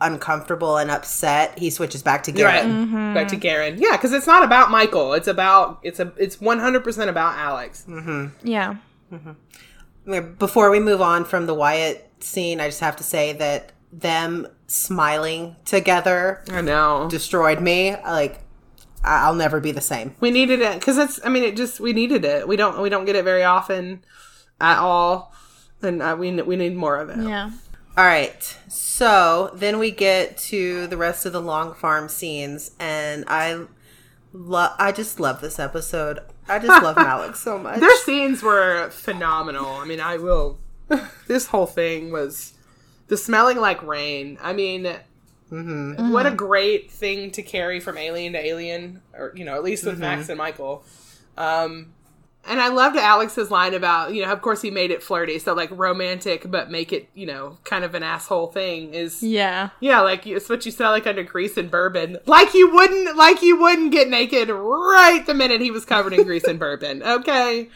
uncomfortable 0.02 0.78
and 0.78 0.92
upset, 0.92 1.58
he 1.58 1.70
switches 1.70 2.02
back 2.04 2.24
to 2.24 2.32
Right. 2.32 2.64
Guerin. 2.64 3.14
Back 3.14 3.28
to 3.30 3.36
Guerin. 3.38 3.78
Yeah, 3.80 3.92
because 3.98 4.12
it's 4.14 4.28
not 4.28 4.44
about 4.44 4.70
Michael. 4.72 5.14
It's 5.14 5.28
about 5.28 5.80
it's 5.84 6.00
a 6.00 6.12
it's 6.18 6.42
one 6.42 6.60
hundred 6.60 6.84
percent 6.84 7.10
about 7.10 7.38
Alex. 7.38 7.86
Mm-hmm. 7.88 8.48
Yeah. 8.48 8.76
Mm-hmm. 9.14 10.34
Before 10.40 10.70
we 10.72 10.80
move 10.80 11.02
on 11.02 11.26
from 11.26 11.46
the 11.46 11.54
Wyatt 11.54 12.10
scene, 12.20 12.60
I 12.60 12.68
just 12.68 12.80
have 12.80 12.96
to 12.98 13.04
say 13.04 13.34
that 13.34 13.72
them 13.94 14.48
smiling 14.68 15.56
together 15.66 16.42
I 16.50 16.62
know. 16.62 17.08
destroyed 17.10 17.62
me. 17.62 17.96
Like 17.96 18.40
I- 19.04 19.24
I'll 19.26 19.36
never 19.36 19.60
be 19.60 19.72
the 19.72 19.82
same. 19.82 20.16
we 20.20 20.32
needed 20.32 20.62
it 20.62 20.80
because 20.80 20.98
it's. 20.98 21.20
I 21.26 21.30
mean, 21.30 21.44
it 21.44 21.56
just 21.56 21.80
we 21.80 21.94
needed 21.94 22.26
it. 22.26 22.48
We 22.48 22.56
don't 22.56 22.82
we 22.82 22.90
don't 22.90 23.06
get 23.06 23.16
it 23.16 23.24
very 23.24 23.44
often 23.44 24.04
at 24.60 24.78
all, 24.80 25.34
and 25.82 26.02
uh, 26.02 26.16
we 26.20 26.32
we 26.42 26.56
need 26.56 26.76
more 26.76 26.98
of 26.98 27.10
it. 27.10 27.18
Yeah. 27.18 27.52
All 27.98 28.06
right. 28.06 28.58
So 28.70 29.52
then 29.54 29.80
we 29.80 29.92
get 29.92 30.38
to 30.38 30.88
the 30.88 30.98
rest 30.98 31.26
of 31.26 31.34
the 31.34 31.42
long 31.42 31.74
farm 31.74 32.08
scenes, 32.08 32.72
and 32.80 33.26
I 33.28 33.66
love. 34.32 34.76
I 34.80 34.92
just 34.92 35.20
love 35.20 35.42
this 35.42 35.60
episode. 35.60 36.20
I 36.48 36.60
just 36.60 36.82
love 36.84 36.96
Malex 36.98 37.38
so 37.38 37.58
much. 37.58 37.80
Their 37.80 37.96
scenes 37.98 38.42
were 38.42 38.90
phenomenal. 38.92 39.68
I 39.68 39.86
mean, 39.86 40.00
I 40.00 40.18
will. 40.18 40.60
this 41.28 41.48
whole 41.48 41.66
thing 41.66 42.12
was 42.12 42.54
the 43.08 43.18
smelling 43.18 43.58
like 43.58 43.84
rain. 43.84 44.38
I 44.42 44.54
mean, 44.54 44.84
mm-hmm. 45.52 46.12
what 46.12 46.26
a 46.26 46.30
mm-hmm. 46.30 46.38
great 46.38 46.92
thing 46.92 47.32
to 47.32 47.44
carry 47.44 47.82
from 47.82 47.98
alien 47.98 48.34
to 48.34 48.40
alien, 48.40 49.02
or 49.14 49.34
you 49.36 49.44
know, 49.44 49.56
at 49.56 49.64
least 49.64 49.84
with 49.84 49.96
mm-hmm. 49.96 50.02
Max 50.02 50.30
and 50.30 50.38
Michael. 50.38 50.86
Um, 51.38 51.94
and 52.48 52.60
I 52.60 52.70
loved 52.70 52.98
Alex's 52.98 53.52
line 53.52 53.74
about 53.74 54.14
you 54.14 54.26
know, 54.26 54.32
of 54.32 54.42
course, 54.42 54.62
he 54.62 54.72
made 54.72 54.92
it 54.92 55.04
flirty, 55.04 55.38
so 55.40 55.54
like 55.54 55.70
romantic, 55.72 56.50
but 56.50 56.72
make 56.72 56.92
it 56.92 57.08
you 57.14 57.26
know, 57.26 57.58
kind 57.64 57.84
of 57.84 57.94
an 57.96 58.04
asshole 58.04 58.48
thing 58.48 58.94
is 58.94 59.22
Yeah. 59.22 59.70
yeah, 59.80 60.02
like 60.02 60.26
it's 60.26 60.50
what 60.50 60.66
you 60.66 60.72
smell 60.72 60.92
like 60.92 61.06
under 61.08 61.24
grease 61.24 61.58
and 61.58 61.70
bourbon. 61.70 62.18
Like 62.26 62.54
you 62.54 62.72
wouldn't, 62.72 63.16
like 63.16 63.42
you 63.42 63.60
wouldn't 63.60 63.92
get 63.92 64.10
naked 64.10 64.50
right 64.50 65.24
the 65.26 65.34
minute 65.34 65.62
he 65.62 65.72
was 65.72 65.86
covered 65.86 66.14
in 66.14 66.24
grease 66.24 66.44
and 66.46 66.60
bourbon. 66.60 67.02
Okay. 67.06 67.70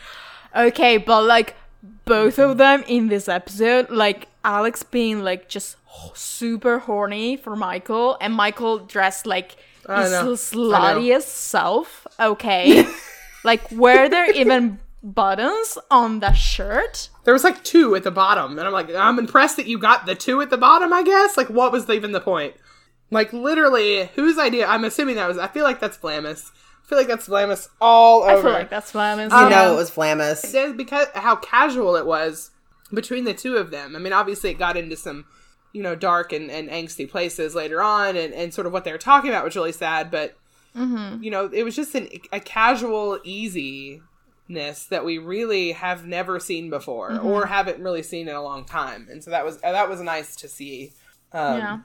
Okay, 0.56 0.98
but 0.98 1.24
like 1.24 1.56
both 2.06 2.40
of 2.40 2.58
them 2.58 2.84
in 2.88 3.08
this 3.10 3.28
episode, 3.28 3.90
like 3.90 4.28
Alex 4.44 4.84
being 4.84 5.24
like 5.24 5.50
just 5.50 5.76
super 6.14 6.80
horny 6.80 7.36
for 7.38 7.56
Michael, 7.56 8.18
and 8.22 8.34
Michael 8.34 8.80
dressed 8.80 9.26
like 9.28 9.58
his 9.88 10.12
sluttiest 10.40 11.24
self. 11.24 12.08
Okay, 12.20 12.86
like 13.46 13.72
were 13.72 14.10
there 14.10 14.30
even 14.36 14.80
buttons 15.02 15.78
on 15.90 16.20
the 16.20 16.34
shirt? 16.34 17.10
There 17.24 17.34
was 17.34 17.44
like 17.44 17.64
two 17.64 17.96
at 17.96 18.04
the 18.04 18.12
bottom, 18.12 18.58
and 18.58 18.68
I'm 18.68 18.74
like, 18.74 18.94
I'm 18.94 19.20
impressed 19.20 19.56
that 19.58 19.68
you 19.68 19.78
got 19.78 20.06
the 20.06 20.16
two 20.16 20.42
at 20.42 20.50
the 20.50 20.58
bottom. 20.58 20.92
I 20.92 21.04
guess. 21.04 21.38
Like, 21.38 21.50
what 21.50 21.72
was 21.72 21.90
even 21.90 22.12
the 22.12 22.22
point? 22.22 22.56
Like, 23.12 23.32
literally, 23.32 24.08
whose 24.16 24.38
idea? 24.38 24.68
I'm 24.68 24.84
assuming 24.84 25.16
that 25.16 25.28
was. 25.28 25.38
I 25.38 25.48
feel 25.48 25.64
like 25.64 25.80
that's 25.80 25.98
Vlamis. 25.98 26.52
I 26.84 26.88
feel 26.88 26.98
like 26.98 27.08
that's 27.08 27.28
Vlamis 27.28 27.68
all 27.82 28.24
over. 28.24 28.32
I 28.32 28.42
feel 28.42 28.52
like 28.52 28.70
that's 28.70 28.94
what 28.94 29.02
I'm 29.02 29.20
you 29.20 29.30
saying. 29.30 29.50
know 29.50 29.70
um, 29.70 29.74
it 29.74 29.76
was 29.76 29.92
Vlamis. 29.92 30.52
There's 30.52 30.76
because 30.76 31.08
how 31.14 31.36
casual 31.36 31.96
it 31.96 32.06
was 32.06 32.52
between 32.94 33.26
the 33.26 33.34
two 33.34 33.58
of 33.58 33.72
them. 33.72 33.96
I 33.96 34.00
mean, 34.00 34.14
obviously 34.14 34.52
it 34.52 34.60
got 34.60 34.78
into 34.78 34.96
some, 34.96 35.26
you 35.74 35.82
know, 35.82 35.96
dark 35.96 36.32
and, 36.32 36.52
and 36.52 36.70
angsty 36.70 37.10
places 37.10 37.56
later 37.56 37.82
on, 37.82 38.16
and, 38.16 38.34
and 38.34 38.54
sort 38.54 38.68
of 38.68 38.74
what 38.74 38.84
they 38.84 38.92
were 38.92 38.98
talking 38.98 39.30
about 39.30 39.44
was 39.44 39.56
really 39.56 39.72
sad. 39.72 40.12
But 40.12 40.38
you 41.24 41.32
know, 41.32 41.50
it 41.52 41.64
was 41.64 41.76
just 41.76 41.96
an, 41.96 42.10
a 42.32 42.40
casual 42.40 43.20
easiness 43.24 44.86
that 44.90 45.06
we 45.06 45.18
really 45.18 45.72
have 45.72 46.06
never 46.06 46.40
seen 46.40 46.70
before, 46.70 47.18
or 47.20 47.46
haven't 47.46 47.80
really 47.80 48.04
seen 48.04 48.28
in 48.28 48.36
a 48.36 48.42
long 48.44 48.66
time, 48.66 49.08
and 49.10 49.24
so 49.24 49.32
that 49.32 49.46
was 49.46 49.58
that 49.62 49.90
was 49.90 50.02
nice 50.02 50.36
to 50.36 50.48
see. 50.48 50.92
Um, 51.32 51.58
yeah. 51.58 51.80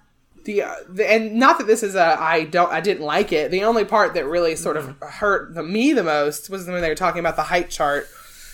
the, 0.45 0.63
uh, 0.63 0.75
the 0.89 1.11
and 1.11 1.35
not 1.35 1.59
that 1.59 1.67
this 1.67 1.83
is 1.83 1.95
a 1.95 2.21
I 2.21 2.45
don't 2.45 2.73
I 2.73 2.81
didn't 2.81 3.05
like 3.05 3.33
it. 3.33 3.51
The 3.51 3.65
only 3.65 3.85
part 3.85 4.15
that 4.15 4.27
really 4.27 4.57
sort 4.57 4.77
of 4.77 4.97
hurt 5.01 5.55
the, 5.55 5.63
me 5.63 5.93
the 5.93 6.03
most 6.03 6.51
was 6.51 6.67
when 6.67 6.83
they 6.83 6.89
were 6.89 6.95
talking 6.95 7.21
about 7.21 7.37
the 7.37 7.45
height 7.45 7.71
chart, 7.71 8.09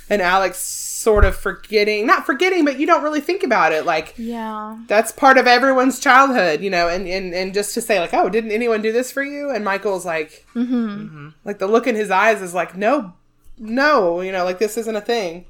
and 0.09 0.23
Alex 0.23 0.86
sort 1.07 1.25
of 1.25 1.37
forgetting, 1.37 2.05
not 2.05 2.27
forgetting, 2.27 2.65
but 2.65 2.81
you 2.81 2.87
don't 2.87 3.05
really 3.05 3.21
think 3.21 3.45
about 3.45 3.71
it. 3.73 3.87
Like, 3.87 4.13
Yeah. 4.19 4.77
that's 4.89 5.13
part 5.13 5.39
of 5.39 5.47
everyone's 5.47 6.01
childhood, 6.01 6.61
you 6.63 6.69
know, 6.71 6.89
and, 6.89 7.07
and, 7.07 7.33
and 7.33 7.55
just 7.55 7.75
to 7.75 7.81
say 7.81 8.01
like, 8.01 8.13
oh, 8.13 8.29
didn't 8.29 8.51
anyone 8.51 8.83
do 8.83 8.91
this 8.91 9.13
for 9.13 9.23
you? 9.23 9.51
And 9.51 9.65
Michael's 9.65 10.05
like, 10.05 10.45
Mm-hmm. 10.57 11.29
like 11.45 11.59
the 11.61 11.69
look 11.69 11.87
in 11.87 11.95
his 11.95 12.11
eyes 12.11 12.43
is 12.43 12.55
like, 12.55 12.77
no, 12.77 13.13
no, 13.57 14.21
you 14.21 14.33
know, 14.33 14.45
like 14.45 14.59
this 14.59 14.77
isn't 14.77 14.97
a 14.97 15.01
thing. 15.01 15.45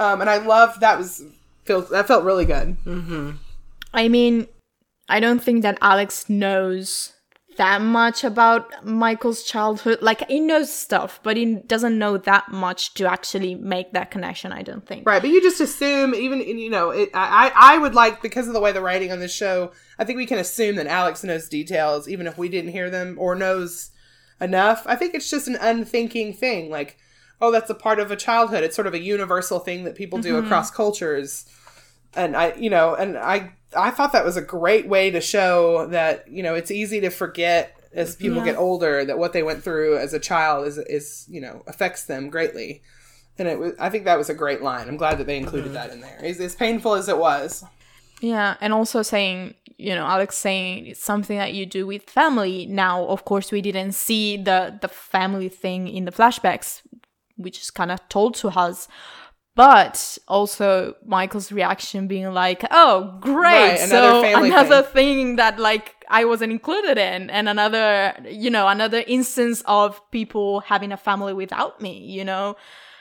Um, 0.00 0.22
and 0.22 0.30
I 0.30 0.38
love 0.38 0.80
that 0.80 0.96
was 0.98 1.22
felt 1.66 1.90
that 1.90 2.08
felt 2.08 2.24
really 2.24 2.46
good. 2.46 2.76
I 3.94 4.08
mean, 4.08 4.48
I 5.08 5.20
don't 5.20 5.42
think 5.42 5.62
that 5.62 5.76
Alex 5.82 6.28
knows 6.30 7.11
that 7.56 7.80
much 7.82 8.24
about 8.24 8.84
Michael's 8.84 9.42
childhood. 9.42 9.98
Like, 10.02 10.28
he 10.28 10.40
knows 10.40 10.72
stuff, 10.72 11.20
but 11.22 11.36
he 11.36 11.56
doesn't 11.56 11.98
know 11.98 12.16
that 12.18 12.50
much 12.50 12.94
to 12.94 13.10
actually 13.10 13.54
make 13.54 13.92
that 13.92 14.10
connection, 14.10 14.52
I 14.52 14.62
don't 14.62 14.86
think. 14.86 15.06
Right, 15.06 15.20
but 15.20 15.30
you 15.30 15.40
just 15.42 15.60
assume, 15.60 16.14
even 16.14 16.40
you 16.40 16.70
know, 16.70 16.90
it, 16.90 17.10
I 17.14 17.48
I 17.54 17.74
I 17.74 17.78
would 17.78 17.94
like 17.94 18.22
because 18.22 18.48
of 18.48 18.54
the 18.54 18.60
way 18.60 18.72
the 18.72 18.80
writing 18.80 19.12
on 19.12 19.20
this 19.20 19.34
show, 19.34 19.72
I 19.98 20.04
think 20.04 20.16
we 20.16 20.26
can 20.26 20.38
assume 20.38 20.76
that 20.76 20.86
Alex 20.86 21.24
knows 21.24 21.48
details, 21.48 22.08
even 22.08 22.26
if 22.26 22.38
we 22.38 22.48
didn't 22.48 22.72
hear 22.72 22.90
them 22.90 23.16
or 23.18 23.34
knows 23.34 23.90
enough. 24.40 24.82
I 24.86 24.96
think 24.96 25.14
it's 25.14 25.30
just 25.30 25.48
an 25.48 25.56
unthinking 25.60 26.34
thing, 26.34 26.70
like, 26.70 26.96
oh, 27.40 27.50
that's 27.50 27.70
a 27.70 27.74
part 27.74 27.98
of 27.98 28.10
a 28.10 28.16
childhood. 28.16 28.64
It's 28.64 28.76
sort 28.76 28.86
of 28.86 28.94
a 28.94 29.00
universal 29.00 29.58
thing 29.58 29.84
that 29.84 29.94
people 29.94 30.18
do 30.18 30.34
mm-hmm. 30.34 30.46
across 30.46 30.70
cultures, 30.70 31.46
and 32.14 32.36
I, 32.36 32.54
you 32.54 32.70
know, 32.70 32.94
and 32.94 33.16
I 33.16 33.52
I 33.76 33.90
thought 33.90 34.12
that 34.12 34.24
was 34.24 34.36
a 34.36 34.42
great 34.42 34.88
way 34.88 35.10
to 35.10 35.20
show 35.20 35.86
that 35.88 36.30
you 36.30 36.42
know 36.42 36.54
it's 36.54 36.70
easy 36.70 37.00
to 37.00 37.10
forget 37.10 37.76
as 37.94 38.16
people 38.16 38.42
get 38.42 38.56
older 38.56 39.04
that 39.04 39.18
what 39.18 39.32
they 39.32 39.42
went 39.42 39.62
through 39.62 39.98
as 39.98 40.14
a 40.14 40.18
child 40.18 40.66
is 40.66 40.78
is 40.78 41.26
you 41.28 41.40
know 41.40 41.62
affects 41.66 42.04
them 42.04 42.30
greatly. 42.30 42.82
And 43.38 43.48
it 43.48 43.58
was, 43.58 43.72
I 43.78 43.88
think 43.88 44.04
that 44.04 44.18
was 44.18 44.28
a 44.28 44.34
great 44.34 44.62
line. 44.62 44.88
I'm 44.88 44.98
glad 44.98 45.18
that 45.18 45.26
they 45.26 45.38
included 45.38 45.72
that 45.72 45.90
in 45.90 46.00
there. 46.00 46.18
As, 46.22 46.38
as 46.38 46.54
painful 46.54 46.94
as 46.94 47.08
it 47.08 47.16
was. 47.16 47.64
Yeah, 48.20 48.56
and 48.60 48.74
also 48.74 49.02
saying, 49.02 49.54
you 49.78 49.94
know, 49.94 50.04
Alex 50.04 50.36
saying 50.36 50.86
it's 50.86 51.02
something 51.02 51.38
that 51.38 51.54
you 51.54 51.66
do 51.66 51.86
with 51.86 52.08
family. 52.08 52.66
Now, 52.66 53.04
of 53.06 53.24
course, 53.24 53.50
we 53.50 53.60
didn't 53.60 53.92
see 53.92 54.36
the 54.36 54.78
the 54.80 54.88
family 54.88 55.48
thing 55.48 55.88
in 55.88 56.04
the 56.04 56.12
flashbacks, 56.12 56.82
which 57.36 57.60
is 57.60 57.70
kind 57.70 57.90
of 57.90 58.06
told 58.08 58.34
to 58.36 58.48
us. 58.48 58.88
But 59.54 60.16
also 60.28 60.94
Michael's 61.04 61.52
reaction 61.52 62.06
being 62.06 62.32
like, 62.32 62.64
"Oh, 62.70 63.18
great! 63.20 63.44
Right, 63.44 63.80
another 63.80 64.22
so 64.22 64.44
another 64.44 64.82
thing. 64.82 65.36
that 65.36 65.58
like 65.58 65.94
I 66.08 66.24
wasn't 66.24 66.52
included 66.52 66.96
in, 66.96 67.28
and 67.28 67.48
another, 67.48 68.14
you 68.26 68.48
know, 68.48 68.66
another 68.68 69.04
instance 69.06 69.62
of 69.66 70.00
people 70.10 70.60
having 70.60 70.90
a 70.90 70.96
family 70.96 71.34
without 71.34 71.80
me, 71.80 71.98
you 71.98 72.24
know." 72.24 72.56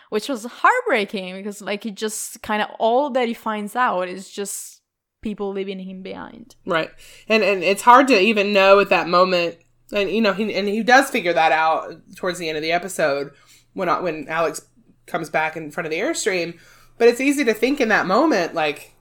Which 0.09 0.27
was 0.27 0.43
heartbreaking 0.43 1.37
because, 1.37 1.61
like, 1.61 1.85
he 1.85 1.91
just 1.91 2.41
kind 2.41 2.61
of 2.61 2.67
all 2.79 3.11
that 3.11 3.29
he 3.29 3.33
finds 3.33 3.77
out 3.77 4.09
is 4.09 4.29
just 4.29 4.81
people 5.21 5.53
leaving 5.53 5.79
him 5.79 6.01
behind. 6.01 6.55
Right. 6.65 6.89
And 7.29 7.43
and 7.43 7.63
it's 7.63 7.83
hard 7.83 8.07
to 8.09 8.19
even 8.19 8.53
know 8.53 8.79
at 8.79 8.89
that 8.89 9.07
moment. 9.07 9.57
And 9.93 10.09
you 10.09 10.21
know, 10.21 10.33
he 10.33 10.53
and 10.53 10.67
he 10.67 10.83
does 10.83 11.09
figure 11.09 11.33
that 11.33 11.51
out 11.51 11.95
towards 12.15 12.39
the 12.39 12.49
end 12.49 12.57
of 12.57 12.61
the 12.61 12.71
episode 12.71 13.31
when 13.73 13.87
when 14.03 14.27
Alex 14.27 14.61
comes 15.05 15.29
back 15.29 15.55
in 15.55 15.71
front 15.71 15.85
of 15.85 15.91
the 15.91 15.97
airstream. 15.97 16.57
But 16.97 17.07
it's 17.07 17.21
easy 17.21 17.43
to 17.45 17.53
think 17.53 17.81
in 17.81 17.89
that 17.89 18.05
moment, 18.05 18.53
like, 18.53 18.93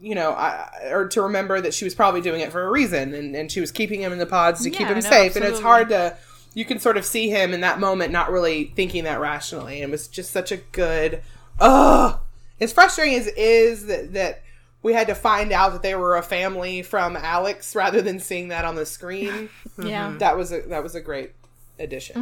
you 0.00 0.14
know, 0.14 0.32
I, 0.32 0.68
or 0.90 1.06
to 1.08 1.22
remember 1.22 1.60
that 1.60 1.74
she 1.74 1.84
was 1.84 1.94
probably 1.94 2.20
doing 2.20 2.40
it 2.40 2.52
for 2.52 2.62
a 2.62 2.70
reason, 2.70 3.14
and, 3.14 3.34
and 3.34 3.50
she 3.50 3.60
was 3.60 3.70
keeping 3.70 4.00
him 4.00 4.12
in 4.12 4.18
the 4.18 4.26
pods 4.26 4.62
to 4.62 4.70
keep 4.70 4.88
him 4.88 4.94
no, 4.94 5.00
safe. 5.00 5.36
And 5.36 5.44
it's 5.44 5.60
hard 5.60 5.88
to, 5.90 6.16
you 6.54 6.64
can 6.64 6.78
sort 6.78 6.96
of 6.96 7.04
see 7.04 7.28
him 7.28 7.54
in 7.54 7.60
that 7.60 7.78
moment 7.78 8.12
not 8.12 8.32
really 8.32 8.72
thinking 8.76 9.04
that 9.04 9.20
rationally. 9.20 9.82
And 9.82 9.90
it 9.90 9.92
was 9.92 10.08
just 10.08 10.30
such 10.30 10.50
a 10.52 10.56
good, 10.56 11.22
ugh. 11.60 12.20
As 12.60 12.72
frustrating 12.72 13.16
as 13.16 13.28
it 13.28 13.38
is 13.38 13.86
that 13.86 14.14
that 14.14 14.42
we 14.82 14.92
had 14.92 15.06
to 15.08 15.14
find 15.14 15.52
out 15.52 15.72
that 15.72 15.82
they 15.82 15.94
were 15.94 16.16
a 16.16 16.22
family 16.22 16.82
from 16.82 17.16
Alex 17.16 17.74
rather 17.74 18.02
than 18.02 18.18
seeing 18.18 18.48
that 18.48 18.64
on 18.64 18.74
the 18.74 18.86
screen. 18.86 19.48
Yeah. 19.80 20.16
that 20.18 20.36
was 20.36 20.50
a 20.50 20.62
that 20.62 20.82
was 20.82 20.96
a 20.96 21.00
great 21.00 21.30
addition. 21.78 22.16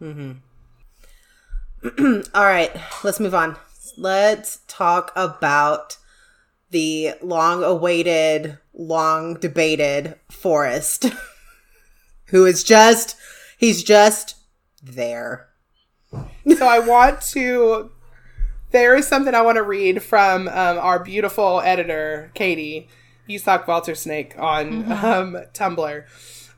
Mm-hmm. 0.00 0.04
Mm-hmm. 0.04 0.32
All 2.34 2.44
right, 2.44 2.72
let's 3.04 3.20
move 3.20 3.34
on. 3.34 3.56
Let's 3.96 4.60
talk 4.66 5.12
about 5.14 5.96
the 6.70 7.12
long 7.22 7.62
awaited, 7.62 8.58
long 8.74 9.34
debated 9.34 10.16
Forrest, 10.28 11.06
who 12.26 12.46
is 12.46 12.64
just, 12.64 13.16
he's 13.58 13.84
just 13.84 14.36
there. 14.82 15.48
so 16.12 16.66
I 16.66 16.80
want 16.80 17.20
to. 17.32 17.90
There 18.70 18.96
is 18.96 19.06
something 19.06 19.34
I 19.34 19.42
want 19.42 19.56
to 19.56 19.62
read 19.62 20.02
from 20.02 20.48
um, 20.48 20.78
our 20.78 21.02
beautiful 21.02 21.60
editor, 21.60 22.30
Katie 22.34 22.88
Isak 23.28 23.66
Waltersnake 23.66 24.38
on 24.38 24.90
um, 24.92 25.36
Tumblr, 25.54 26.04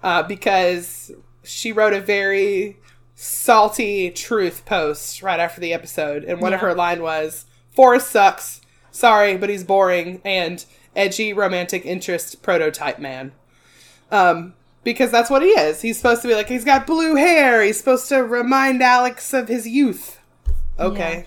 uh, 0.02 0.22
because 0.24 1.12
she 1.44 1.72
wrote 1.72 1.92
a 1.92 2.00
very 2.00 2.78
salty 3.22 4.10
truth 4.10 4.64
post 4.64 5.22
right 5.22 5.38
after 5.38 5.60
the 5.60 5.74
episode, 5.74 6.24
and 6.24 6.40
one 6.40 6.54
of 6.54 6.60
her 6.60 6.74
line 6.74 7.02
was, 7.02 7.44
"Forrest 7.70 8.10
sucks. 8.10 8.62
Sorry, 8.90 9.36
but 9.36 9.50
he's 9.50 9.62
boring 9.62 10.22
and 10.24 10.64
edgy 10.96 11.34
romantic 11.34 11.84
interest 11.84 12.42
prototype 12.42 12.98
man." 12.98 13.32
Um, 14.10 14.54
because 14.84 15.10
that's 15.10 15.28
what 15.28 15.42
he 15.42 15.48
is. 15.48 15.82
He's 15.82 15.98
supposed 15.98 16.22
to 16.22 16.28
be 16.28 16.34
like 16.34 16.48
he's 16.48 16.64
got 16.64 16.86
blue 16.86 17.16
hair. 17.16 17.62
He's 17.62 17.76
supposed 17.76 18.08
to 18.08 18.24
remind 18.24 18.82
Alex 18.82 19.34
of 19.34 19.48
his 19.48 19.68
youth. 19.68 20.18
Okay. 20.78 21.26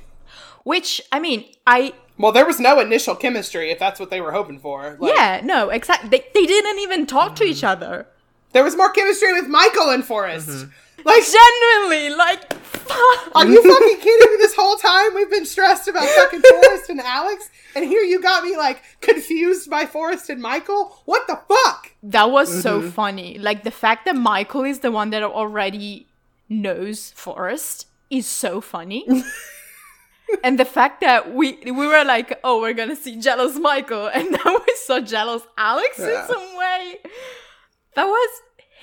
Which 0.63 0.99
I 1.11 1.19
mean, 1.19 1.45
I 1.67 1.93
Well, 2.17 2.31
there 2.31 2.47
was 2.47 2.59
no 2.59 2.79
initial 2.79 3.15
chemistry 3.15 3.69
if 3.69 3.77
that's 3.77 3.99
what 3.99 4.09
they 4.09 4.19
were 4.19 4.31
hoping 4.31 4.57
for. 4.57 4.97
Like, 4.99 5.13
yeah, 5.13 5.41
no, 5.43 5.69
exactly. 5.69 6.09
They, 6.09 6.25
they 6.33 6.47
didn't 6.47 6.79
even 6.79 7.05
talk 7.05 7.35
to 7.35 7.43
each 7.43 7.63
other. 7.63 8.07
There 8.51 8.63
was 8.63 8.75
more 8.75 8.91
chemistry 8.91 9.33
with 9.33 9.47
Michael 9.47 9.91
and 9.91 10.03
Forrest. 10.03 10.67
Like, 11.05 11.23
Genuinely, 11.25 12.15
like, 12.15 12.53
fuck. 12.53 13.35
are 13.35 13.45
you 13.45 13.61
fucking 13.61 13.99
kidding 13.99 14.31
me? 14.31 14.37
This 14.37 14.55
whole 14.55 14.77
time 14.77 15.13
we've 15.15 15.29
been 15.29 15.45
stressed 15.45 15.87
about 15.89 16.07
fucking 16.07 16.41
Forrest 16.49 16.89
and 16.89 17.01
Alex, 17.01 17.49
and 17.75 17.83
here 17.83 18.03
you 18.03 18.21
got 18.21 18.43
me 18.43 18.55
like 18.55 18.81
confused 19.01 19.69
by 19.69 19.85
Forrest 19.85 20.29
and 20.29 20.41
Michael. 20.41 20.95
What 21.05 21.27
the 21.27 21.39
fuck? 21.47 21.91
That 22.03 22.31
was 22.31 22.61
so 22.61 22.79
mm-hmm. 22.79 22.89
funny. 22.89 23.37
Like 23.37 23.63
the 23.63 23.71
fact 23.71 24.05
that 24.05 24.15
Michael 24.15 24.63
is 24.63 24.79
the 24.79 24.91
one 24.91 25.09
that 25.09 25.23
already 25.23 26.07
knows 26.47 27.11
Forrest 27.11 27.87
is 28.09 28.27
so 28.27 28.61
funny. 28.61 29.05
and 30.43 30.59
the 30.59 30.65
fact 30.65 31.01
that 31.01 31.33
we 31.33 31.57
we 31.65 31.71
were 31.87 32.03
like, 32.05 32.39
oh, 32.43 32.61
we're 32.61 32.73
gonna 32.73 32.95
see 32.95 33.19
jealous 33.19 33.57
Michael, 33.57 34.07
and 34.07 34.31
now 34.31 34.61
we 34.65 34.73
saw 34.85 34.99
jealous 34.99 35.43
Alex 35.57 35.97
Yeah. 35.99 36.21
in 36.21 36.27
some 36.27 36.57
way. 36.57 36.97
That 37.95 38.05
was 38.05 38.29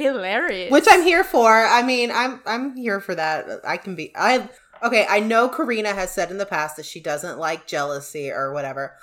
hilarious. 0.01 0.70
which 0.70 0.86
I'm 0.88 1.03
here 1.03 1.24
for. 1.24 1.48
I 1.51 1.82
mean, 1.82 2.11
I'm 2.12 2.40
I'm 2.46 2.76
here 2.76 3.01
for 3.01 3.14
that. 3.14 3.46
I 3.64 3.76
can 3.76 3.94
be. 3.94 4.12
I 4.16 4.48
okay. 4.82 5.07
I 5.09 5.20
know 5.20 5.48
Karina 5.48 5.92
has 5.94 6.12
said 6.12 6.30
in 6.30 6.38
the 6.38 6.46
past 6.46 6.76
that 6.76 6.86
she 6.86 7.01
doesn't 7.01 7.38
like 7.38 7.66
jealousy 7.66 8.30
or 8.30 8.53
whatever. 8.53 8.94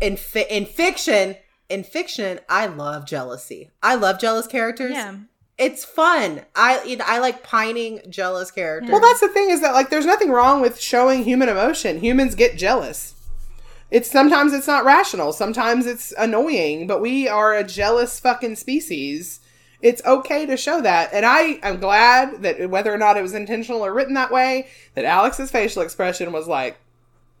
In 0.00 0.16
fi- 0.16 0.46
in 0.50 0.66
fiction, 0.66 1.36
in 1.68 1.84
fiction, 1.84 2.40
I 2.48 2.66
love 2.66 3.06
jealousy. 3.06 3.70
I 3.82 3.94
love 3.94 4.18
jealous 4.18 4.46
characters. 4.46 4.92
yeah. 4.92 5.14
It's 5.56 5.84
fun. 5.84 6.42
I 6.56 6.82
it- 6.84 7.00
I 7.00 7.20
like 7.20 7.44
pining 7.44 8.00
jealous 8.08 8.50
characters. 8.50 8.90
Well, 8.90 9.00
that's 9.00 9.20
the 9.20 9.28
thing 9.28 9.50
is 9.50 9.60
that 9.60 9.72
like 9.72 9.88
there's 9.88 10.04
nothing 10.04 10.30
wrong 10.30 10.60
with 10.60 10.80
showing 10.80 11.22
human 11.22 11.48
emotion. 11.48 12.00
Humans 12.00 12.34
get 12.34 12.56
jealous. 12.58 13.12
It's 13.90 14.10
sometimes 14.10 14.52
it's 14.52 14.66
not 14.66 14.84
rational. 14.84 15.32
Sometimes 15.32 15.86
it's 15.86 16.12
annoying, 16.18 16.88
but 16.88 17.00
we 17.00 17.28
are 17.28 17.54
a 17.54 17.62
jealous 17.62 18.18
fucking 18.18 18.56
species. 18.56 19.38
It's 19.84 20.02
okay 20.06 20.46
to 20.46 20.56
show 20.56 20.80
that. 20.80 21.10
And 21.12 21.26
I 21.26 21.58
am 21.62 21.78
glad 21.78 22.42
that 22.42 22.70
whether 22.70 22.90
or 22.92 22.96
not 22.96 23.18
it 23.18 23.22
was 23.22 23.34
intentional 23.34 23.84
or 23.84 23.92
written 23.92 24.14
that 24.14 24.32
way, 24.32 24.68
that 24.94 25.04
Alex's 25.04 25.50
facial 25.50 25.82
expression 25.82 26.32
was 26.32 26.48
like, 26.48 26.78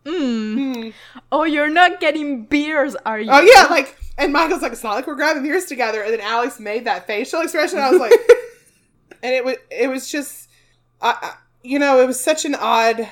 hmm. 0.06 0.74
Hmm. 0.74 0.88
Oh, 1.32 1.44
you're 1.44 1.70
not 1.70 2.00
getting 2.00 2.44
beers, 2.44 2.96
are 3.06 3.18
you? 3.18 3.30
"Oh 3.32 3.40
yeah," 3.40 3.68
like 3.70 3.96
and 4.18 4.30
Michael's 4.30 4.60
like, 4.60 4.72
"It's 4.72 4.84
not 4.84 4.94
like 4.94 5.06
we're 5.06 5.14
grabbing 5.14 5.42
beers 5.42 5.64
together." 5.64 6.02
And 6.02 6.12
then 6.12 6.20
Alex 6.20 6.60
made 6.60 6.84
that 6.84 7.06
facial 7.06 7.40
expression. 7.40 7.78
I 7.78 7.90
was 7.90 7.98
like 7.98 8.12
and 9.22 9.34
it 9.34 9.42
was 9.42 9.56
it 9.70 9.88
was 9.88 10.10
just 10.10 10.50
I, 11.00 11.16
I 11.22 11.34
you 11.62 11.78
know, 11.78 12.02
it 12.02 12.06
was 12.06 12.20
such 12.20 12.44
an 12.44 12.54
odd 12.54 13.08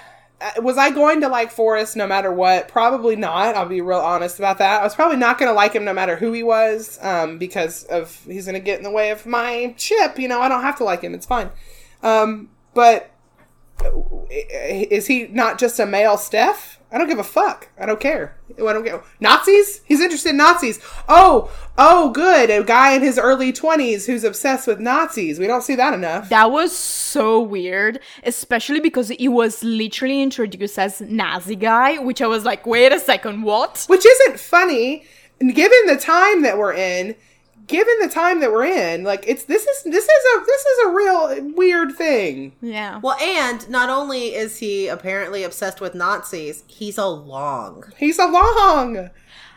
was 0.58 0.78
I 0.78 0.90
going 0.90 1.20
to 1.20 1.28
like 1.28 1.50
Forrest 1.50 1.96
no 1.96 2.06
matter 2.06 2.32
what? 2.32 2.68
Probably 2.68 3.16
not. 3.16 3.54
I'll 3.54 3.68
be 3.68 3.80
real 3.80 3.98
honest 3.98 4.38
about 4.38 4.58
that. 4.58 4.80
I 4.80 4.84
was 4.84 4.94
probably 4.94 5.16
not 5.16 5.38
going 5.38 5.48
to 5.48 5.54
like 5.54 5.72
him 5.72 5.84
no 5.84 5.92
matter 5.92 6.16
who 6.16 6.32
he 6.32 6.42
was, 6.42 6.98
um, 7.02 7.38
because 7.38 7.84
of 7.84 8.22
he's 8.26 8.46
going 8.46 8.54
to 8.54 8.60
get 8.60 8.78
in 8.78 8.84
the 8.84 8.90
way 8.90 9.10
of 9.10 9.26
my 9.26 9.74
chip. 9.76 10.18
You 10.18 10.28
know, 10.28 10.40
I 10.40 10.48
don't 10.48 10.62
have 10.62 10.78
to 10.78 10.84
like 10.84 11.02
him. 11.02 11.14
It's 11.14 11.26
fine. 11.26 11.50
Um, 12.02 12.50
but 12.74 13.10
is 14.30 15.06
he 15.06 15.26
not 15.28 15.58
just 15.58 15.78
a 15.78 15.86
male 15.86 16.16
Steph? 16.16 16.78
I 16.92 16.98
don't 16.98 17.08
give 17.08 17.18
a 17.18 17.24
fuck. 17.24 17.68
I 17.80 17.86
don't 17.86 17.98
care. 17.98 18.36
I 18.58 18.72
don't 18.72 18.84
get 18.84 19.02
Nazis. 19.18 19.80
He's 19.84 20.00
interested 20.00 20.30
in 20.30 20.36
Nazis. 20.36 20.78
Oh, 21.08 21.50
oh, 21.78 22.10
good. 22.10 22.50
A 22.50 22.62
guy 22.62 22.92
in 22.92 23.02
his 23.02 23.18
early 23.18 23.50
twenties 23.50 24.06
who's 24.06 24.24
obsessed 24.24 24.66
with 24.66 24.78
Nazis. 24.78 25.38
We 25.38 25.46
don't 25.46 25.62
see 25.62 25.74
that 25.76 25.94
enough. 25.94 26.28
That 26.28 26.50
was 26.50 26.76
so 26.76 27.40
weird, 27.40 27.98
especially 28.24 28.80
because 28.80 29.08
he 29.08 29.28
was 29.28 29.64
literally 29.64 30.20
introduced 30.20 30.78
as 30.78 31.00
Nazi 31.00 31.56
guy, 31.56 31.96
which 31.96 32.20
I 32.20 32.26
was 32.26 32.44
like, 32.44 32.66
wait 32.66 32.92
a 32.92 33.00
second, 33.00 33.42
what? 33.42 33.84
Which 33.88 34.04
isn't 34.04 34.38
funny, 34.38 35.04
given 35.38 35.86
the 35.86 35.96
time 35.96 36.42
that 36.42 36.58
we're 36.58 36.74
in. 36.74 37.16
Given 37.72 37.94
the 38.00 38.08
time 38.08 38.40
that 38.40 38.52
we're 38.52 38.66
in, 38.66 39.02
like 39.02 39.24
it's 39.26 39.44
this 39.44 39.66
is 39.66 39.82
this 39.84 40.04
is 40.04 40.24
a 40.36 40.44
this 40.46 40.60
is 40.64 40.86
a 40.86 40.90
real 40.90 41.52
weird 41.54 41.92
thing. 41.96 42.52
Yeah. 42.60 43.00
Well, 43.02 43.16
and 43.20 43.68
not 43.68 43.88
only 43.90 44.34
is 44.34 44.58
he 44.58 44.86
apparently 44.88 45.42
obsessed 45.42 45.80
with 45.80 45.94
Nazis, 45.94 46.62
he's 46.68 46.98
a 46.98 47.06
long. 47.06 47.84
He's 47.96 48.18
a 48.18 48.26
long. 48.26 49.10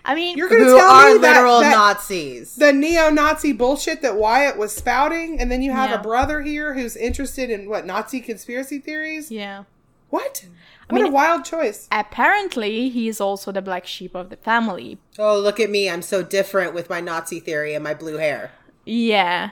I 0.07 0.13
mean, 0.16 0.38
You're 0.38 0.49
gonna 0.49 0.66
tell 0.66 0.78
are 0.80 1.13
me 1.13 1.18
that- 1.20 1.34
literal 1.36 1.59
that, 1.61 1.72
Nazis. 1.76 2.55
the 2.55 2.72
neo-Nazi 2.72 3.53
bullshit 3.53 4.01
that 4.03 4.16
Wyatt 4.16 4.55
was 4.55 4.72
spouting, 4.72 5.39
and 5.39 5.51
then 5.51 5.61
you 5.63 5.72
have 5.72 5.89
Yeah. 5.89 5.99
a 5.99 6.01
brother 6.03 6.41
here 6.41 6.74
who's 6.76 6.95
interested 6.95 7.49
in 7.49 7.68
what 7.70 7.86
Nazi 7.88 8.22
conspiracy 8.22 8.78
theories. 8.80 9.32
yeah. 9.32 9.63
What? 10.11 10.45
What 10.89 11.01
a 11.01 11.05
mean- 11.05 11.13
wild 11.13 11.45
choice. 11.45 11.88
Apparently, 11.91 12.89
he 12.89 13.07
is 13.07 13.19
also 13.19 13.51
the 13.51 13.61
black 13.61 13.86
sheep 13.88 14.15
of 14.15 14.29
the 14.29 14.38
family. 14.38 14.97
oh, 15.17 15.39
look 15.39 15.59
at 15.59 15.69
me. 15.69 15.89
I'm 15.89 16.01
so 16.01 16.21
different 16.21 16.73
with 16.73 16.89
my 16.89 17.01
Nazi 17.01 17.39
theory 17.39 17.73
and 17.73 17.83
my 17.83 17.93
blue 17.93 18.17
hair. 18.17 18.51
Yeah. 18.86 19.51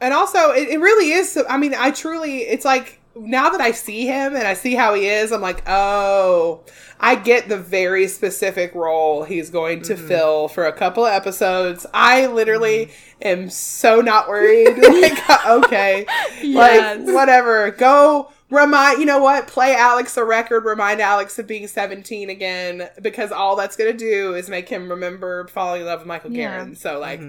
And 0.00 0.12
also, 0.12 0.50
it, 0.50 0.68
it 0.68 0.80
really 0.80 1.12
is. 1.12 1.30
So, 1.30 1.44
I 1.48 1.56
mean, 1.58 1.74
I 1.76 1.92
truly, 1.92 2.38
it's 2.38 2.64
like 2.64 3.00
now 3.14 3.50
that 3.50 3.60
I 3.60 3.72
see 3.72 4.06
him 4.06 4.34
and 4.34 4.46
I 4.46 4.54
see 4.54 4.74
how 4.74 4.94
he 4.94 5.06
is, 5.06 5.32
I'm 5.32 5.40
like, 5.40 5.62
oh, 5.68 6.62
I 6.98 7.14
get 7.14 7.48
the 7.48 7.58
very 7.58 8.08
specific 8.08 8.74
role 8.74 9.24
he's 9.24 9.50
going 9.50 9.82
to 9.82 9.94
mm-hmm. 9.94 10.08
fill 10.08 10.48
for 10.48 10.66
a 10.66 10.72
couple 10.72 11.04
of 11.04 11.12
episodes. 11.12 11.86
I 11.92 12.26
literally 12.26 12.86
mm-hmm. 12.86 13.28
am 13.28 13.50
so 13.50 14.00
not 14.00 14.28
worried. 14.28 14.78
like, 14.82 15.46
okay, 15.46 16.06
Yes. 16.42 16.98
like 17.06 17.14
whatever. 17.14 17.70
Go 17.72 18.32
remind 18.52 18.98
you 19.00 19.06
know 19.06 19.18
what 19.18 19.46
play 19.48 19.74
alex 19.74 20.16
a 20.16 20.24
record 20.24 20.64
remind 20.64 21.00
alex 21.00 21.38
of 21.38 21.46
being 21.46 21.66
17 21.66 22.28
again 22.30 22.88
because 23.00 23.32
all 23.32 23.56
that's 23.56 23.74
gonna 23.76 23.92
do 23.92 24.34
is 24.34 24.48
make 24.48 24.68
him 24.68 24.88
remember 24.90 25.46
falling 25.48 25.80
in 25.80 25.86
love 25.86 26.00
with 26.00 26.06
michael 26.08 26.30
Yeah. 26.30 26.58
Guerin. 26.58 26.74
so 26.76 26.98
like 27.00 27.20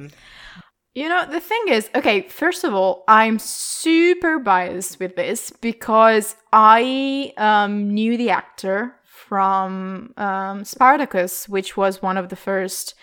You 0.96 1.10
know, 1.10 1.26
the 1.26 1.40
thing 1.40 1.64
is, 1.70 1.90
okay, 1.96 2.22
first 2.30 2.64
of 2.64 2.76
all, 2.76 3.04
I'm 3.08 3.40
super 3.40 4.38
biased 4.38 5.00
with 5.00 5.16
this 5.16 5.50
because 5.50 6.36
I 6.52 7.34
um, 7.38 7.90
knew 7.96 8.16
the 8.16 8.30
actor 8.30 8.94
from 9.04 10.14
um, 10.18 10.64
Spartacus, 10.64 11.50
which 11.50 11.76
was 11.76 12.04
one 12.04 12.16
of 12.16 12.30
the 12.30 12.36
first 12.36 12.94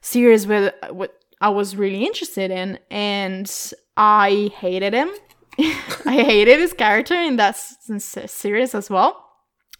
series 0.00 0.46
with 0.46 0.72
what 0.90 1.18
I 1.40 1.48
was 1.48 1.74
really 1.74 2.04
interested 2.06 2.52
in, 2.52 2.78
and 2.88 3.50
I 3.96 4.52
hated 4.56 4.92
him. 4.94 5.10
I 6.06 6.22
hated 6.24 6.60
his 6.60 6.72
character 6.72 7.14
in 7.14 7.36
that 7.36 7.56
series 7.56 8.74
as 8.74 8.88
well. 8.88 9.24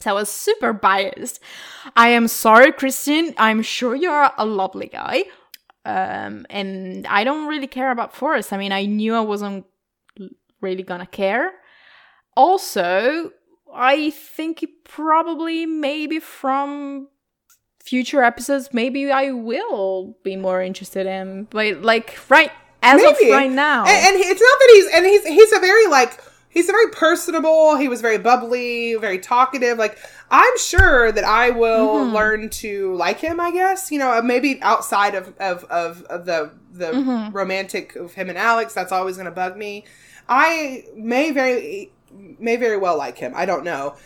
So 0.00 0.10
I 0.10 0.12
was 0.12 0.28
super 0.28 0.72
biased. 0.72 1.40
I 1.96 2.08
am 2.08 2.28
sorry, 2.28 2.72
Christian. 2.72 3.34
I'm 3.36 3.62
sure 3.62 3.94
you're 3.94 4.30
a 4.36 4.44
lovely 4.44 4.86
guy. 4.86 5.24
Um, 5.84 6.46
and 6.50 7.06
I 7.06 7.24
don't 7.24 7.48
really 7.48 7.66
care 7.66 7.90
about 7.90 8.14
Forrest. 8.14 8.52
I 8.52 8.58
mean, 8.58 8.72
I 8.72 8.86
knew 8.86 9.14
I 9.14 9.20
wasn't 9.20 9.66
really 10.60 10.82
gonna 10.82 11.06
care. 11.06 11.52
Also, 12.36 13.30
I 13.74 14.10
think 14.10 14.64
probably 14.84 15.66
maybe 15.66 16.18
from 16.20 17.08
future 17.80 18.22
episodes, 18.22 18.70
maybe 18.72 19.10
I 19.10 19.30
will 19.30 20.16
be 20.22 20.36
more 20.36 20.62
interested 20.62 21.06
in. 21.06 21.44
But 21.50 21.82
like 21.82 22.18
right 22.28 22.52
as 22.82 23.00
Maybe. 23.02 23.30
of 23.30 23.36
right 23.36 23.50
now, 23.50 23.84
And, 23.86 24.06
and 24.06 24.16
he- 24.16 24.28
it's 24.30 24.40
not 24.40 24.58
that 24.58 24.70
he's 24.72 24.94
and 24.94 25.06
he's 25.06 25.26
he's 25.26 25.52
a 25.52 25.60
very 25.60 25.86
like 25.88 26.22
he's 26.48 26.68
a 26.68 26.72
very 26.72 26.90
personable. 26.90 27.76
He 27.76 27.88
was 27.88 28.00
very 28.00 28.18
bubbly, 28.18 28.94
very 28.96 29.18
talkative. 29.18 29.78
Like 29.78 29.98
I'm 30.30 30.58
sure 30.58 31.10
that 31.12 31.24
I 31.24 31.50
will 31.50 31.96
Mm-hmm. 31.96 32.14
learn 32.14 32.50
to 32.50 32.94
like 32.94 33.20
him. 33.20 33.40
I 33.40 33.50
guess 33.52 33.90
you 33.90 33.98
know 33.98 34.20
maybe 34.22 34.60
outside 34.62 35.14
of 35.14 35.34
of 35.38 35.64
of, 35.64 36.02
of 36.04 36.24
the 36.26 36.50
the 36.72 36.92
Mm-hmm. 36.92 37.36
romantic 37.36 37.96
of 37.96 38.14
him 38.14 38.28
and 38.28 38.38
Alex. 38.38 38.74
That's 38.74 38.92
always 38.92 39.16
going 39.16 39.26
to 39.26 39.32
bug 39.32 39.56
me. 39.56 39.84
I 40.28 40.84
may 40.94 41.30
very 41.32 41.90
may 42.38 42.56
very 42.56 42.76
well 42.76 42.96
like 42.98 43.18
him. 43.18 43.32
I 43.36 43.46
don't 43.46 43.64
know. 43.64 43.96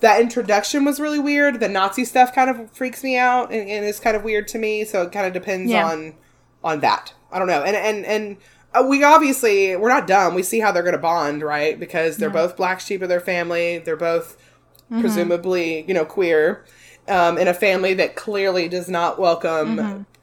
That 0.00 0.20
introduction 0.20 0.84
was 0.84 1.00
really 1.00 1.18
weird. 1.18 1.58
The 1.58 1.68
Nazi 1.68 2.04
stuff 2.04 2.32
kind 2.34 2.48
of 2.48 2.70
freaks 2.70 3.02
me 3.02 3.16
out 3.18 3.50
and, 3.52 3.68
and 3.68 3.84
is 3.84 3.98
kind 3.98 4.16
of 4.16 4.22
weird 4.22 4.46
to 4.48 4.58
me. 4.58 4.84
So 4.84 5.02
it 5.02 5.12
kind 5.12 5.26
of 5.26 5.32
depends 5.32 5.70
Yeah. 5.70 5.86
on 5.86 6.14
on 6.62 6.80
that. 6.80 7.12
I 7.34 7.38
don't 7.38 7.48
know. 7.48 7.62
And 7.62 7.76
and 7.76 8.06
and 8.06 8.36
uh, 8.72 8.86
we 8.88 9.04
obviously 9.04 9.76
we're 9.76 9.90
not 9.90 10.06
dumb. 10.06 10.34
We 10.34 10.42
see 10.42 10.60
how 10.60 10.72
they're 10.72 10.82
going 10.82 10.94
to 10.94 10.98
bond, 10.98 11.42
right? 11.42 11.78
Because 11.78 12.16
they're 12.16 12.30
both 12.30 12.56
black 12.56 12.80
sheep 12.80 13.02
of 13.02 13.10
their 13.10 13.20
family. 13.20 13.78
They're 13.78 13.96
both 13.96 14.38
presumably, 15.00 15.84
you 15.86 15.94
know, 15.94 16.04
queer, 16.04 16.64
um, 17.08 17.36
in 17.38 17.48
a 17.48 17.54
family 17.54 17.94
that 17.94 18.16
clearly 18.16 18.68
does 18.68 18.88
not 18.88 19.18
welcome 19.18 19.76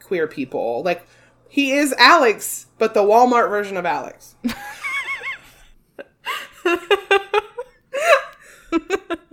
queer 0.03 0.27
people. 0.27 0.81
Like 0.83 1.05
he 1.49 1.73
is 1.73 1.93
Alex, 1.99 2.67
but 2.77 2.93
the 2.93 3.03
Walmart 3.03 3.49
version 3.49 3.77
of 3.77 3.85
Alex. 3.85 4.35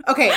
Okay. 0.07 0.33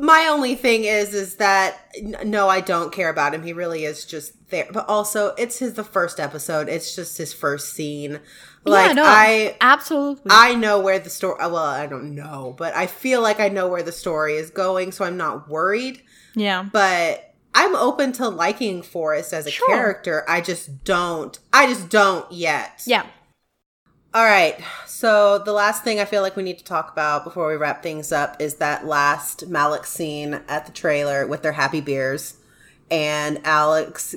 My 0.00 0.28
only 0.30 0.54
thing 0.54 0.84
is, 0.84 1.14
is 1.14 1.36
that 1.36 1.76
no, 2.24 2.48
I 2.48 2.60
don't 2.60 2.92
care 2.92 3.08
about 3.08 3.34
him. 3.34 3.42
He 3.42 3.52
really 3.52 3.84
is 3.84 4.04
just 4.04 4.32
there. 4.50 4.66
But 4.72 4.88
also, 4.88 5.34
it's 5.36 5.58
his 5.58 5.74
the 5.74 5.84
first 5.84 6.20
episode. 6.20 6.68
It's 6.68 6.94
just 6.94 7.18
his 7.18 7.32
first 7.32 7.72
scene. 7.74 8.20
Like 8.64 8.88
yeah, 8.88 8.92
no, 8.94 9.04
I, 9.04 9.56
absolutely. 9.60 10.30
I 10.30 10.54
know 10.54 10.80
where 10.80 10.98
the 10.98 11.10
story. 11.10 11.40
Uh, 11.40 11.48
well, 11.50 11.62
I 11.64 11.86
don't 11.86 12.14
know, 12.14 12.54
but 12.58 12.74
I 12.74 12.86
feel 12.86 13.22
like 13.22 13.40
I 13.40 13.48
know 13.48 13.68
where 13.68 13.82
the 13.82 13.92
story 13.92 14.34
is 14.36 14.50
going, 14.50 14.92
so 14.92 15.04
I'm 15.04 15.16
not 15.16 15.48
worried. 15.48 16.02
yeah, 16.34 16.64
But 16.70 17.34
I'm 17.54 17.74
open 17.76 18.12
to 18.14 18.28
liking 18.28 18.82
Forrest 18.82 19.32
as 19.32 19.46
a 19.46 19.50
Sure. 19.50 19.68
character. 19.68 20.24
I 20.28 20.40
just 20.42 20.84
don't. 20.84 21.38
I 21.52 21.66
just 21.66 21.88
don't 21.88 22.30
yet. 22.30 22.82
yeah. 22.86 23.06
All 24.18 24.24
right. 24.24 24.58
So 24.84 25.38
the 25.38 25.52
last 25.52 25.84
thing 25.84 26.00
I 26.00 26.04
feel 26.04 26.22
like 26.22 26.34
we 26.34 26.42
need 26.42 26.58
to 26.58 26.64
talk 26.64 26.90
about 26.90 27.22
before 27.22 27.46
we 27.46 27.54
wrap 27.54 27.84
things 27.84 28.10
up 28.10 28.42
is 28.42 28.56
that 28.56 28.84
last 28.84 29.48
Malex 29.48 29.86
scene 29.86 30.40
at 30.48 30.66
the 30.66 30.72
trailer 30.72 31.24
with 31.24 31.42
their 31.42 31.52
happy 31.52 31.80
beers 31.80 32.36
and 32.90 33.40
Alex 33.46 34.16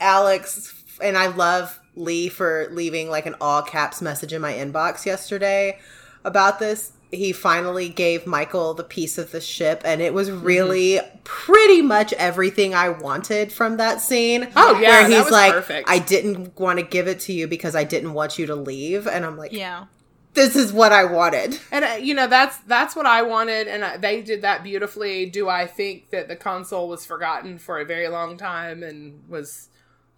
Alex 0.00 0.74
and 1.00 1.16
I 1.16 1.28
love 1.28 1.78
Lee 1.94 2.28
for 2.28 2.66
leaving 2.72 3.10
like 3.10 3.26
an 3.26 3.36
all 3.40 3.62
caps 3.62 4.02
message 4.02 4.32
in 4.32 4.42
my 4.42 4.54
inbox 4.54 5.06
yesterday 5.06 5.78
about 6.24 6.58
this. 6.58 6.94
He 7.10 7.32
finally 7.32 7.88
gave 7.88 8.26
Michael 8.26 8.74
the 8.74 8.84
piece 8.84 9.16
of 9.16 9.30
the 9.32 9.40
ship 9.40 9.80
and 9.84 10.00
it 10.02 10.12
was 10.12 10.30
really 10.30 11.00
pretty 11.24 11.80
much 11.80 12.12
everything 12.14 12.74
I 12.74 12.90
wanted 12.90 13.50
from 13.52 13.78
that 13.78 14.00
scene. 14.02 14.48
Oh, 14.54 14.78
yeah, 14.78 15.08
Where 15.08 15.08
he's 15.22 15.30
like, 15.30 15.52
perfect. 15.52 15.88
I 15.88 15.98
didn't 16.00 16.58
want 16.58 16.78
to 16.78 16.84
give 16.84 17.08
it 17.08 17.20
to 17.20 17.32
you 17.32 17.46
because 17.48 17.74
I 17.74 17.84
didn't 17.84 18.12
want 18.12 18.38
you 18.38 18.46
to 18.46 18.54
leave. 18.54 19.06
And 19.06 19.24
I'm 19.24 19.38
like, 19.38 19.52
Yeah. 19.52 19.86
this 20.34 20.54
is 20.54 20.70
what 20.72 20.92
I 20.92 21.04
wanted. 21.06 21.58
And 21.72 21.84
uh, 21.84 21.88
you 21.98 22.12
know 22.14 22.26
that's 22.26 22.58
that's 22.58 22.94
what 22.94 23.06
I 23.06 23.22
wanted, 23.22 23.66
and 23.68 23.82
uh, 23.82 23.96
they 23.96 24.20
did 24.22 24.42
that 24.42 24.62
beautifully. 24.62 25.24
Do 25.26 25.48
I 25.48 25.66
think 25.66 26.10
that 26.10 26.28
the 26.28 26.36
console 26.36 26.88
was 26.88 27.04
forgotten 27.06 27.58
for 27.58 27.80
a 27.80 27.84
very 27.84 28.08
long 28.08 28.36
time 28.36 28.82
and 28.82 29.22
was 29.28 29.68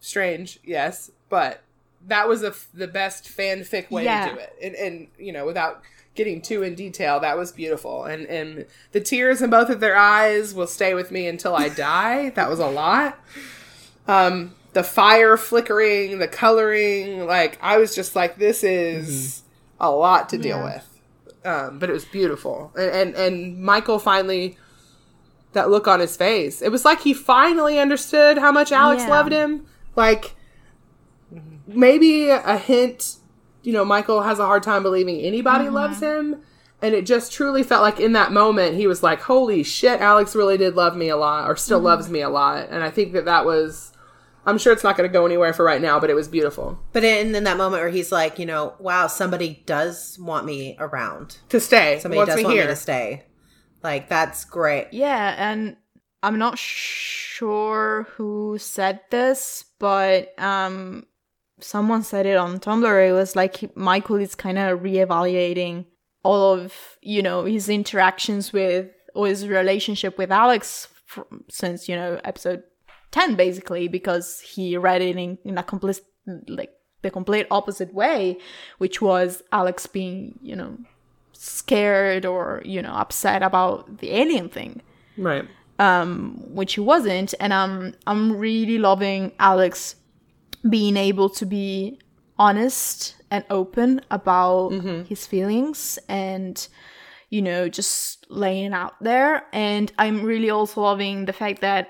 strange? 0.01 0.59
Yes, 0.65 1.11
but 1.29 1.63
that 2.07 2.29
was 2.29 2.43
a 2.43 2.49
f 2.49 2.69
the 2.75 2.89
best 2.89 3.25
fanfic 3.25 3.91
way 3.91 4.05
Yeah. 4.05 4.29
to 4.29 4.35
do 4.35 4.41
it, 4.41 4.53
and, 4.63 4.75
and 4.75 5.09
you 5.19 5.33
know 5.33 5.47
without 5.47 5.83
getting 6.15 6.43
too 6.43 6.63
in 6.63 6.75
detail, 6.75 7.21
that 7.21 7.37
was 7.39 7.53
beautiful. 7.53 8.05
And 8.05 8.27
and 8.27 8.67
the 8.93 9.01
tears 9.01 9.41
in 9.43 9.51
both 9.51 9.71
of 9.71 9.81
their 9.81 9.97
eyes 9.97 10.55
will 10.55 10.67
stay 10.67 10.95
with 10.95 11.11
me 11.11 11.27
until 11.27 11.55
I 11.57 11.69
die. 11.69 12.31
that 12.31 12.49
was 12.49 12.59
a 12.59 12.67
lot. 12.67 13.19
Um, 14.09 14.55
the 14.73 14.83
fire 14.83 15.37
flickering, 15.37 16.19
the 16.19 16.29
coloring, 16.29 17.27
like 17.27 17.59
I 17.63 17.79
was 17.79 17.95
just 17.95 18.15
like, 18.17 18.37
this 18.39 18.63
is 18.65 19.43
a 19.81 19.91
lot 19.91 20.29
to 20.31 20.39
deal 20.39 20.63
with. 20.63 20.87
Um, 21.45 21.79
but 21.79 21.89
it 21.89 21.93
was 21.95 22.05
beautiful, 22.05 22.71
and, 22.77 22.91
and 22.91 23.15
and 23.15 23.63
Michael 23.63 23.99
finally 23.99 24.59
that 25.53 25.71
look 25.71 25.89
on 25.89 25.99
his 25.99 26.15
face. 26.17 26.61
It 26.61 26.71
was 26.71 26.85
like 26.85 27.01
he 27.01 27.15
finally 27.15 27.79
understood 27.79 28.37
how 28.39 28.53
much 28.53 28.71
Alex 28.73 29.03
Yeah. 29.05 29.09
loved 29.09 29.33
him. 29.33 29.67
Like 29.97 30.35
maybe 31.67 32.29
a 32.31 32.57
hint, 32.59 33.17
you 33.63 33.73
know, 33.73 33.85
Michael 33.85 34.23
has 34.23 34.39
a 34.39 34.47
hard 34.47 34.63
time 34.63 34.83
believing 34.83 35.21
anybody 35.21 35.65
Mm-hmm. 35.67 35.75
loves 35.75 36.01
him. 36.01 36.43
And 36.83 36.95
it 36.95 37.05
just 37.05 37.31
truly 37.31 37.63
felt 37.63 37.83
like 37.83 38.01
in 38.01 38.13
that 38.15 38.33
moment 38.33 38.75
he 38.75 38.87
was 38.87 39.03
like, 39.03 39.21
"Holy 39.21 39.63
shit, 39.63 40.01
Alex 40.01 40.35
really 40.35 40.57
did 40.57 40.77
love 40.77 40.97
me 40.97 41.11
a 41.11 41.17
lot, 41.17 41.45
or 41.49 41.53
Mm-hmm. 41.55 41.59
still 41.61 41.81
loves 41.81 42.09
me 42.09 42.23
a 42.23 42.31
lot." 42.31 42.69
And 42.71 42.83
I 42.83 42.89
think 42.91 43.13
that 43.13 43.27
that 43.27 43.45
was, 43.45 43.93
I'm 44.47 44.57
sure 44.57 44.73
it's 44.73 44.83
not 44.83 44.97
going 44.97 45.07
to 45.07 45.13
go 45.13 45.27
anywhere 45.27 45.53
for 45.53 45.63
right 45.63 45.83
now, 45.83 46.01
but 46.01 46.09
it 46.09 46.15
was 46.15 46.27
beautiful 46.27 46.79
But 46.95 47.05
in, 47.05 47.35
in 47.35 47.45
that 47.45 47.59
moment 47.59 47.83
where 47.83 47.91
he's 47.91 48.11
like, 48.11 48.39
you 48.39 48.47
know, 48.47 48.73
wow, 48.79 49.09
somebody 49.09 49.63
does 49.67 50.17
want 50.19 50.47
me 50.47 50.75
around. 50.79 51.37
to 51.51 51.61
stay. 51.61 51.99
Somebody 52.01 52.25
does 52.25 52.37
me 52.39 52.45
want 52.45 52.55
here. 52.57 52.65
me 52.65 52.71
to 52.71 52.77
stay. 52.77 53.25
Like 53.83 54.09
that's 54.09 54.47
great. 54.47 54.89
Yeah, 54.93 55.35
and 55.37 55.77
I'm 56.23 56.39
not 56.39 56.59
sure 56.59 58.07
who 58.17 58.57
said 58.59 59.01
this, 59.11 59.65
but 59.79 60.33
um 60.41 61.05
someone 61.61 62.03
said 62.03 62.27
it 62.27 62.37
on 62.37 62.59
Tumblr. 62.59 63.09
It 63.09 63.13
was 63.13 63.37
like 63.37 63.75
Michael 63.77 64.17
is 64.17 64.35
kind 64.35 64.59
of 64.59 64.81
reevaluating 64.81 65.87
all 66.23 66.53
of, 66.55 66.75
you 67.03 67.23
know, 67.23 67.45
his 67.45 67.69
interactions 67.69 68.53
with 68.53 68.87
or 69.15 69.27
his 69.27 69.47
relationship 69.49 70.17
with 70.19 70.31
Alex 70.31 70.89
fr 71.07 71.23
since, 71.49 71.89
you 71.89 71.97
know, 71.97 72.21
episode 72.25 72.63
10 73.11 73.35
basically 73.35 73.89
because 73.89 74.41
he 74.41 74.77
read 74.77 75.03
it 75.03 75.17
in, 75.17 75.39
in 75.45 75.59
a 75.59 75.63
complete 75.63 76.01
like 76.47 76.71
the 77.03 77.11
complete 77.11 77.47
opposite 77.51 77.93
way, 77.95 78.37
which 78.79 79.01
was 79.01 79.43
Alex 79.53 79.87
being, 79.87 80.39
you 80.43 80.55
know, 80.55 80.77
scared 81.33 82.27
or, 82.27 82.61
you 82.65 82.83
know, 82.83 82.93
upset 82.93 83.43
about 83.43 83.99
the 83.99 84.11
alien 84.13 84.49
thing 84.49 84.83
Right. 85.17 85.47
um, 85.79 86.43
which 86.55 86.75
he 86.75 86.81
wasn't. 86.81 87.35
And 87.41 87.53
I'm 87.55 87.95
I'm 88.07 88.37
really 88.37 88.79
loving 88.79 89.33
Alex 89.39 89.97
being 90.69 90.97
able 90.97 91.29
to 91.31 91.47
be 91.47 92.01
honest 92.39 93.17
and 93.31 93.45
open 93.51 94.01
about 94.11 94.71
his 95.07 95.27
feelings 95.27 95.99
and 96.09 96.69
you 97.29 97.43
know 97.43 97.69
just 97.69 98.27
laying 98.29 98.67
it 98.67 98.73
out 98.73 98.95
there. 99.01 99.45
And 99.53 99.93
I'm 99.99 100.23
really 100.23 100.51
also 100.51 100.81
loving 100.83 101.27
the 101.27 101.33
fact 101.33 101.61
that 101.61 101.89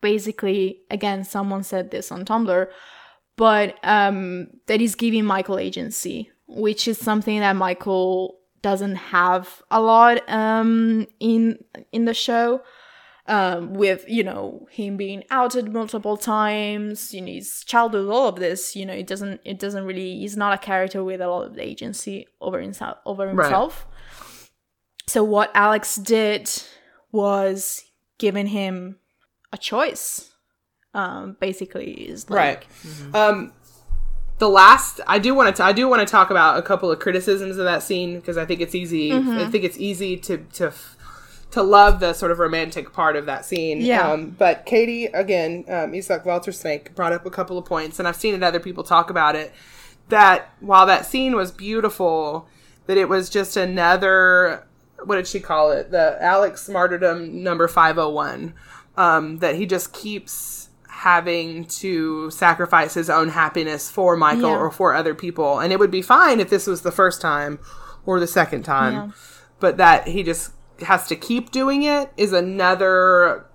basically, 0.00 0.80
again, 0.90 1.24
someone 1.24 1.62
said 1.62 1.90
this 1.90 2.10
on 2.12 2.24
Tumblr, 2.24 2.66
but 3.36 3.78
um, 3.82 4.48
that 4.66 4.80
he's 4.80 4.94
giving 4.94 5.24
Michael 5.24 5.58
agency, 5.58 6.30
which 6.46 6.88
is 6.88 6.98
something 6.98 7.40
that 7.40 7.56
Michael 7.56 8.38
doesn't 8.62 8.96
have 8.96 9.62
a 9.70 9.80
lot 9.80 10.28
um, 10.28 11.06
in 11.20 11.58
in 11.92 12.04
the 12.04 12.14
show 12.14 12.62
um, 13.26 13.74
with 13.74 14.04
you 14.08 14.24
know 14.24 14.66
him 14.70 14.96
being 14.96 15.22
outed 15.30 15.72
multiple 15.72 16.16
times, 16.16 17.14
you 17.14 17.20
know 17.20 17.32
his 17.32 17.62
childhood, 17.64 18.08
all 18.08 18.28
of 18.28 18.36
this. 18.36 18.74
You 18.74 18.86
know, 18.86 18.94
it 18.94 19.06
doesn't 19.06 19.40
it 19.44 19.58
doesn't 19.58 19.84
really. 19.84 20.18
He's 20.18 20.36
not 20.36 20.52
a 20.52 20.58
character 20.58 21.04
with 21.04 21.20
a 21.20 21.28
lot 21.28 21.46
of 21.46 21.58
agency 21.58 22.26
over 22.40 22.60
himself. 22.60 22.98
Over 23.06 23.28
himself. 23.28 23.86
So 25.06 25.22
what 25.22 25.50
Alex 25.54 25.96
did 25.96 26.50
was 27.10 27.84
giving 28.18 28.46
him 28.46 28.98
a 29.52 29.58
choice. 29.58 30.28
Um, 30.94 31.36
basically, 31.40 31.92
is 31.92 32.28
like, 32.28 32.66
Right. 33.14 33.14
Um, 33.14 33.52
the 34.38 34.48
last 34.48 35.00
I 35.06 35.18
do 35.18 35.34
want 35.34 35.54
to 35.56 35.64
I 35.64 35.72
do 35.72 35.88
want 35.88 36.06
to 36.06 36.10
talk 36.10 36.30
about 36.30 36.58
a 36.58 36.62
couple 36.62 36.90
of 36.90 36.98
criticisms 36.98 37.56
of 37.56 37.64
that 37.64 37.82
scene 37.82 38.16
because 38.16 38.36
I 38.36 38.44
think 38.44 38.60
it's 38.60 38.74
easy. 38.74 39.12
I 39.12 39.48
think 39.48 39.64
it's 39.64 39.78
easy 39.78 40.16
to 40.18 40.38
to 40.38 40.66
f- 40.66 40.96
to 41.52 41.62
love 41.62 42.00
the 42.00 42.12
sort 42.12 42.30
of 42.32 42.38
romantic 42.38 42.92
part 42.92 43.14
of 43.16 43.26
that 43.26 43.44
scene. 43.44 43.80
Yeah. 43.80 44.10
Um, 44.10 44.30
but 44.30 44.66
Katie 44.66 45.06
again, 45.06 45.64
um, 45.68 45.94
Isak 45.94 46.24
Walter 46.26 46.52
Snake 46.52 46.94
brought 46.94 47.12
up 47.12 47.24
a 47.24 47.30
couple 47.30 47.56
of 47.58 47.64
points, 47.64 47.98
and 47.98 48.08
I've 48.08 48.16
seen 48.16 48.34
it 48.34 48.42
other 48.42 48.60
people 48.60 48.82
talk 48.84 49.10
about 49.10 49.36
it. 49.36 49.52
That 50.08 50.50
while 50.60 50.86
that 50.86 51.06
scene 51.06 51.36
was 51.36 51.50
beautiful, 51.52 52.48
that 52.86 52.96
it 52.98 53.08
was 53.08 53.30
just 53.30 53.56
another 53.56 54.66
what 55.04 55.16
did 55.16 55.26
she 55.26 55.40
call 55.40 55.72
it? 55.72 55.90
The 55.90 56.16
Alex 56.22 56.68
martyrdom 56.68 57.42
number 57.42 57.68
five 57.68 57.96
hundred 57.96 58.10
one. 58.10 58.54
Um, 58.96 59.38
that 59.38 59.54
he 59.54 59.64
just 59.64 59.92
keeps 59.94 60.68
having 60.86 61.64
to 61.64 62.30
sacrifice 62.30 62.94
his 62.94 63.08
own 63.10 63.30
happiness 63.30 63.90
for 63.90 64.16
Michael 64.16 64.50
Yeah. 64.50 64.58
or 64.58 64.70
for 64.70 64.94
other 64.94 65.14
people. 65.14 65.58
And 65.58 65.72
it 65.72 65.78
would 65.78 65.90
be 65.90 66.02
fine 66.02 66.38
if 66.40 66.50
this 66.50 66.66
was 66.66 66.82
the 66.82 66.92
first 66.92 67.20
time 67.20 67.58
or 68.06 68.20
the 68.20 68.26
second 68.26 68.64
time. 68.64 68.92
Yeah. 68.94 69.10
But 69.58 69.78
that 69.78 70.06
he 70.08 70.22
just 70.22 70.52
has 70.84 71.06
to 71.08 71.16
keep 71.16 71.50
doing 71.50 71.82
it 71.82 72.12
is 72.16 72.32
another 72.32 73.46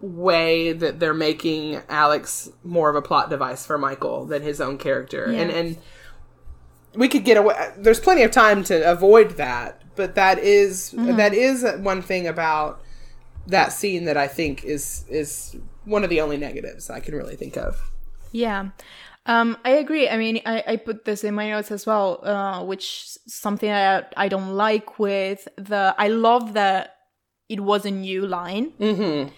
way 0.00 0.72
that 0.72 1.00
they're 1.00 1.14
making 1.14 1.80
Alex 1.88 2.50
more 2.62 2.90
of 2.90 2.96
a 2.96 3.02
plot 3.02 3.30
device 3.30 3.64
for 3.64 3.78
Michael 3.78 4.26
than 4.26 4.42
his 4.42 4.60
own 4.60 4.76
character. 4.78 5.30
Yeah. 5.32 5.40
And 5.40 5.50
and 5.50 5.78
we 6.94 7.08
could 7.08 7.24
get 7.24 7.36
away 7.36 7.54
there's 7.78 8.00
plenty 8.00 8.22
of 8.22 8.30
time 8.30 8.62
to 8.64 8.90
avoid 8.90 9.32
that, 9.32 9.82
but 9.96 10.14
that 10.14 10.38
is- 10.38 10.92
Mm-hmm. 10.96 11.16
that 11.16 11.32
is 11.34 11.64
one 11.78 12.02
thing 12.02 12.26
about 12.26 12.80
that 13.46 13.72
scene 13.72 14.04
that 14.04 14.16
I 14.16 14.28
think 14.28 14.64
is 14.64 15.04
is 15.08 15.56
one 15.84 16.04
of 16.04 16.10
the 16.10 16.20
only 16.20 16.36
negatives 16.36 16.88
I 16.90 17.00
can 17.00 17.14
really 17.14 17.36
think 17.36 17.56
of. 17.56 17.90
Yeah. 18.32 18.70
Um, 19.26 19.56
I 19.64 19.70
agree. 19.70 20.08
I 20.08 20.16
mean, 20.18 20.42
I, 20.44 20.62
I 20.66 20.76
put 20.76 21.04
this 21.04 21.24
in 21.24 21.34
my 21.34 21.48
notes 21.48 21.70
as 21.70 21.86
well, 21.86 22.24
uh, 22.24 22.62
which 22.62 23.16
something 23.26 23.70
that 23.70 24.12
I 24.16 24.28
don't 24.28 24.54
like 24.54 24.98
with 24.98 25.48
the. 25.56 25.94
I 25.96 26.08
love 26.08 26.52
that 26.54 26.96
it 27.48 27.60
was 27.60 27.86
a 27.86 27.90
new 27.90 28.26
line. 28.26 28.72
Mm-hmm. 28.72 29.30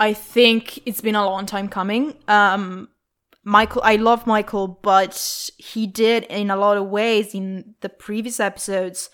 I 0.00 0.12
think 0.12 0.86
it's 0.86 1.00
been 1.00 1.14
a 1.14 1.24
long 1.24 1.46
time 1.46 1.68
coming. 1.68 2.14
Um, 2.28 2.88
Michael, 3.44 3.82
I 3.84 3.96
love 3.96 4.26
Michael, 4.26 4.68
but 4.82 5.50
he 5.58 5.86
did 5.86 6.24
in 6.24 6.50
a 6.50 6.56
lot 6.56 6.76
of 6.76 6.88
ways 6.88 7.34
in 7.34 7.74
the 7.80 7.88
previous 7.88 8.40
episodes 8.40 9.10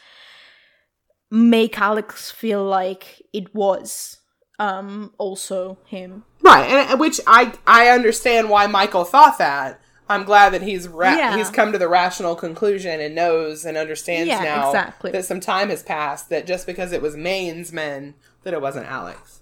make 1.30 1.80
Alex 1.80 2.30
feel 2.30 2.62
like 2.62 3.22
it 3.32 3.54
was 3.54 4.18
um 4.58 5.14
also 5.16 5.78
him 5.86 6.24
Right, 6.42 6.68
and 6.68 7.00
which 7.00 7.20
I 7.26 7.52
I 7.66 7.88
understand 7.88 8.50
why 8.50 8.66
Michael 8.66 9.04
thought 9.04 9.38
that. 9.38 9.80
I'm 10.08 10.24
glad 10.24 10.50
that 10.52 10.62
he's 10.62 10.88
ra- 10.88 11.14
Yeah. 11.16 11.36
he's 11.36 11.48
come 11.50 11.72
to 11.72 11.78
the 11.78 11.88
rational 11.88 12.34
conclusion 12.36 13.00
and 13.00 13.14
knows 13.14 13.64
and 13.64 13.76
understands 13.76 14.28
Yeah, 14.28 14.42
now 14.42 14.66
exactly. 14.68 15.10
that 15.12 15.24
some 15.24 15.40
time 15.40 15.70
has 15.70 15.82
passed 15.82 16.28
that 16.30 16.46
just 16.46 16.66
because 16.66 16.92
it 16.92 17.00
was 17.02 17.16
Manes' 17.16 17.72
men 17.72 18.14
that 18.42 18.52
it 18.52 18.60
wasn't 18.60 18.86
Alex. 18.86 19.40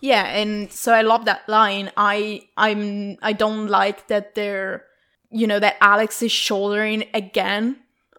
Yeah, 0.00 0.24
and 0.24 0.72
so 0.72 0.92
I 0.92 1.02
love 1.02 1.26
that 1.26 1.48
line. 1.48 1.92
I 1.96 2.48
I'm 2.56 3.18
I 3.22 3.32
don't 3.32 3.68
like 3.68 4.08
that 4.08 4.34
they're 4.34 4.84
you 5.30 5.46
know 5.46 5.60
that 5.60 5.76
Alex 5.80 6.22
is 6.22 6.32
shouldering 6.32 7.04
again 7.14 7.76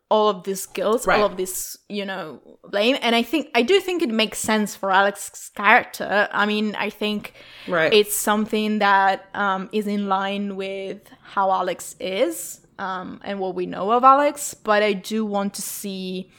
all 0.10 0.30
of 0.30 0.44
this 0.44 0.66
guilt, 0.68 1.08
Right. 1.08 1.20
all 1.20 1.26
of 1.26 1.38
this, 1.38 1.76
you 1.90 2.06
know, 2.06 2.40
blame. 2.64 2.98
And 3.02 3.16
I 3.16 3.24
think 3.24 3.50
I 3.56 3.64
do 3.64 3.80
think 3.80 4.02
it 4.04 4.10
makes 4.10 4.38
sense 4.38 4.76
for 4.76 4.92
Alex's 4.92 5.50
character. 5.56 6.28
I 6.32 6.46
mean, 6.46 6.76
I 6.76 6.90
think 6.90 7.34
Right. 7.68 7.92
it's 7.94 8.14
something 8.16 8.80
that 8.80 9.26
um, 9.34 9.70
is 9.72 9.88
in 9.88 10.08
line 10.08 10.56
with 10.56 11.00
how 11.24 11.52
Alex 11.52 11.96
is 12.00 12.62
um, 12.78 13.22
and 13.24 13.40
what 13.40 13.56
we 13.56 13.66
know 13.66 13.92
of 13.92 14.04
Alex. 14.04 14.54
But 14.54 14.84
I 14.84 14.94
do 14.94 15.26
want 15.26 15.56
to 15.56 15.62
see 15.62 16.32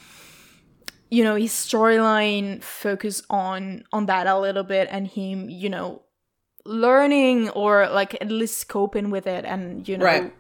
you 1.11 1.23
know 1.23 1.37
his 1.37 1.53
storyline 1.53 2.63
focus 2.63 3.23
on 3.31 3.85
on 3.93 4.07
that 4.07 4.27
a 4.27 4.37
little 4.39 4.65
bit 4.65 4.89
and 4.91 5.07
him 5.07 5.49
you 5.51 5.69
know 5.69 6.03
learning 6.67 7.51
or 7.51 7.89
like 7.91 8.15
at 8.23 8.31
least 8.31 8.69
coping 8.69 9.11
with 9.11 9.27
it 9.27 9.45
and 9.45 9.87
you 9.87 9.99
know 9.99 10.05
Right. 10.05 10.35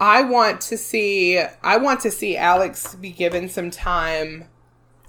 I 0.00 0.22
want 0.22 0.62
to 0.62 0.78
see 0.78 1.38
I 1.62 1.76
want 1.76 2.00
to 2.00 2.10
see 2.10 2.36
Alex 2.36 2.94
be 2.94 3.10
given 3.10 3.48
some 3.48 3.70
time 3.70 4.46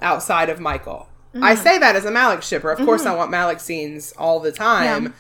outside 0.02 0.50
of 0.50 0.60
Michael. 0.60 1.08
I 1.34 1.54
mm-hmm. 1.54 1.64
say 1.64 1.78
that 1.78 1.96
as 1.96 2.06
a 2.06 2.12
Malex 2.12 2.44
shipper. 2.44 2.72
Of 2.72 2.80
course 2.86 3.02
mm-hmm. 3.02 3.12
I 3.12 3.16
want 3.16 3.32
Malex 3.32 3.62
scenes 3.62 4.14
all 4.18 4.40
the 4.40 4.52
time. 4.52 5.04
Yeah. 5.06 5.12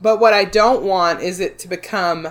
But 0.00 0.20
what 0.20 0.32
I 0.32 0.44
don't 0.44 0.84
want 0.84 1.22
is 1.22 1.40
it 1.40 1.58
to 1.60 1.68
become 1.68 2.28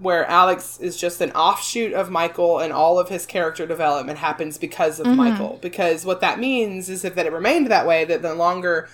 where 0.00 0.24
Alex 0.26 0.80
is 0.80 0.96
just 0.96 1.20
an 1.20 1.30
offshoot 1.32 1.92
of 1.92 2.10
Michael 2.10 2.58
and 2.58 2.72
all 2.72 2.98
of 2.98 3.08
his 3.08 3.24
character 3.24 3.66
development 3.66 4.18
happens 4.18 4.58
because 4.58 4.98
of 4.98 5.06
mm-hmm. 5.06 5.16
Michael. 5.16 5.58
Because 5.62 6.04
what 6.04 6.20
that 6.22 6.40
means 6.40 6.88
is 6.88 7.04
if 7.04 7.14
that 7.14 7.26
it 7.26 7.32
remained 7.32 7.70
that 7.70 7.86
way, 7.86 8.04
that 8.04 8.22
the 8.22 8.34
longer 8.34 8.88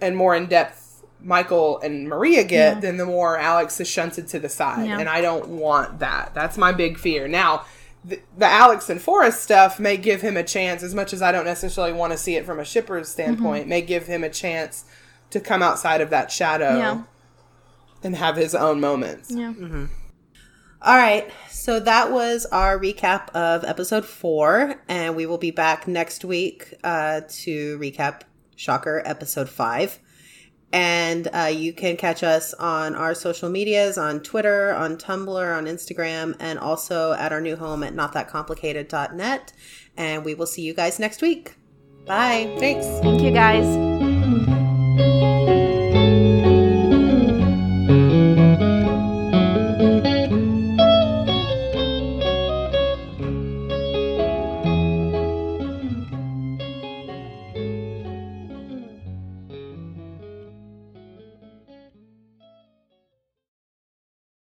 and 0.00 0.16
more 0.16 0.36
in 0.36 0.46
depth 0.46 0.91
Michael 1.24 1.78
and 1.80 2.08
Maria 2.08 2.44
get, 2.44 2.80
then 2.80 2.96
the 2.96 3.06
more 3.06 3.38
Alex 3.38 3.80
is 3.80 3.88
shunted 3.88 4.26
to 4.28 4.38
the 4.38 4.48
side. 4.48 4.86
Yeah. 4.88 4.98
And 4.98 5.08
I 5.08 5.20
don't 5.20 5.48
want 5.48 6.00
that. 6.00 6.32
That's 6.34 6.58
my 6.58 6.72
big 6.72 6.98
fear. 6.98 7.28
Now, 7.28 7.64
the, 8.04 8.20
the 8.36 8.46
Alex 8.46 8.90
and 8.90 9.00
Forrest 9.00 9.40
stuff 9.42 9.78
may 9.78 9.96
give 9.96 10.20
him 10.22 10.36
a 10.36 10.42
chance, 10.42 10.82
as 10.82 10.94
much 10.94 11.12
as 11.12 11.22
I 11.22 11.30
don't 11.30 11.44
necessarily 11.44 11.92
want 11.92 12.12
to 12.12 12.18
see 12.18 12.34
it 12.34 12.44
from 12.44 12.58
a 12.58 12.64
shipper's 12.64 13.08
standpoint, 13.08 13.68
may 13.68 13.80
give 13.82 14.06
him 14.06 14.24
a 14.24 14.28
chance 14.28 14.84
to 15.30 15.38
come 15.40 15.62
outside 15.62 16.00
of 16.00 16.10
that 16.10 16.30
shadow 16.32 16.76
Yeah. 16.76 17.02
and 18.02 18.16
have 18.16 18.34
his 18.36 18.54
own 18.54 18.80
moments. 18.80 19.30
yeah 19.30 19.52
All 20.84 20.96
right, 20.96 21.30
so 21.48 21.78
that 21.78 22.10
was 22.10 22.44
our 22.46 22.76
recap 22.76 23.28
of 23.36 23.62
episode 23.64 24.04
four, 24.04 24.82
and 24.88 25.14
we 25.14 25.26
will 25.26 25.38
be 25.38 25.52
back 25.52 25.86
next 25.86 26.24
week 26.24 26.74
uh, 26.82 27.20
to 27.28 27.78
recap 27.78 28.22
Shocker 28.56 29.00
episode 29.04 29.48
five. 29.48 30.00
And 30.72 31.28
uh, 31.34 31.50
you 31.54 31.72
can 31.72 31.96
catch 31.96 32.22
us 32.22 32.54
on 32.54 32.94
our 32.94 33.14
social 33.14 33.50
medias 33.50 33.98
on 33.98 34.20
Twitter, 34.20 34.72
on 34.74 34.96
Tumblr, 34.96 35.56
on 35.56 35.66
Instagram, 35.66 36.34
and 36.40 36.58
also 36.58 37.12
at 37.12 37.32
our 37.32 37.40
new 37.40 37.56
home 37.56 37.82
at 37.82 37.94
notthatcomplicated.net. 37.94 39.52
And 39.96 40.24
we 40.24 40.34
will 40.34 40.46
see 40.46 40.62
you 40.62 40.72
guys 40.72 40.98
next 40.98 41.20
week. 41.20 41.56
Bye. 42.06 42.56
Thanks. 42.58 42.86
thank 43.02 43.20
you 43.20 43.30
guys 43.30 44.11